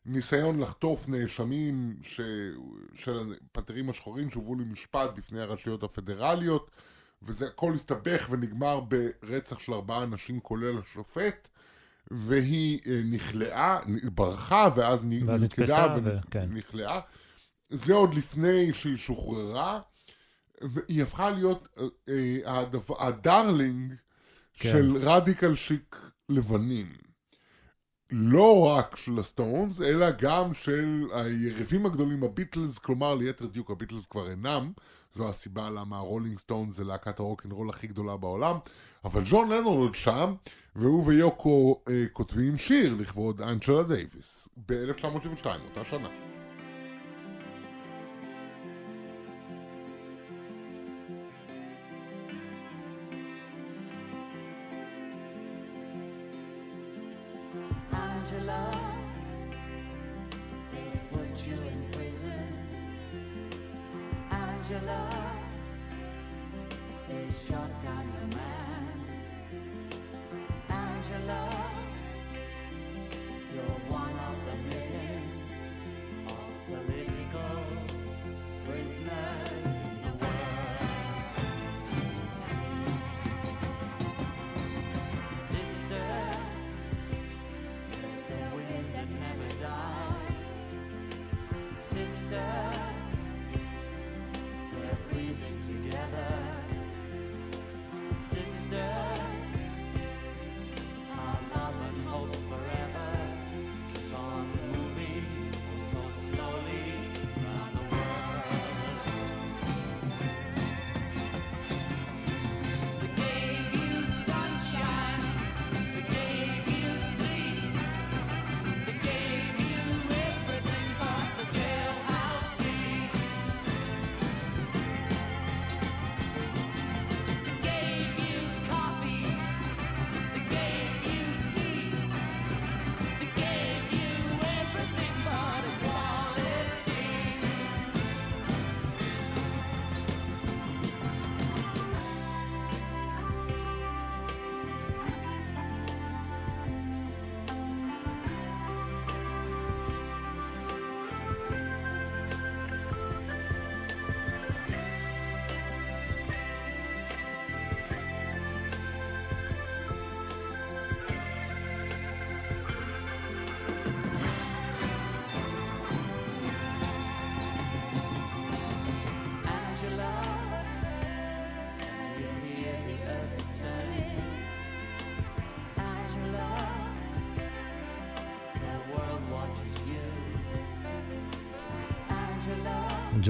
בניסיון 0.06 0.60
לחטוף 0.60 1.08
נאשמים 1.08 1.96
ש... 2.02 2.20
של 2.94 3.34
הפנתרים 3.50 3.90
השחורים 3.90 4.30
שהובאו 4.30 4.54
למשפט 4.54 5.10
בפני 5.16 5.40
הרשויות 5.40 5.82
הפדרליות. 5.82 6.70
וזה 7.22 7.46
הכל 7.46 7.74
הסתבך 7.74 8.26
ונגמר 8.30 8.80
ברצח 8.80 9.58
של 9.58 9.74
ארבעה 9.74 10.02
אנשים 10.02 10.40
כולל 10.40 10.78
השופט 10.78 11.48
והיא 12.10 12.80
אה, 12.86 13.00
נכלאה, 13.04 13.78
ברחה 14.14 14.68
ואז 14.76 15.04
נלכדה 15.04 15.36
נתפסה, 15.36 15.86
ו- 16.04 16.18
כן. 16.30 16.48
ונכלאה. 16.50 17.00
זה 17.70 17.94
עוד 17.94 18.14
לפני 18.14 18.74
שהיא 18.74 18.96
שוחררה 18.96 19.80
והיא 20.62 21.02
הפכה 21.02 21.30
להיות 21.30 21.68
אה, 22.08 22.38
אה, 22.46 22.62
ה 22.98 23.10
darling 23.10 23.94
כן. 24.54 24.68
של 24.68 24.96
radical 24.96 25.54
chic 25.54 25.96
לבנים. 26.28 27.07
לא 28.10 28.66
רק 28.66 28.96
של 28.96 29.18
הסטונס, 29.18 29.80
אלא 29.80 30.06
גם 30.10 30.54
של 30.54 31.06
היריבים 31.12 31.86
הגדולים, 31.86 32.22
הביטלס, 32.22 32.78
כלומר 32.78 33.14
ליתר 33.14 33.46
דיוק 33.46 33.70
הביטלס 33.70 34.06
כבר 34.06 34.30
אינם, 34.30 34.72
זו 35.14 35.28
הסיבה 35.28 35.70
למה 35.70 35.96
הרולינג 35.96 36.38
סטונס 36.38 36.74
זה 36.74 36.84
להקת 36.84 37.18
הרוקנרול 37.18 37.70
הכי 37.70 37.86
גדולה 37.86 38.16
בעולם, 38.16 38.56
אבל 39.04 39.22
ג'ון 39.24 39.48
לנון 39.48 39.78
עוד 39.78 39.94
שם, 39.94 40.34
והוא 40.76 41.06
ויוקו 41.06 41.80
אה, 41.88 42.04
כותבים 42.12 42.56
שיר 42.56 42.94
לכבוד 42.98 43.42
אנג'לה 43.42 43.82
דייוויס, 43.82 44.48
ב-1972, 44.66 45.46
אותה 45.68 45.84
שנה. 45.84 46.27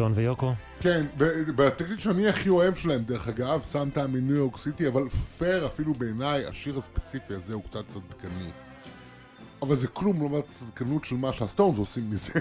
ג'ון 0.09 0.13
ויוקו. 0.17 0.55
כן, 0.81 1.07
בתקליט 1.57 2.01
שאני 2.01 2.29
הכי 2.29 2.49
אוהב 2.49 2.75
שלהם, 2.75 3.03
דרך 3.03 3.29
אגב, 3.29 3.63
Sometime 3.63 4.13
in 4.13 4.37
New 4.37 4.45
York 4.45 4.57
City, 4.57 4.89
אבל 4.89 5.09
פייר 5.09 5.67
אפילו 5.67 5.95
בעיניי, 5.95 6.47
השיר 6.47 6.77
הספציפי 6.77 7.35
הזה 7.35 7.55
הוא 7.55 7.63
קצת 7.63 7.87
צדקני. 7.87 8.51
אבל 9.63 9.75
זה 9.75 9.89
כלום 9.89 10.19
לעומת 10.19 10.45
הצדקנות 10.49 11.05
של 11.05 11.17
מה 11.17 11.33
שהסטונס 11.33 11.79
עושים 11.79 12.11
מזה. 12.11 12.33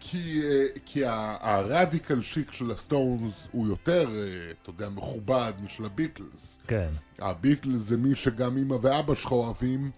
כי, 0.00 0.42
אה, 0.44 0.64
כי 0.86 1.02
ה 1.40 1.50
radical 1.50 2.20
chic 2.20 2.52
של 2.52 2.70
הסטונס 2.70 3.48
הוא 3.52 3.68
יותר, 3.68 4.08
אה, 4.10 4.50
אתה 4.62 4.70
יודע, 4.70 4.88
מכובד 4.88 5.52
משל 5.64 5.84
הביטלס. 5.84 6.60
כן. 6.66 6.90
הביטלס 7.18 7.80
זה 7.80 7.96
מי 7.96 8.14
שגם 8.14 8.58
אמא 8.58 8.76
ואבא 8.82 9.14
שלך 9.14 9.32
אוהבים, 9.32 9.90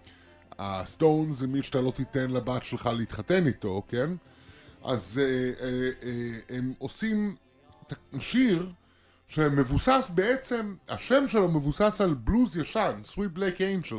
הסטונס 0.59 1.35
זה 1.35 1.47
מי 1.47 1.63
שאתה 1.63 1.81
לא 1.81 1.91
תיתן 1.91 2.31
לבת 2.31 2.63
שלך 2.63 2.89
להתחתן 2.93 3.47
איתו, 3.47 3.81
כן? 3.87 4.09
אז 4.83 5.21
אה, 5.23 5.65
אה, 5.65 5.89
אה, 6.03 6.57
הם 6.57 6.73
עושים 6.77 7.35
שיר 8.19 8.71
שמבוסס 9.27 10.11
בעצם, 10.15 10.75
השם 10.89 11.27
שלו 11.27 11.49
מבוסס 11.49 12.01
על 12.01 12.13
בלוז 12.13 12.57
ישן, 12.57 12.99
Sweet 13.13 13.37
Black 13.37 13.57
Angel, 13.57 13.95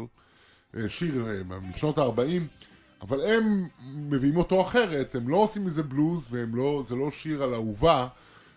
אה, 0.76 0.88
שיר 0.88 1.26
אה, 1.28 1.60
משנות 1.60 1.98
ה-40, 1.98 2.66
אבל 3.02 3.20
הם 3.20 3.68
מביאים 3.84 4.36
אותו 4.36 4.62
אחרת, 4.62 5.14
הם 5.14 5.28
לא 5.28 5.36
עושים 5.36 5.64
מזה 5.64 5.82
בלוז, 5.82 6.28
והם 6.30 6.56
לא, 6.56 6.82
לא 6.90 7.10
שיר 7.10 7.42
על 7.42 7.54
אהובה, 7.54 8.08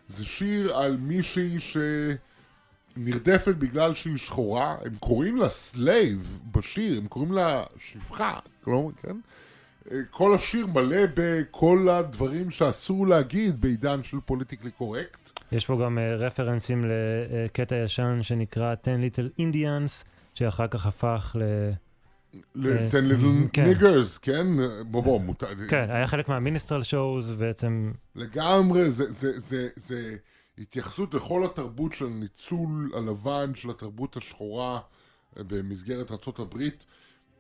זה 0.07 0.26
שיר 0.26 0.76
על 0.76 0.97
מישהי 0.97 1.59
ש... 1.59 1.78
נרדפת 2.97 3.55
בגלל 3.55 3.93
שהיא 3.93 4.17
שחורה, 4.17 4.76
הם 4.86 4.95
קוראים 4.99 5.38
לה 5.38 5.49
slave 5.49 6.41
בשיר, 6.51 6.97
הם 6.97 7.07
קוראים 7.07 7.32
לה 7.32 7.63
שפחה, 7.78 8.39
כלומר, 8.63 8.91
כן? 9.01 9.17
כל 10.11 10.36
השיר 10.36 10.67
מלא 10.67 10.97
בכל 11.13 11.88
הדברים 11.89 12.49
שאסור 12.49 13.07
להגיד 13.07 13.61
בעידן 13.61 14.03
של 14.03 14.17
פוליטיקלי 14.25 14.71
קורקט. 14.71 15.39
יש 15.51 15.65
פה 15.65 15.79
גם 15.83 15.97
אה, 15.97 16.15
רפרנסים 16.15 16.86
לקטע 16.86 17.75
ישן 17.75 18.19
שנקרא 18.21 18.75
10 18.83 18.91
Little 18.95 19.39
Indians, 19.39 20.05
שאחר 20.33 20.67
כך 20.67 20.86
הפך 20.86 21.36
ל... 21.39 21.43
ל-10 22.55 22.95
אה, 22.95 22.99
little 22.99 23.49
כן. 23.53 23.71
niggers? 23.71 24.29
בוא 24.83 25.03
בוא, 25.03 25.19
מותר... 25.19 25.47
כן, 25.69 25.88
היה 25.89 26.07
חלק 26.07 26.29
מהמיניסטרל 26.29 26.83
שואוז, 26.83 27.31
בעצם, 27.31 27.91
לגמרי, 28.15 28.91
זה, 28.91 29.11
זה, 29.11 29.39
זה, 29.39 29.67
זה 29.75 30.15
התייחסות 30.57 31.13
לכל 31.13 31.45
התרבות 31.45 31.93
של 31.93 32.07
ניצול 32.07 32.91
הלבן 32.97 33.55
של 33.55 33.69
התרבות 33.69 34.17
השחורה 34.17 34.79
אה, 35.38 35.43
במסגרת 35.43 36.11
הברית, 36.39 36.86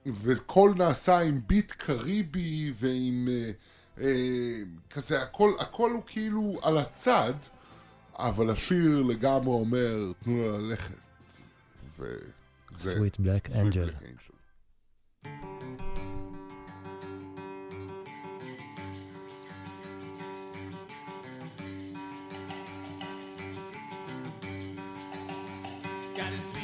וכל 0.05 0.73
נעשה 0.77 1.19
עם 1.19 1.41
ביט 1.47 1.71
קריבי 1.71 2.73
ועם 2.75 3.27
אה, 3.31 3.51
אה, 4.01 4.61
כזה, 4.89 5.21
הכל, 5.21 5.51
הכל 5.59 5.91
הוא 5.91 6.03
כאילו 6.05 6.59
על 6.63 6.77
הצד, 6.77 7.33
אבל 8.17 8.49
השיר 8.49 9.01
לגמרי 9.01 9.53
אומר, 9.53 10.11
תנו 10.23 10.51
לה 10.51 10.57
ללכת. 10.57 10.97
וזה... 11.99 12.95
Sweet 12.95 13.19
Black 13.19 13.49
Sweet 13.49 13.55
Angel. 13.55 13.89
Black 13.89 14.03
Angel. 14.03 14.35
Got 26.15 26.31
a 26.33 26.54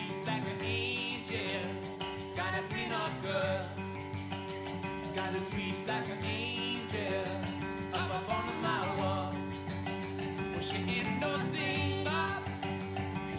sweet 5.49 5.75
like 5.87 6.07
an 6.07 6.23
angel. 6.23 7.25
Up 7.93 8.13
up 8.13 8.29
on 8.29 8.61
my 8.61 8.97
wall. 8.97 9.33
Well, 10.51 10.61
she 10.61 10.77
ain't 10.77 11.19
no 11.19 11.37
singer. 11.51 12.27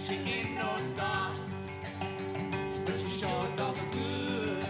She 0.05 0.14
ain't 0.14 0.55
no 0.57 0.70
star. 0.90 1.34
But 2.84 3.00
she 3.00 3.09
sure 3.20 3.46
does 3.57 3.76
the 3.76 3.86
good. 3.96 4.66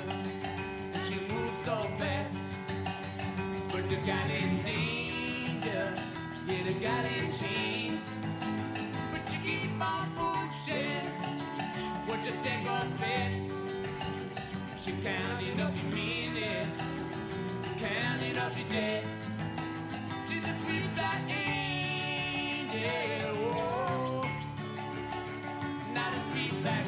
And 0.93 1.03
she 1.07 1.21
moves 1.33 1.59
so 1.65 1.77
fast. 1.99 2.35
But 3.73 3.89
the 3.89 3.97
got 3.97 4.31
in 4.31 4.63
danger. 4.63 5.95
Yeah, 6.47 6.63
the 6.67 6.75
got 6.75 7.05
in 7.17 7.33
chains. 7.33 8.01
But 9.13 9.33
you 9.33 9.39
keep 9.41 9.81
on 9.81 10.07
pushing. 10.17 11.07
Would 12.09 12.25
you 12.25 12.33
take 12.43 12.65
her 12.67 12.87
bet? 13.01 13.33
She 14.85 14.93
counting 15.05 15.61
up 15.61 15.73
your 15.77 15.93
minute, 15.95 16.22
counting 17.83 18.39
up 18.39 18.57
your 18.57 18.69
day, 18.69 19.03
to 20.29 20.35
a 20.39 20.55
free 20.65 20.89
angel. 21.31 22.81
Oh, 23.37 24.31
Not 25.93 26.13
a 26.15 26.21
sweet 26.31 26.63
back 26.63 26.87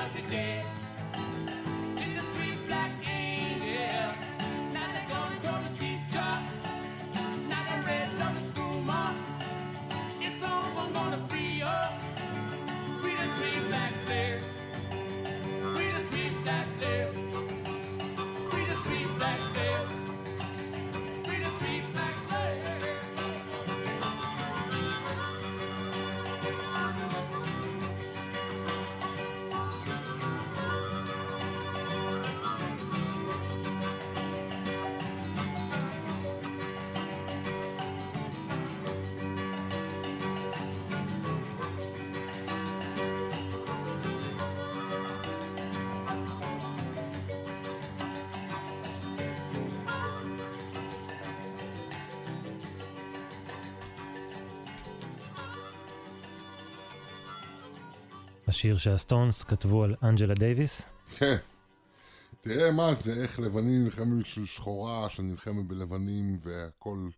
got 0.00 0.28
to. 0.30 0.69
השיר 58.50 58.76
שהסטונס 58.76 59.44
כתבו 59.44 59.84
על 59.84 59.94
אנג'לה 60.02 60.34
דייוויס. 60.34 60.88
כן. 61.16 61.36
תראה 62.40 62.70
מה 62.70 62.94
זה, 62.94 63.14
איך 63.14 63.40
לבנים 63.40 63.84
נלחמים 63.84 64.18
בשביל 64.18 64.46
שחורה 64.46 65.08
שנלחמת 65.08 65.66
בלבנים 65.66 66.38
והכל... 66.42 67.08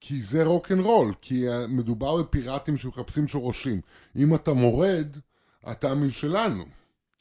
כי 0.00 0.22
זה 0.22 0.44
רוק 0.44 0.72
אנד 0.72 0.80
רול, 0.80 1.14
כי 1.20 1.44
מדובר 1.68 2.22
בפיראטים 2.22 2.76
שמחפשים 2.76 3.28
שורשים. 3.28 3.80
אם 4.16 4.34
אתה 4.34 4.52
מורד, 4.52 5.16
אתה 5.70 5.94
משלנו. 5.94 6.64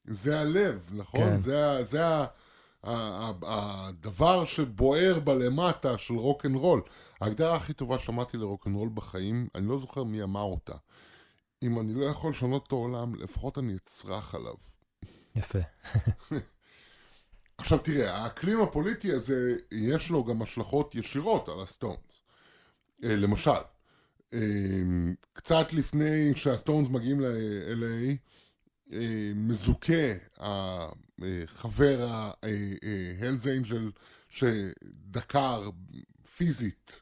זה 0.06 0.40
הלב, 0.40 0.90
נכון? 0.92 1.34
כן. 1.34 1.40
זה, 1.40 1.84
זה 1.84 2.06
ה, 2.06 2.26
ה, 2.84 2.92
ה, 3.46 3.88
הדבר 3.88 4.46
שבוער 4.46 5.20
בלמטה 5.20 5.98
של 5.98 6.14
רוק 6.14 6.46
אנד 6.46 6.56
רול. 6.56 6.82
ההגדרה 7.22 7.56
הכי 7.56 7.74
טובה 7.74 8.00
שמעתי 8.00 8.38
לרוק 8.38 8.68
אנד 8.68 8.76
רול 8.76 8.90
בחיים, 8.94 9.48
אני 9.56 9.68
לא 9.68 9.80
זוכר 9.80 10.04
מי 10.04 10.24
אמר 10.24 10.42
אותה. 10.42 10.76
אם 11.64 11.80
אני 11.80 11.94
לא 11.94 12.06
יכול 12.06 12.32
לשנות 12.32 12.68
את 12.68 12.72
העולם, 12.72 13.16
לפחות 13.16 13.58
אני 13.58 13.76
אצרח 13.76 14.36
עליו. 14.36 14.54
יפה. 15.36 15.60
עכשיו 17.58 17.78
תראה, 17.78 18.18
האקלים 18.18 18.62
הפוליטי 18.62 19.12
הזה, 19.12 19.58
יש 19.72 20.10
לו 20.10 20.24
גם 20.24 20.42
השלכות 20.42 20.96
ישירות 20.96 21.50
על 21.50 21.60
הסטונס. 21.62 22.24
אה, 23.04 23.16
למשל, 23.16 23.52
אה, 24.34 24.40
קצת 25.34 25.74
לפני 25.74 26.36
שהסטונס 26.36 26.90
מגיעים 26.90 27.22
ל-LA, 27.22 28.16
אה, 28.94 29.32
מזוכה 29.36 30.14
החבר 30.38 32.08
ה 32.10 32.33
Hells 32.33 33.48
Angel 33.48 33.92
שדקר 34.30 35.70
פיזית 36.36 37.02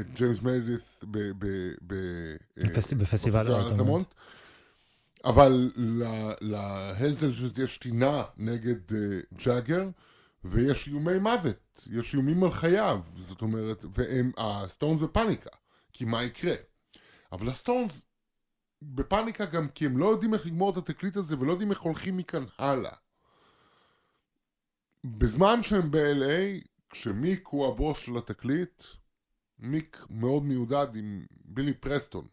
את 0.00 0.14
ג'יימס 0.14 0.40
ב- 1.10 1.32
בפסט- 1.82 2.94
בפסטיבל 2.94 3.52
אלתמונט. 3.72 4.06
אבל 5.24 5.70
ל 6.40 6.54
Hells 6.54 7.24
Angel 7.24 7.62
יש 7.62 7.78
טינה 7.78 8.24
נגד 8.36 8.92
אה, 8.94 9.20
ג'אגר, 9.44 9.88
ויש 10.44 10.88
איומי 10.88 11.18
מוות, 11.18 11.88
יש 11.90 12.14
איומים 12.14 12.44
על 12.44 12.52
חייו, 12.52 13.02
זאת 13.18 13.42
אומרת, 13.42 13.84
והם, 13.94 14.30
הסטונס 14.38 15.00
בפאניקה, 15.00 15.50
כי 15.92 16.04
מה 16.04 16.24
יקרה? 16.24 16.54
אבל 17.32 17.48
הסטונס 17.48 18.02
בפאניקה 18.82 19.44
גם 19.44 19.68
כי 19.68 19.86
הם 19.86 19.98
לא 19.98 20.06
יודעים 20.06 20.34
איך 20.34 20.46
לגמור 20.46 20.70
את 20.70 20.76
התקליט 20.76 21.16
הזה 21.16 21.36
ולא 21.38 21.50
יודעים 21.52 21.70
איך 21.70 21.80
הולכים 21.80 22.16
מכאן 22.16 22.44
הלאה. 22.58 22.92
בזמן 25.04 25.62
שהם 25.62 25.90
ב-LA, 25.90 26.64
כשמיק 26.90 27.48
הוא 27.48 27.66
הבוס 27.68 27.98
של 27.98 28.16
התקליט, 28.16 28.82
מיק 29.58 30.06
מאוד 30.10 30.42
מיודד 30.42 30.96
עם 30.96 31.26
בילי 31.44 31.74
פרסטון, 31.74 32.26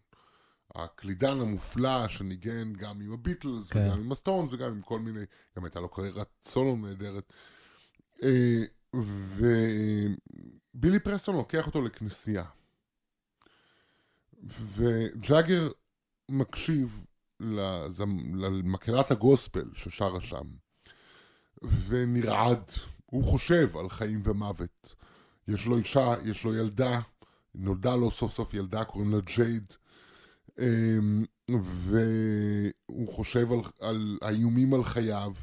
הקלידן 0.75 1.39
המופלא 1.41 2.07
שניגן 2.07 2.73
גם 2.73 3.01
עם 3.01 3.13
הביטלס 3.13 3.69
כן. 3.69 3.79
וגם 3.87 3.99
עם 3.99 4.11
הסטונס 4.11 4.49
וגם 4.53 4.71
עם 4.71 4.81
כל 4.81 4.99
מיני, 4.99 5.25
גם 5.57 5.63
הייתה 5.63 5.79
לו 5.79 5.89
קריירת 5.89 6.29
סולו 6.43 6.75
נהדרת. 6.75 7.33
אה, 8.23 8.63
ובילי 8.93 10.19
פרסטון 11.03 11.35
לוקח 11.35 11.67
אותו 11.67 11.81
לכנסייה. 11.81 12.45
וג'אגר 14.43 15.69
מקשיב 16.29 17.05
לזמ- 17.39 18.35
למקהלת 18.35 19.11
הגוספל 19.11 19.65
ששרה 19.73 20.21
שם, 20.21 20.47
ונרעד. 21.87 22.71
הוא 23.05 23.23
חושב 23.23 23.77
על 23.77 23.89
חיים 23.89 24.21
ומוות. 24.23 24.95
יש 25.47 25.65
לו 25.65 25.77
אישה, 25.77 26.11
יש 26.25 26.43
לו 26.43 26.55
ילדה, 26.55 26.99
נולדה 27.57 27.95
לו 27.95 28.11
סוף 28.11 28.31
סוף 28.31 28.53
ילדה, 28.53 28.83
קוראים 28.83 29.11
לה 29.11 29.19
ג'ייד, 29.19 29.73
אמ, 30.59 31.25
והוא 31.49 33.13
חושב 33.13 33.51
על, 33.51 33.59
על 33.81 34.17
האיומים 34.21 34.73
על 34.73 34.83
חייו. 34.83 35.33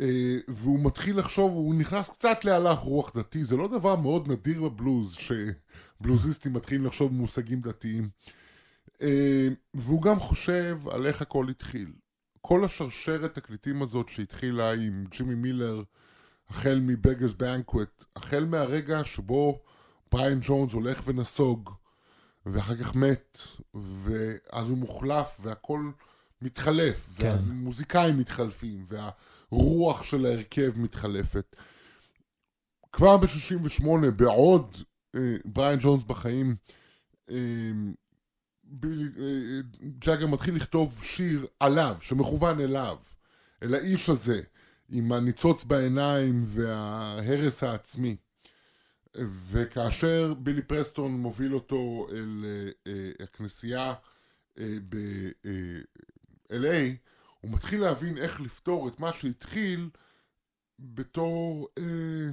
אה, 0.00 0.36
והוא 0.48 0.80
מתחיל 0.84 1.18
לחשוב, 1.18 1.52
הוא 1.52 1.74
נכנס 1.74 2.08
קצת 2.08 2.44
להלך 2.44 2.78
רוח 2.78 3.16
דתי, 3.16 3.44
זה 3.44 3.56
לא 3.56 3.68
דבר 3.68 3.96
מאוד 3.96 4.32
נדיר 4.32 4.62
בבלוז, 4.62 5.16
שבלוזיסטים 6.00 6.52
מתחילים 6.52 6.86
לחשוב 6.86 7.10
במושגים 7.10 7.60
דתיים. 7.60 8.08
אה, 9.02 9.48
והוא 9.74 10.02
גם 10.02 10.20
חושב 10.20 10.78
על 10.90 11.06
איך 11.06 11.22
הכל 11.22 11.48
התחיל. 11.48 11.92
כל 12.40 12.64
השרשרת 12.64 13.34
תקליטים 13.34 13.82
הזאת 13.82 14.08
שהתחילה 14.08 14.72
עם 14.72 15.04
ג'ימי 15.10 15.34
מילר, 15.34 15.82
החל 16.48 16.78
מבגרס 16.82 17.32
בנקווט, 17.32 18.04
החל 18.16 18.44
מהרגע 18.44 19.04
שבו 19.04 19.62
בריין 20.12 20.38
ג'ונס 20.42 20.72
הולך 20.72 21.02
ונסוג, 21.04 21.70
ואחר 22.46 22.76
כך 22.76 22.94
מת, 22.94 23.38
ואז 23.74 24.70
הוא 24.70 24.78
מוחלף, 24.78 25.40
והכל 25.42 25.90
מתחלף, 26.42 27.08
כן. 27.16 27.26
ואז 27.26 27.50
מוזיקאים 27.50 28.18
מתחלפים, 28.18 28.86
והרוח 28.88 30.02
של 30.02 30.26
ההרכב 30.26 30.78
מתחלפת. 30.78 31.56
כבר 32.92 33.16
ב-68, 33.16 33.86
בעוד 34.16 34.76
אה, 35.16 35.36
בריין 35.44 35.78
ג'ונס 35.82 36.04
בחיים, 36.04 36.56
אה, 37.30 37.36
בילי, 38.64 39.04
אה, 39.18 39.60
ג'אגר 39.98 40.26
מתחיל 40.26 40.56
לכתוב 40.56 40.98
שיר 41.02 41.46
עליו, 41.60 41.96
שמכוון 42.00 42.60
אליו, 42.60 42.96
אל 43.62 43.74
האיש 43.74 44.10
הזה, 44.10 44.40
עם 44.88 45.12
הניצוץ 45.12 45.64
בעיניים 45.64 46.42
וההרס 46.44 47.62
העצמי. 47.62 48.16
וכאשר 49.50 50.34
בילי 50.34 50.62
פרסטון 50.62 51.12
מוביל 51.12 51.54
אותו 51.54 52.06
אל 52.10 52.44
אה, 52.44 52.70
אה, 52.92 53.10
הכנסייה 53.24 53.94
אה, 54.58 54.76
ב-LA, 54.88 56.56
הוא 57.40 57.50
מתחיל 57.50 57.80
להבין 57.80 58.18
איך 58.18 58.40
לפתור 58.40 58.88
את 58.88 59.00
מה 59.00 59.12
שהתחיל 59.12 59.90
בתור, 60.78 61.68
אה, 61.78 62.30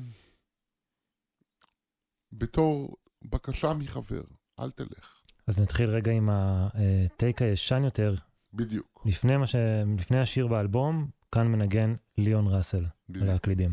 בתור 2.31 2.97
בקשה 3.25 3.73
מחבר, 3.73 4.23
אל 4.59 4.71
תלך. 4.71 5.21
אז 5.47 5.59
נתחיל 5.61 5.89
רגע 5.89 6.11
עם 6.11 6.29
הטייק 6.31 7.41
הישן 7.41 7.83
יותר, 7.83 8.15
בדיוק, 8.53 9.03
לפני, 9.05 9.47
ש... 9.47 9.55
לפני 9.97 10.19
השיר 10.19 10.47
באלבום, 10.47 11.09
כאן 11.31 11.47
מנגן 11.47 11.95
ליאון 12.17 12.47
ראסל 12.47 12.77
על 12.77 12.85
בדיוק. 13.09 13.29
הקלידים. 13.29 13.71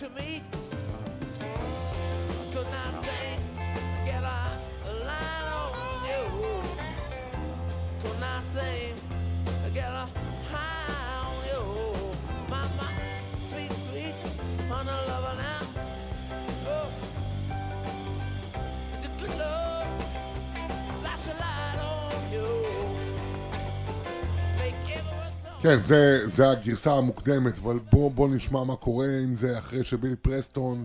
to 0.00 0.08
me. 0.10 0.59
כן, 25.62 25.80
זה, 25.80 26.28
זה 26.28 26.50
הגרסה 26.50 26.92
המוקדמת, 26.92 27.58
אבל 27.58 27.78
בוא, 27.78 28.10
בוא 28.10 28.28
נשמע 28.28 28.64
מה 28.64 28.76
קורה 28.76 29.06
עם 29.22 29.34
זה 29.34 29.58
אחרי 29.58 29.84
שבילי 29.84 30.16
פרסטון 30.16 30.84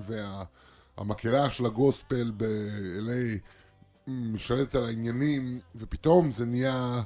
והמקהלה 0.97 1.49
של 1.49 1.65
הגוספל 1.65 2.31
ב-LA 2.37 3.39
משתלט 4.07 4.75
על 4.75 4.83
העניינים, 4.85 5.59
ופתאום 5.75 6.31
זה 6.31 6.45
נהיה 6.45 7.01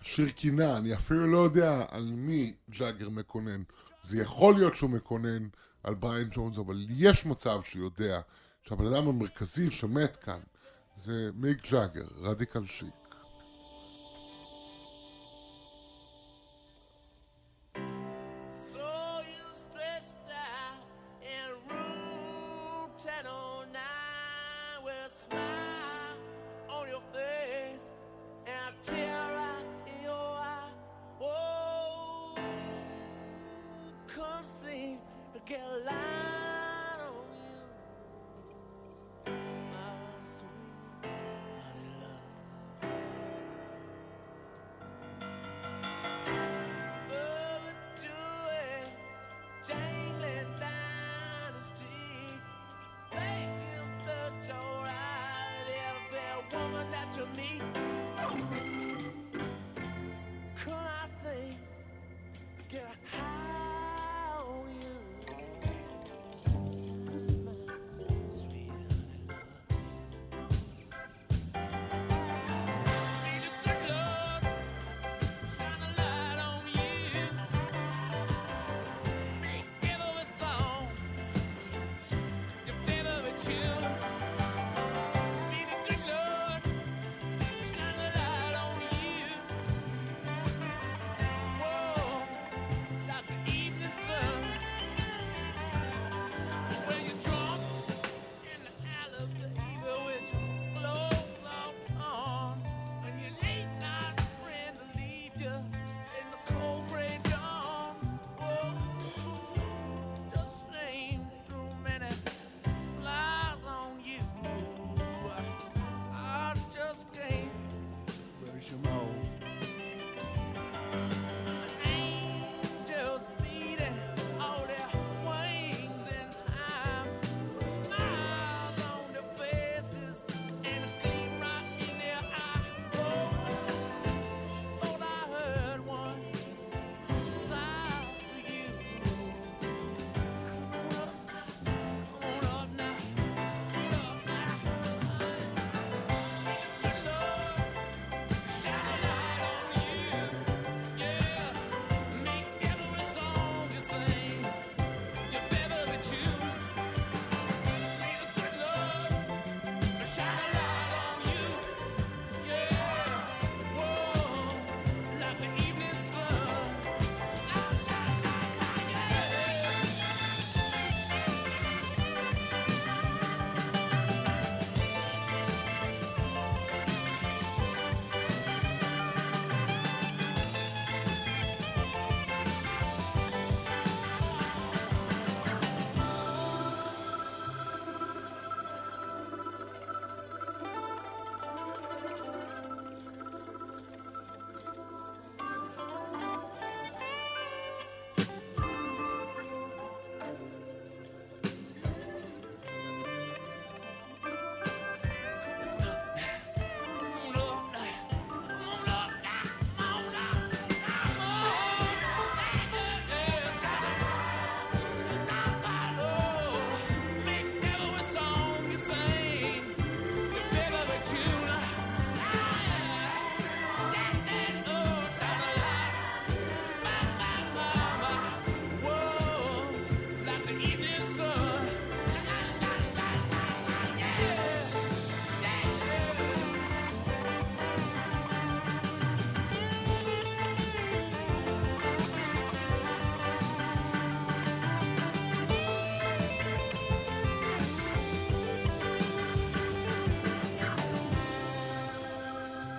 שיר 0.00 0.30
קינה, 0.30 0.76
אני 0.76 0.94
אפילו 0.94 1.26
לא 1.26 1.38
יודע 1.38 1.84
על 1.90 2.12
מי 2.16 2.54
ג'אגר 2.78 3.08
מקונן. 3.08 3.62
זה 4.02 4.18
יכול 4.18 4.54
להיות 4.54 4.74
שהוא 4.74 4.90
מקונן 4.90 5.48
על 5.82 5.94
בריין 5.94 6.28
ג'ונס, 6.30 6.58
אבל 6.58 6.86
יש 6.90 7.26
מצב 7.26 7.60
שהוא 7.62 7.84
יודע 7.84 8.20
שהבן 8.62 8.86
אדם 8.86 9.08
המרכזי 9.08 9.70
שמת 9.70 10.16
כאן 10.16 10.40
זה 10.96 11.30
מיק 11.34 11.70
ג'אגר, 11.70 12.06
רדיקל 12.20 12.66
שיק. 12.66 13.03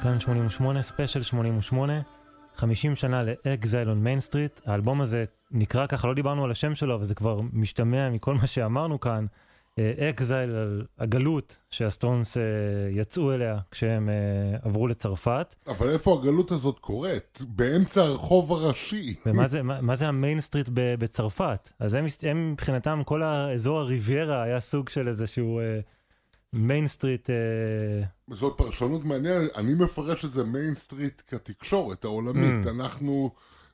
כאן 0.05 0.19
88, 0.19 0.81
ספיישל 0.81 1.21
88, 1.21 2.01
50 2.55 2.95
שנה 2.95 3.23
ל 3.23 3.34
Exile 3.34 3.89
on 3.89 4.03
Main 4.03 4.19
Street. 4.19 4.61
האלבום 4.65 5.01
הזה 5.01 5.25
נקרא 5.51 5.87
ככה, 5.87 6.07
לא 6.07 6.13
דיברנו 6.13 6.43
על 6.43 6.51
השם 6.51 6.75
שלו, 6.75 6.95
אבל 6.95 7.03
זה 7.03 7.15
כבר 7.15 7.41
משתמע 7.53 8.09
מכל 8.09 8.33
מה 8.33 8.47
שאמרנו 8.47 8.99
כאן. 8.99 9.25
Exile 9.79 10.55
על 10.55 10.85
הגלות 10.99 11.57
שהסטונס 11.69 12.37
אה, 12.37 12.43
יצאו 12.91 13.33
אליה 13.33 13.57
כשהם 13.71 14.09
אה, 14.09 14.57
עברו 14.61 14.87
לצרפת. 14.87 15.55
אבל 15.67 15.89
איפה 15.89 16.13
הגלות 16.13 16.51
הזאת 16.51 16.79
קורית? 16.79 17.41
באמצע 17.47 18.01
הרחוב 18.01 18.51
הראשי. 18.51 19.15
ומה 19.25 19.47
זה, 19.47 19.63
מה, 19.63 19.81
מה 19.81 19.95
זה 19.95 20.07
ה 20.07 20.14
Main 20.14 20.41
Street 20.41 20.69
בצרפת? 20.73 21.71
אז 21.79 21.93
הם, 21.93 22.05
הם 22.23 22.51
מבחינתם, 22.51 23.01
כל 23.05 23.23
האזור 23.23 23.79
הריביירה 23.79 24.43
היה 24.43 24.59
סוג 24.59 24.89
של 24.89 25.07
איזשהו 25.07 25.59
אה, 25.59 25.79
Main 26.55 26.87
Street. 26.87 27.29
אה, 27.29 27.35
זאת 28.29 28.53
פרשנות 28.57 29.05
מעניינת, 29.05 29.51
אני 29.57 29.73
מפרש 29.73 30.25
את 30.25 30.29
זה 30.31 30.43
Main 30.43 30.73
Street 30.75 31.21
כתקשורת 31.27 32.03
העולמית. 32.05 32.65
Mm. 32.65 32.69
אנחנו 32.69 33.31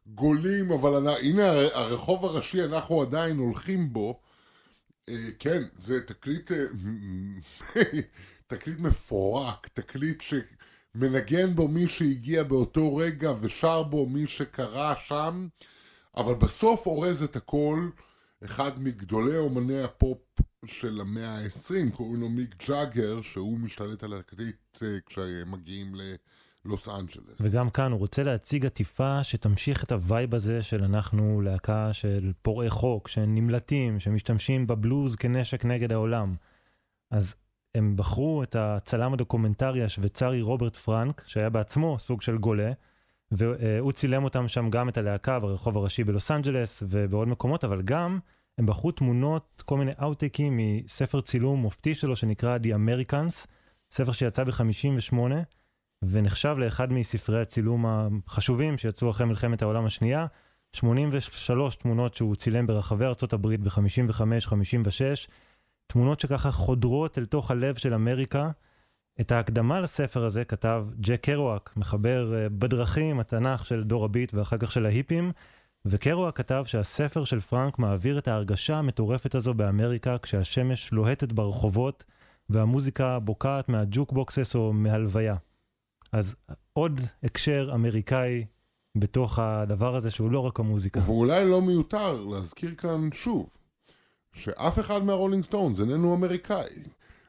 גולים, 0.08 0.72
אבל 0.72 0.96
אנ- 1.08 1.20
הנה 1.26 1.46
הר- 1.52 1.78
הרחוב 1.78 2.26
הראשי, 2.26 2.64
אנחנו 2.66 3.02
עדיין 3.02 3.38
הולכים 3.38 3.94
בו. 3.94 4.20
אה, 5.10 5.16
כן, 5.40 5.64
זה 5.76 6.02
תקליט, 6.02 6.52
אה, 6.52 6.58
תקליט 8.48 8.80
מפורק, 8.80 9.68
תקליט 9.74 10.22
שמנגן 10.22 11.56
בו 11.56 11.68
מי 11.68 11.88
שהגיע 11.88 12.44
באותו 12.44 12.96
רגע 12.96 13.34
ושר 13.42 13.84
בו 13.84 14.06
מי 14.10 14.28
שקרא 14.28 14.96
שם, 14.96 15.48
אבל 16.18 16.34
בסוף 16.34 16.86
אורז 16.86 17.24
את 17.24 17.36
הכל 17.36 17.90
אחד 18.46 18.72
מגדולי 18.84 19.38
אומני 19.38 19.84
הפופ 19.84 20.18
של 20.66 21.02
המאה 21.02 21.38
ה-20, 21.38 21.96
קוראים 21.96 22.22
לו 22.22 22.30
מיק 22.30 22.68
ג'אגר, 22.68 23.22
שהוא 23.22 23.60
משתלט 23.60 24.04
על 24.04 24.14
התקליט 24.14 24.84
אה, 24.84 24.98
כשהם 25.06 25.52
מגיעים 25.52 25.96
ללוס 26.66 26.90
אנג'לס. 26.90 27.38
וגם 27.42 27.70
כאן 27.70 27.92
הוא 27.92 28.00
רוצה 28.00 28.24
להציג 28.24 28.66
עטיפה 28.66 29.24
שתמשיך 29.24 29.84
את 29.84 29.92
ה 29.92 30.01
vibe 30.01 30.36
הזה 30.36 30.64
של 30.64 30.84
אנחנו 30.84 31.42
להקה 31.42 31.94
של 31.94 32.32
פורעי 32.42 32.70
חוק, 32.70 33.08
שנמלטים, 33.08 34.00
שמשתמשים 34.00 34.68
בבלוז 34.68 35.16
כנשק 35.16 35.66
נגד 35.66 35.92
העולם. 35.92 36.36
אז 37.12 37.36
הם 37.76 37.96
בחרו 37.96 38.44
את 38.44 38.56
הצלם 38.56 39.14
הדוקומנטרי 39.14 39.84
השוויצרי 39.84 40.42
רוברט 40.42 40.76
פרנק, 40.76 41.24
שהיה 41.26 41.50
בעצמו 41.50 42.00
סוג 42.00 42.22
של 42.22 42.38
גולה, 42.38 42.72
והוא 43.32 43.92
צילם 43.92 44.24
אותם 44.24 44.48
שם 44.48 44.70
גם 44.70 44.90
את 44.90 44.98
הלהקה 44.98 45.40
ברחוב 45.40 45.78
הראשי 45.78 46.04
בלוס 46.04 46.32
אנג'לס 46.32 46.84
ובעוד 46.90 47.28
מקומות, 47.28 47.64
אבל 47.64 47.82
גם 47.82 48.20
הם 48.58 48.66
בחרו 48.66 48.92
תמונות, 48.92 49.64
כל 49.66 49.78
מיני 49.78 49.92
אאוטטייקים 50.02 50.60
מספר 50.60 51.22
צילום 51.22 51.60
מופתי 51.60 51.96
שלו 51.96 52.16
שנקרא 52.16 52.58
The 52.58 52.68
Americans, 52.68 53.48
ספר 53.92 54.12
שיצא 54.12 54.44
ב-58, 54.44 55.16
ונחשב 56.04 56.56
לאחד 56.58 56.94
מספרי 56.94 57.42
הצילום 57.42 57.86
החשובים 57.86 58.78
שיצאו 58.78 59.10
אחרי 59.10 59.26
מלחמת 59.26 59.62
העולם 59.62 59.86
השנייה. 59.86 60.26
83 60.74 61.76
תמונות 61.76 62.14
שהוא 62.14 62.36
צילם 62.36 62.68
ברחבי 62.68 63.06
ארצות 63.06 63.34
הברית 63.34 63.60
ב-55-56, 63.60 65.30
תמונות 65.88 66.20
שככה 66.20 66.52
חודרות 66.52 67.18
אל 67.18 67.26
תוך 67.26 67.52
הלב 67.52 67.76
של 67.76 67.94
אמריקה. 67.94 68.50
את 69.22 69.32
ההקדמה 69.32 69.82
לספר 69.82 70.26
הזה 70.26 70.46
כתב 70.46 70.86
ג'ק 71.00 71.22
קרואק, 71.22 71.74
מחבר 71.78 72.34
אה, 72.36 72.50
בדרכים 72.50 73.20
התנ"ך 73.20 73.66
של 73.66 73.84
דור 73.84 74.06
הביט 74.06 74.34
ואחר 74.34 74.58
כך 74.58 74.72
של 74.72 74.86
ההיפים, 74.86 75.32
וקרואק 75.86 76.38
כתב 76.38 76.64
שהספר 76.68 77.24
של 77.24 77.40
פרנק 77.40 77.80
מעביר 77.80 78.18
את 78.18 78.28
ההרגשה 78.28 78.78
המטורפת 78.78 79.36
הזו 79.36 79.54
באמריקה 79.54 80.18
כשהשמש 80.18 80.92
לוהטת 80.92 81.32
ברחובות 81.32 82.04
והמוזיקה 82.50 83.20
בוקעת 83.20 83.70
מה 83.70 83.85
jukeboxes 83.85 84.56
או 84.56 84.74
מהלוויה. 84.74 85.36
אז 86.12 86.36
עוד 86.74 87.02
הקשר 87.24 87.72
אמריקאי 87.74 88.46
בתוך 88.98 89.40
הדבר 89.40 89.96
הזה 89.96 90.12
שהוא 90.12 90.32
לא 90.32 90.40
רק 90.40 90.60
המוזיקה. 90.60 91.00
ואולי 91.06 91.46
לא 91.46 91.62
מיותר 91.62 92.22
להזכיר 92.22 92.76
כאן 92.76 93.10
שוב, 93.14 93.50
שאף 94.34 94.80
אחד 94.80 95.04
מהרולינג 95.04 95.44
סטונס 95.44 95.80
איננו 95.80 96.16
אמריקאי. 96.16 96.84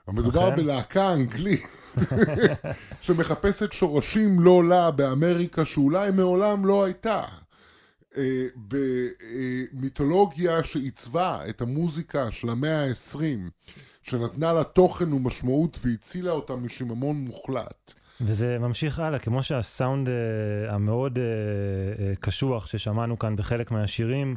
מדובר 0.09 0.49
אכן. 0.49 0.57
בלהקה 0.57 1.13
אנגלית 1.13 1.67
שמחפשת 3.03 3.73
שורשים 3.73 4.41
לא 4.41 4.65
לה 4.65 4.91
באמריקה 4.91 5.65
שאולי 5.65 6.11
מעולם 6.11 6.67
לא 6.67 6.85
הייתה. 6.85 7.25
אה, 8.17 8.47
במיתולוגיה 9.73 10.63
שעיצבה 10.63 11.41
את 11.49 11.61
המוזיקה 11.61 12.31
של 12.31 12.51
המאה 12.51 12.85
ה-20, 12.85 13.19
שנתנה 14.03 14.53
לה 14.53 14.65
תוכן 14.65 15.13
ומשמעות 15.13 15.79
והצילה 15.85 16.31
אותה 16.31 16.57
משיממון 16.57 17.17
מוחלט. 17.17 17.95
וזה 18.21 18.59
ממשיך 18.59 18.99
הלאה, 18.99 19.19
כמו 19.19 19.43
שהסאונד 19.43 20.09
אה, 20.09 20.15
המאוד 20.75 21.19
אה, 21.19 21.25
אה, 22.05 22.13
קשוח 22.21 22.67
ששמענו 22.67 23.19
כאן 23.19 23.37
בחלק 23.37 23.71
מהשירים, 23.71 24.37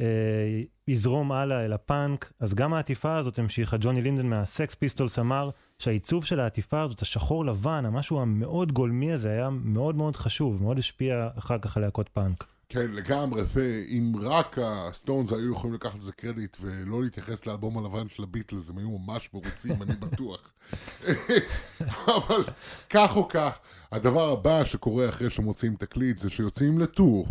אה, 0.00 0.62
יזרום 0.88 1.32
הלאה 1.32 1.64
אל 1.64 1.72
הפאנק, 1.72 2.32
אז 2.40 2.54
גם 2.54 2.74
העטיפה 2.74 3.16
הזאת 3.16 3.38
המשיכה. 3.38 3.76
ג'וני 3.80 4.02
לידון 4.02 4.26
מהסקס 4.26 4.74
פיסטולס 4.74 5.18
אמר 5.18 5.50
שהעיצוב 5.78 6.24
של 6.24 6.40
העטיפה 6.40 6.80
הזאת, 6.80 7.02
השחור 7.02 7.44
לבן, 7.44 7.84
המשהו 7.86 8.20
המאוד 8.20 8.72
גולמי 8.72 9.12
הזה, 9.12 9.30
היה 9.30 9.50
מאוד 9.50 9.96
מאוד 9.96 10.16
חשוב, 10.16 10.62
מאוד 10.62 10.78
השפיע 10.78 11.28
אחר 11.38 11.58
כך 11.58 11.76
על 11.76 11.82
להקות 11.82 12.08
פאנק. 12.08 12.44
כן, 12.68 12.90
לגמרי, 12.90 13.42
ואם 13.48 14.12
רק 14.20 14.58
הסטונס 14.62 15.32
היו 15.32 15.52
יכולים 15.52 15.74
לקחת 15.74 15.98
לזה 15.98 16.12
קרדיט 16.12 16.56
ולא 16.60 17.02
להתייחס 17.02 17.46
לאלבום 17.46 17.78
הלבן 17.78 18.08
של 18.08 18.22
הביטלס, 18.22 18.70
הם 18.70 18.78
היו 18.78 18.98
ממש 18.98 19.30
מרוצים, 19.34 19.82
אני 19.82 19.92
בטוח. 19.92 20.52
אבל 22.16 22.44
כך 22.90 23.16
או 23.16 23.28
כך, 23.28 23.58
הדבר 23.92 24.28
הבא 24.28 24.64
שקורה 24.64 25.08
אחרי 25.08 25.30
שמוציאים 25.30 25.76
תקליט 25.76 26.18
זה 26.18 26.30
שיוצאים 26.30 26.78
ל 26.78 26.86
tour, 26.86 27.26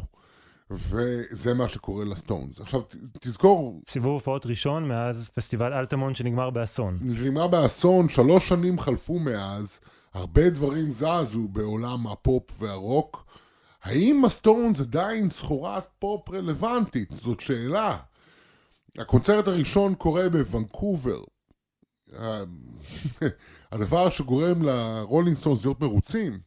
וזה 0.74 1.54
מה 1.54 1.68
שקורה 1.68 2.06
לסטונס. 2.06 2.62
עכשיו, 2.62 2.82
תזכור, 3.20 3.82
סיבוב 3.90 4.14
הופעות 4.14 4.46
ראשון 4.46 4.88
מאז 4.88 5.30
פסטיבל 5.34 5.74
אלתמונט 5.74 6.16
שנגמר 6.16 6.50
באסון. 6.50 7.00
נגמר 7.02 7.48
באסון, 7.48 8.10
שלוש 8.10 8.50
שנים 8.50 8.80
חלפו 8.80 9.20
מאז, 9.20 9.80
הרבה 10.14 10.50
דברים 10.50 10.92
זזו 10.92 11.48
בעולם 11.48 12.08
הפופ 12.08 12.62
והרוק. 12.62 13.26
האם 13.84 14.26
הסטונס 14.26 14.82
עדיין 14.82 15.30
סחורת 15.30 15.84
פופ 16.00 16.30
רלוונטית? 16.30 17.10
זאת 17.12 17.40
שאלה. 17.40 17.98
הקונצרט 18.98 19.48
הראשון 19.48 19.96
קורה 19.96 20.30
בוונקובר. 20.30 21.20
ה- 22.20 22.44
הדבר 23.72 24.10
שגורם 24.10 24.62
לרולינג 24.62 25.38
סטונס 25.38 25.66
להיות 25.66 25.82
מרוצים 25.82 26.40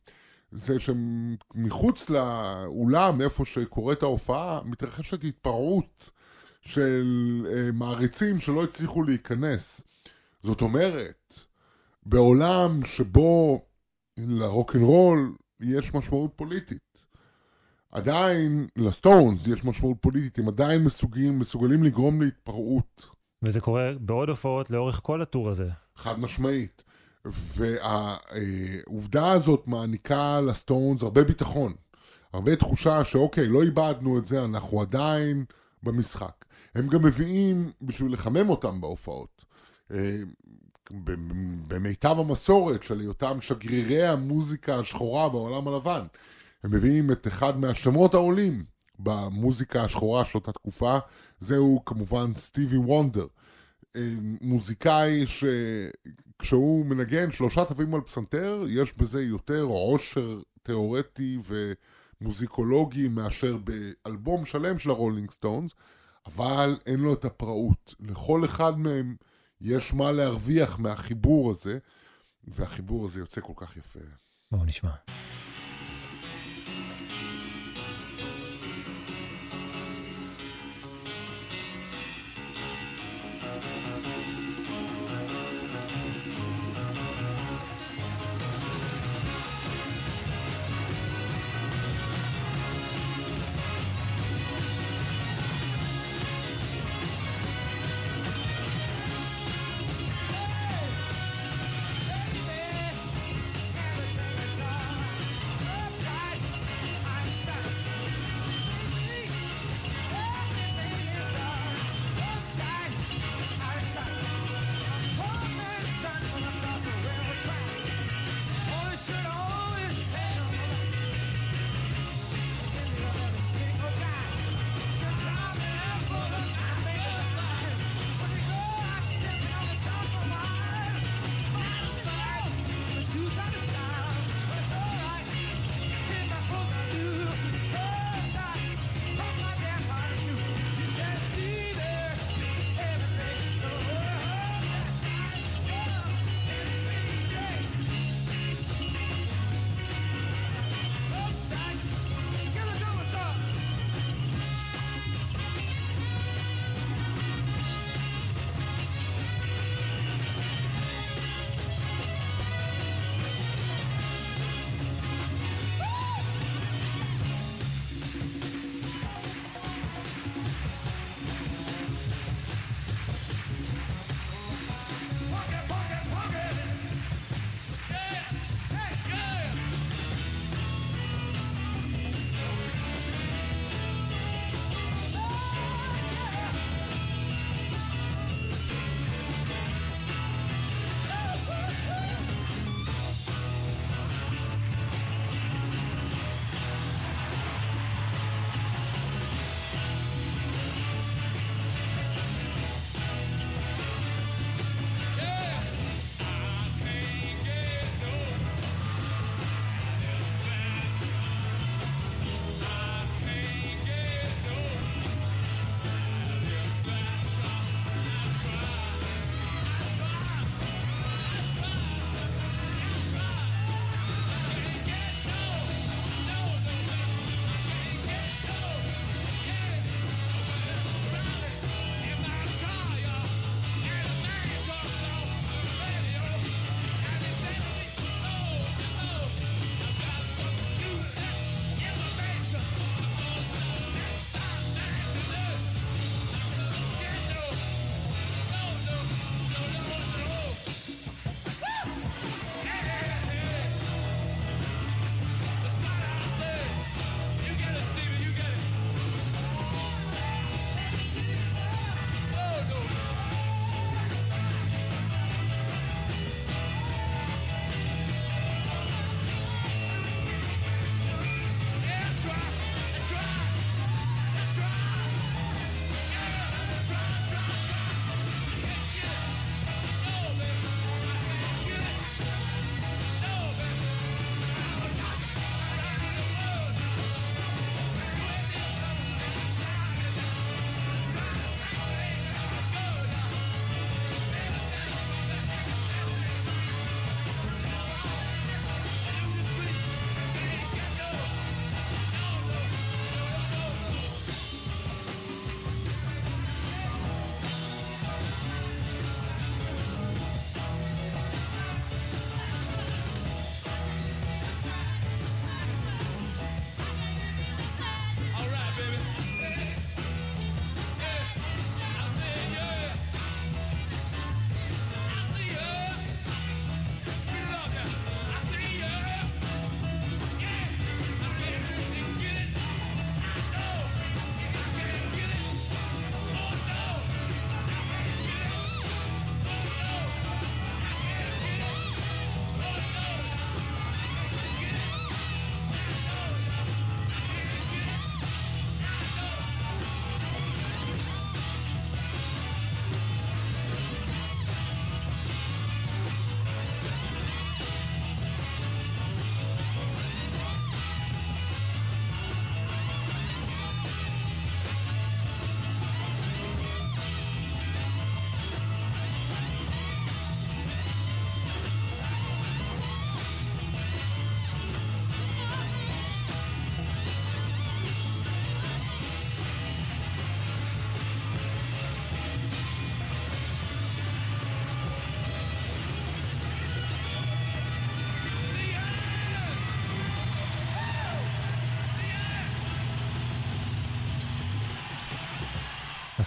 זה 0.53 0.77
שמחוץ 0.81 2.11
לאולם, 2.11 3.21
איפה 3.21 3.45
שקורית 3.45 4.03
ההופעה, 4.03 4.61
מתרחשת 4.65 5.25
התפרעות 5.25 6.11
של 6.63 7.47
אה, 7.53 7.73
מעריצים 7.73 8.39
שלא 8.39 8.65
הצליחו 8.65 9.03
להיכנס. 9.03 9.85
זאת 10.43 10.61
אומרת, 10.61 11.35
בעולם 12.07 12.81
שבו 12.85 13.65
לרוקנרול 14.17 15.35
יש 15.61 15.95
משמעות 15.95 16.31
פוליטית, 16.37 17.07
עדיין 17.93 18.67
לסטונס 18.77 19.47
יש 19.47 19.65
משמעות 19.65 19.97
פוליטית, 20.01 20.39
הם 20.39 20.49
עדיין 20.49 20.85
מסוגלים, 20.85 21.39
מסוגלים 21.39 21.83
לגרום 21.83 22.23
להתפרעות. 22.23 23.09
וזה 23.43 23.61
קורה 23.61 23.93
בעוד 24.01 24.29
הופעות 24.29 24.71
לאורך 24.71 25.01
כל 25.03 25.23
הטור 25.23 25.51
הזה. 25.51 25.69
חד 25.97 26.21
משמעית. 26.21 26.83
והעובדה 27.57 29.33
הזאת 29.33 29.63
מעניקה 29.67 30.41
לסטונס 30.41 31.03
הרבה 31.03 31.25
ביטחון. 31.25 31.75
הרבה 32.33 32.57
תחושה 32.57 33.05
שאוקיי, 33.05 33.49
לא 33.49 33.63
איבדנו 33.63 34.19
את 34.19 34.27
זה, 34.27 34.45
אנחנו 34.45 34.81
עדיין 34.81 35.45
במשחק. 35.83 36.45
הם 36.75 36.89
גם 36.89 37.03
מביאים, 37.03 37.73
בשביל 37.83 38.13
לחמם 38.13 38.49
אותם 38.49 38.81
בהופעות, 38.81 39.45
אה, 39.91 40.19
במיטב 41.69 42.17
המסורת 42.19 42.83
של 42.83 43.01
היותם 43.01 43.41
שגרירי 43.41 44.07
המוזיקה 44.07 44.79
השחורה 44.79 45.29
בעולם 45.29 45.69
הלבן. 45.69 46.03
הם 46.65 46.71
מביאים 46.71 47.13
את 47.13 47.27
אחד 47.27 47.59
מהשמות 47.61 48.15
העולים 48.15 48.65
במוזיקה 48.99 49.83
השחורה 49.83 50.25
של 50.25 50.39
אותה 50.39 50.53
תקופה, 50.53 50.99
זהו 51.41 51.83
כמובן 51.87 52.33
סטיבי 52.33 52.77
וונדר. 52.77 53.27
מוזיקאי 54.41 55.25
שכשהוא 55.27 56.87
מנגן 56.87 57.31
שלושה 57.31 57.65
תווים 57.65 57.95
על 57.95 58.01
פסנתר, 58.01 58.65
יש 58.69 58.95
בזה 58.95 59.23
יותר 59.23 59.63
עושר 59.63 60.41
תיאורטי 60.63 61.39
ומוזיקולוגי 62.21 63.09
מאשר 63.09 63.57
באלבום 63.57 64.45
שלם 64.45 64.79
של 64.79 64.91
הרולינג 64.91 65.31
סטונס, 65.31 65.75
אבל 66.27 66.77
אין 66.87 67.01
לו 67.01 67.15
את 67.15 67.25
הפראות. 67.25 67.95
לכל 68.01 68.45
אחד 68.45 68.79
מהם 68.79 69.17
יש 69.61 69.95
מה 69.95 70.13
להרוויח 70.13 70.79
מהחיבור 70.79 71.51
הזה, 71.51 71.79
והחיבור 72.45 73.05
הזה 73.05 73.21
יוצא 73.21 73.41
כל 73.41 73.53
כך 73.57 73.77
יפה. 73.77 74.01
בואו 74.51 74.65
נשמע. 74.65 74.91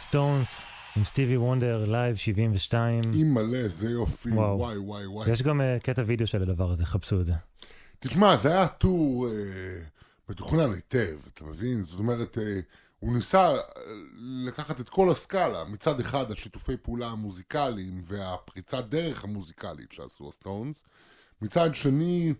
הסטונס 0.09 0.47
עם 0.95 1.03
סטיבי 1.03 1.37
וונדר, 1.37 1.85
live 1.85 2.15
72. 2.15 3.01
אימא'לה, 3.13 3.67
זה 3.67 3.89
יופי, 3.89 4.29
וואו. 4.29 4.59
וואי 4.59 4.77
וואי 4.77 5.05
וואי. 5.05 5.31
יש 5.31 5.41
גם 5.41 5.61
אה, 5.61 5.83
קטע 5.83 6.03
וידאו 6.05 6.27
של 6.27 6.41
הדבר 6.41 6.71
הזה, 6.71 6.85
חפשו 6.85 7.21
את 7.21 7.25
זה. 7.25 7.33
תשמע, 7.99 8.35
זה 8.35 8.51
היה 8.51 8.67
tour 8.67 9.27
אה, 9.27 9.33
מתוכנן 10.29 10.73
היטב, 10.73 11.17
אתה 11.33 11.45
מבין? 11.45 11.83
זאת 11.83 11.99
אומרת, 11.99 12.37
אה, 12.37 12.59
הוא 12.99 13.13
ניסה 13.13 13.53
לקחת 14.17 14.79
את 14.79 14.89
כל 14.89 15.11
הסקאלה, 15.11 15.63
מצד 15.63 15.99
אחד 15.99 16.31
השיתופי 16.31 16.77
פעולה 16.77 17.07
המוזיקליים 17.07 18.01
והפריצת 18.03 18.85
דרך 18.89 19.23
המוזיקלית 19.23 19.91
שעשו 19.91 20.29
הסטונס, 20.29 20.83
מצד 21.41 21.75
שני 21.75 22.33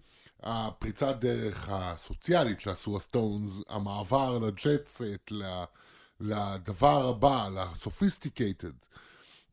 הפריצת 0.44 1.16
דרך 1.20 1.70
הסוציאלית 1.72 2.62
שעשו 2.62 2.98
הסטונס, 2.98 3.62
המעבר 3.70 4.38
ל 4.38 4.46
jet 4.46 4.70
set, 4.70 5.02
לדבר 6.20 7.10
הבא, 7.10 7.50
לסופיסטיקייטד. 7.56 8.74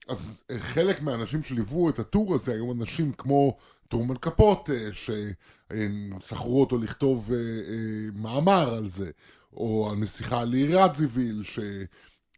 אז 0.09 0.43
אה, 0.51 0.59
חלק 0.59 1.03
מהאנשים 1.03 1.43
שליוו 1.43 1.89
את 1.91 1.99
הטור 1.99 2.35
הזה 2.35 2.53
היו 2.53 2.73
אנשים 2.73 3.13
כמו 3.13 3.57
טרומן 3.89 4.17
קפוט, 4.17 4.71
אה, 4.71 4.89
ששכרו 6.21 6.61
אותו 6.61 6.79
לכתוב 6.79 7.33
אה, 7.33 7.39
מאמר 8.15 8.75
על 8.75 8.87
זה, 8.87 9.11
או 9.53 9.89
הנסיכה 9.93 10.45
לירי 10.45 10.75
רדזיוויל, 10.75 11.43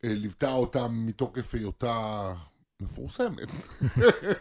שליוותה 0.05 0.53
אותם 0.53 1.07
מתוקף 1.07 1.55
היותה 1.55 2.33
מפורסמת. 2.81 3.49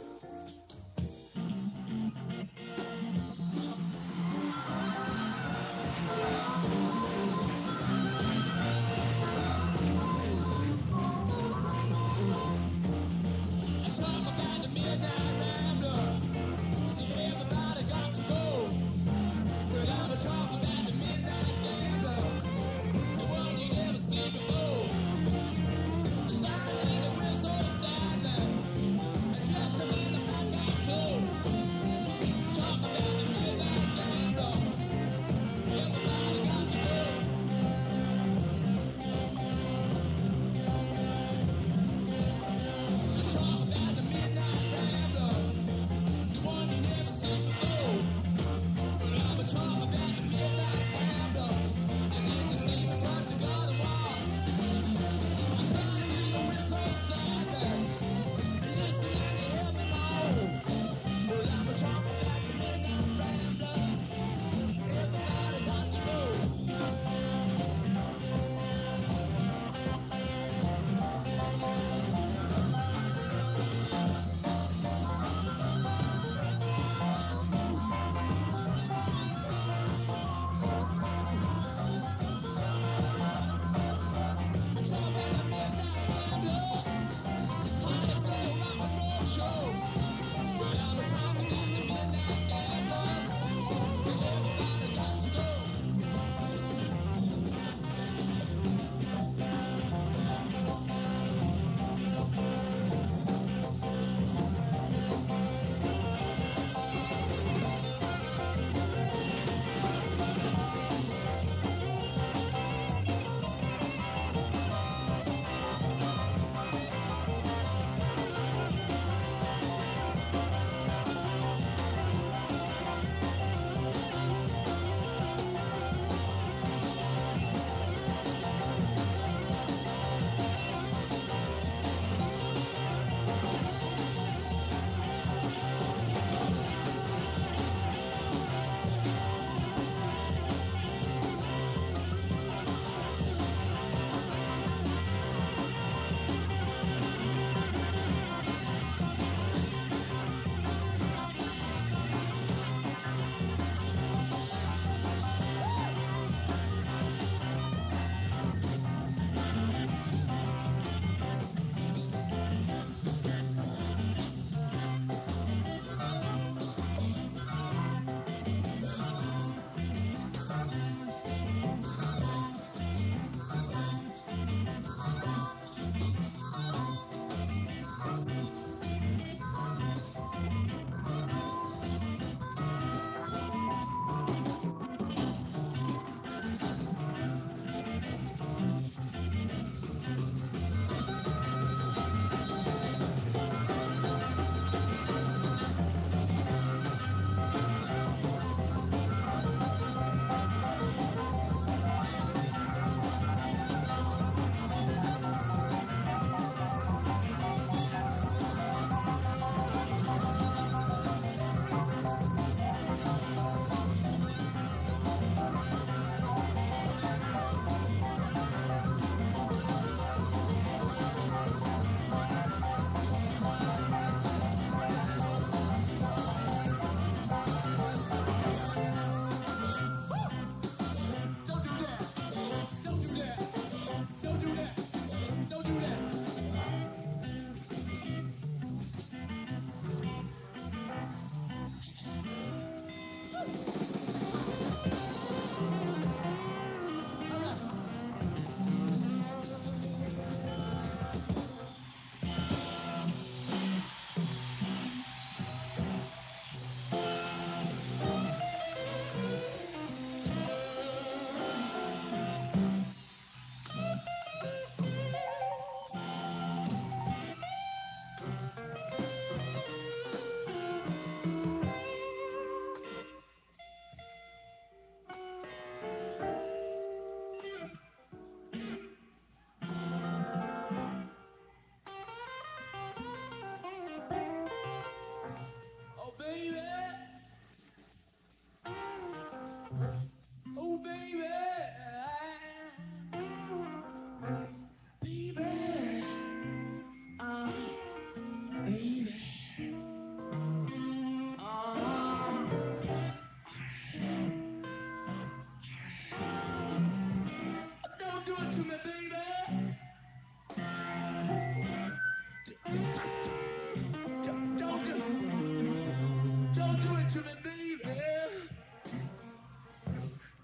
to 317.16 317.22
me, 317.22 317.32
baby. 317.42 317.80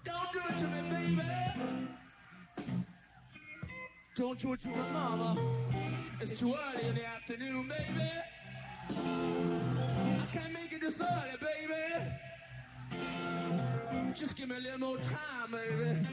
Don't 0.06 0.32
do 0.32 0.40
it 0.48 0.58
to 0.58 0.66
me, 0.68 0.80
baby. 0.88 1.22
Don't 4.16 4.38
do 4.38 4.52
it 4.54 4.60
to 4.60 4.68
me, 4.68 4.76
mama. 4.94 5.36
It's 6.18 6.32
too 6.32 6.54
early 6.54 6.88
in 6.88 6.94
the 6.94 7.04
afternoon, 7.04 7.68
baby. 7.68 8.10
I 8.88 10.26
can't 10.32 10.54
make 10.54 10.72
it 10.72 10.80
this 10.80 10.98
early, 10.98 11.36
baby. 11.42 11.82
Just 14.14 14.34
give 14.34 14.48
me 14.48 14.56
a 14.56 14.60
little 14.60 14.78
more 14.78 14.96
time, 14.96 15.50
baby. 15.50 16.06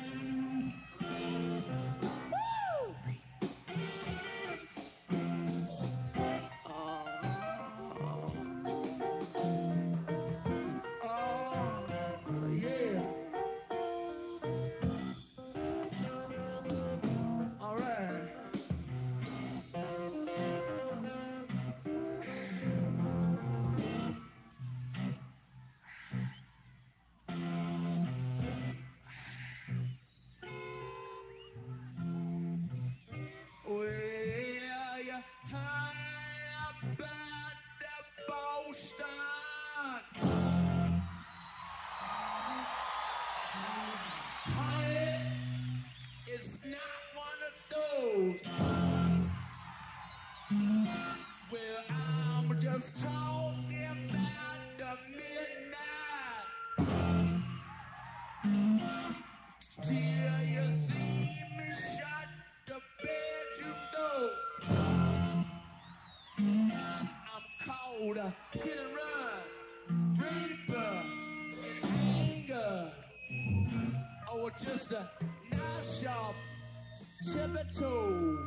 tippy 77.33 77.63
toe. 77.77 78.37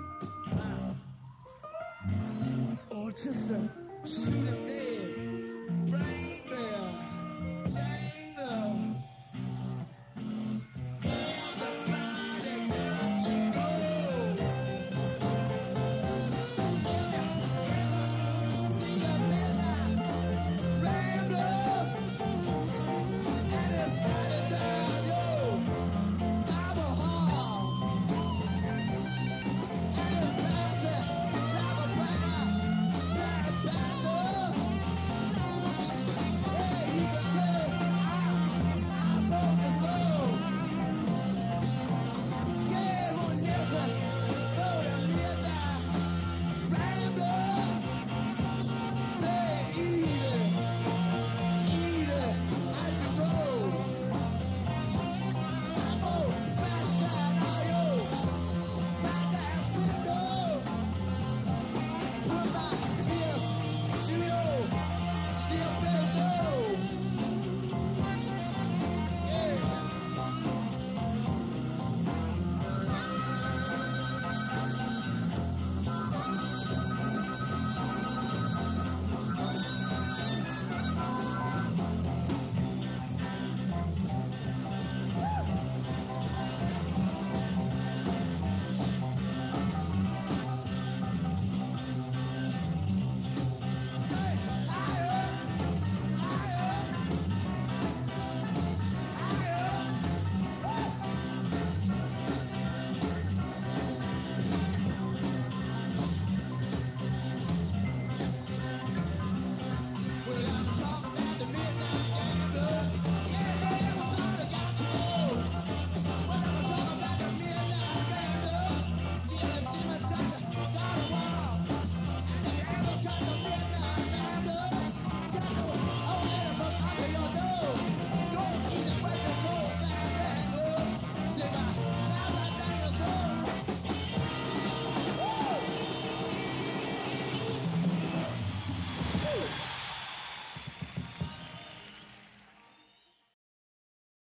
Or 2.90 3.12
just 3.12 3.50
a 3.50 3.70
shooting 4.04 4.61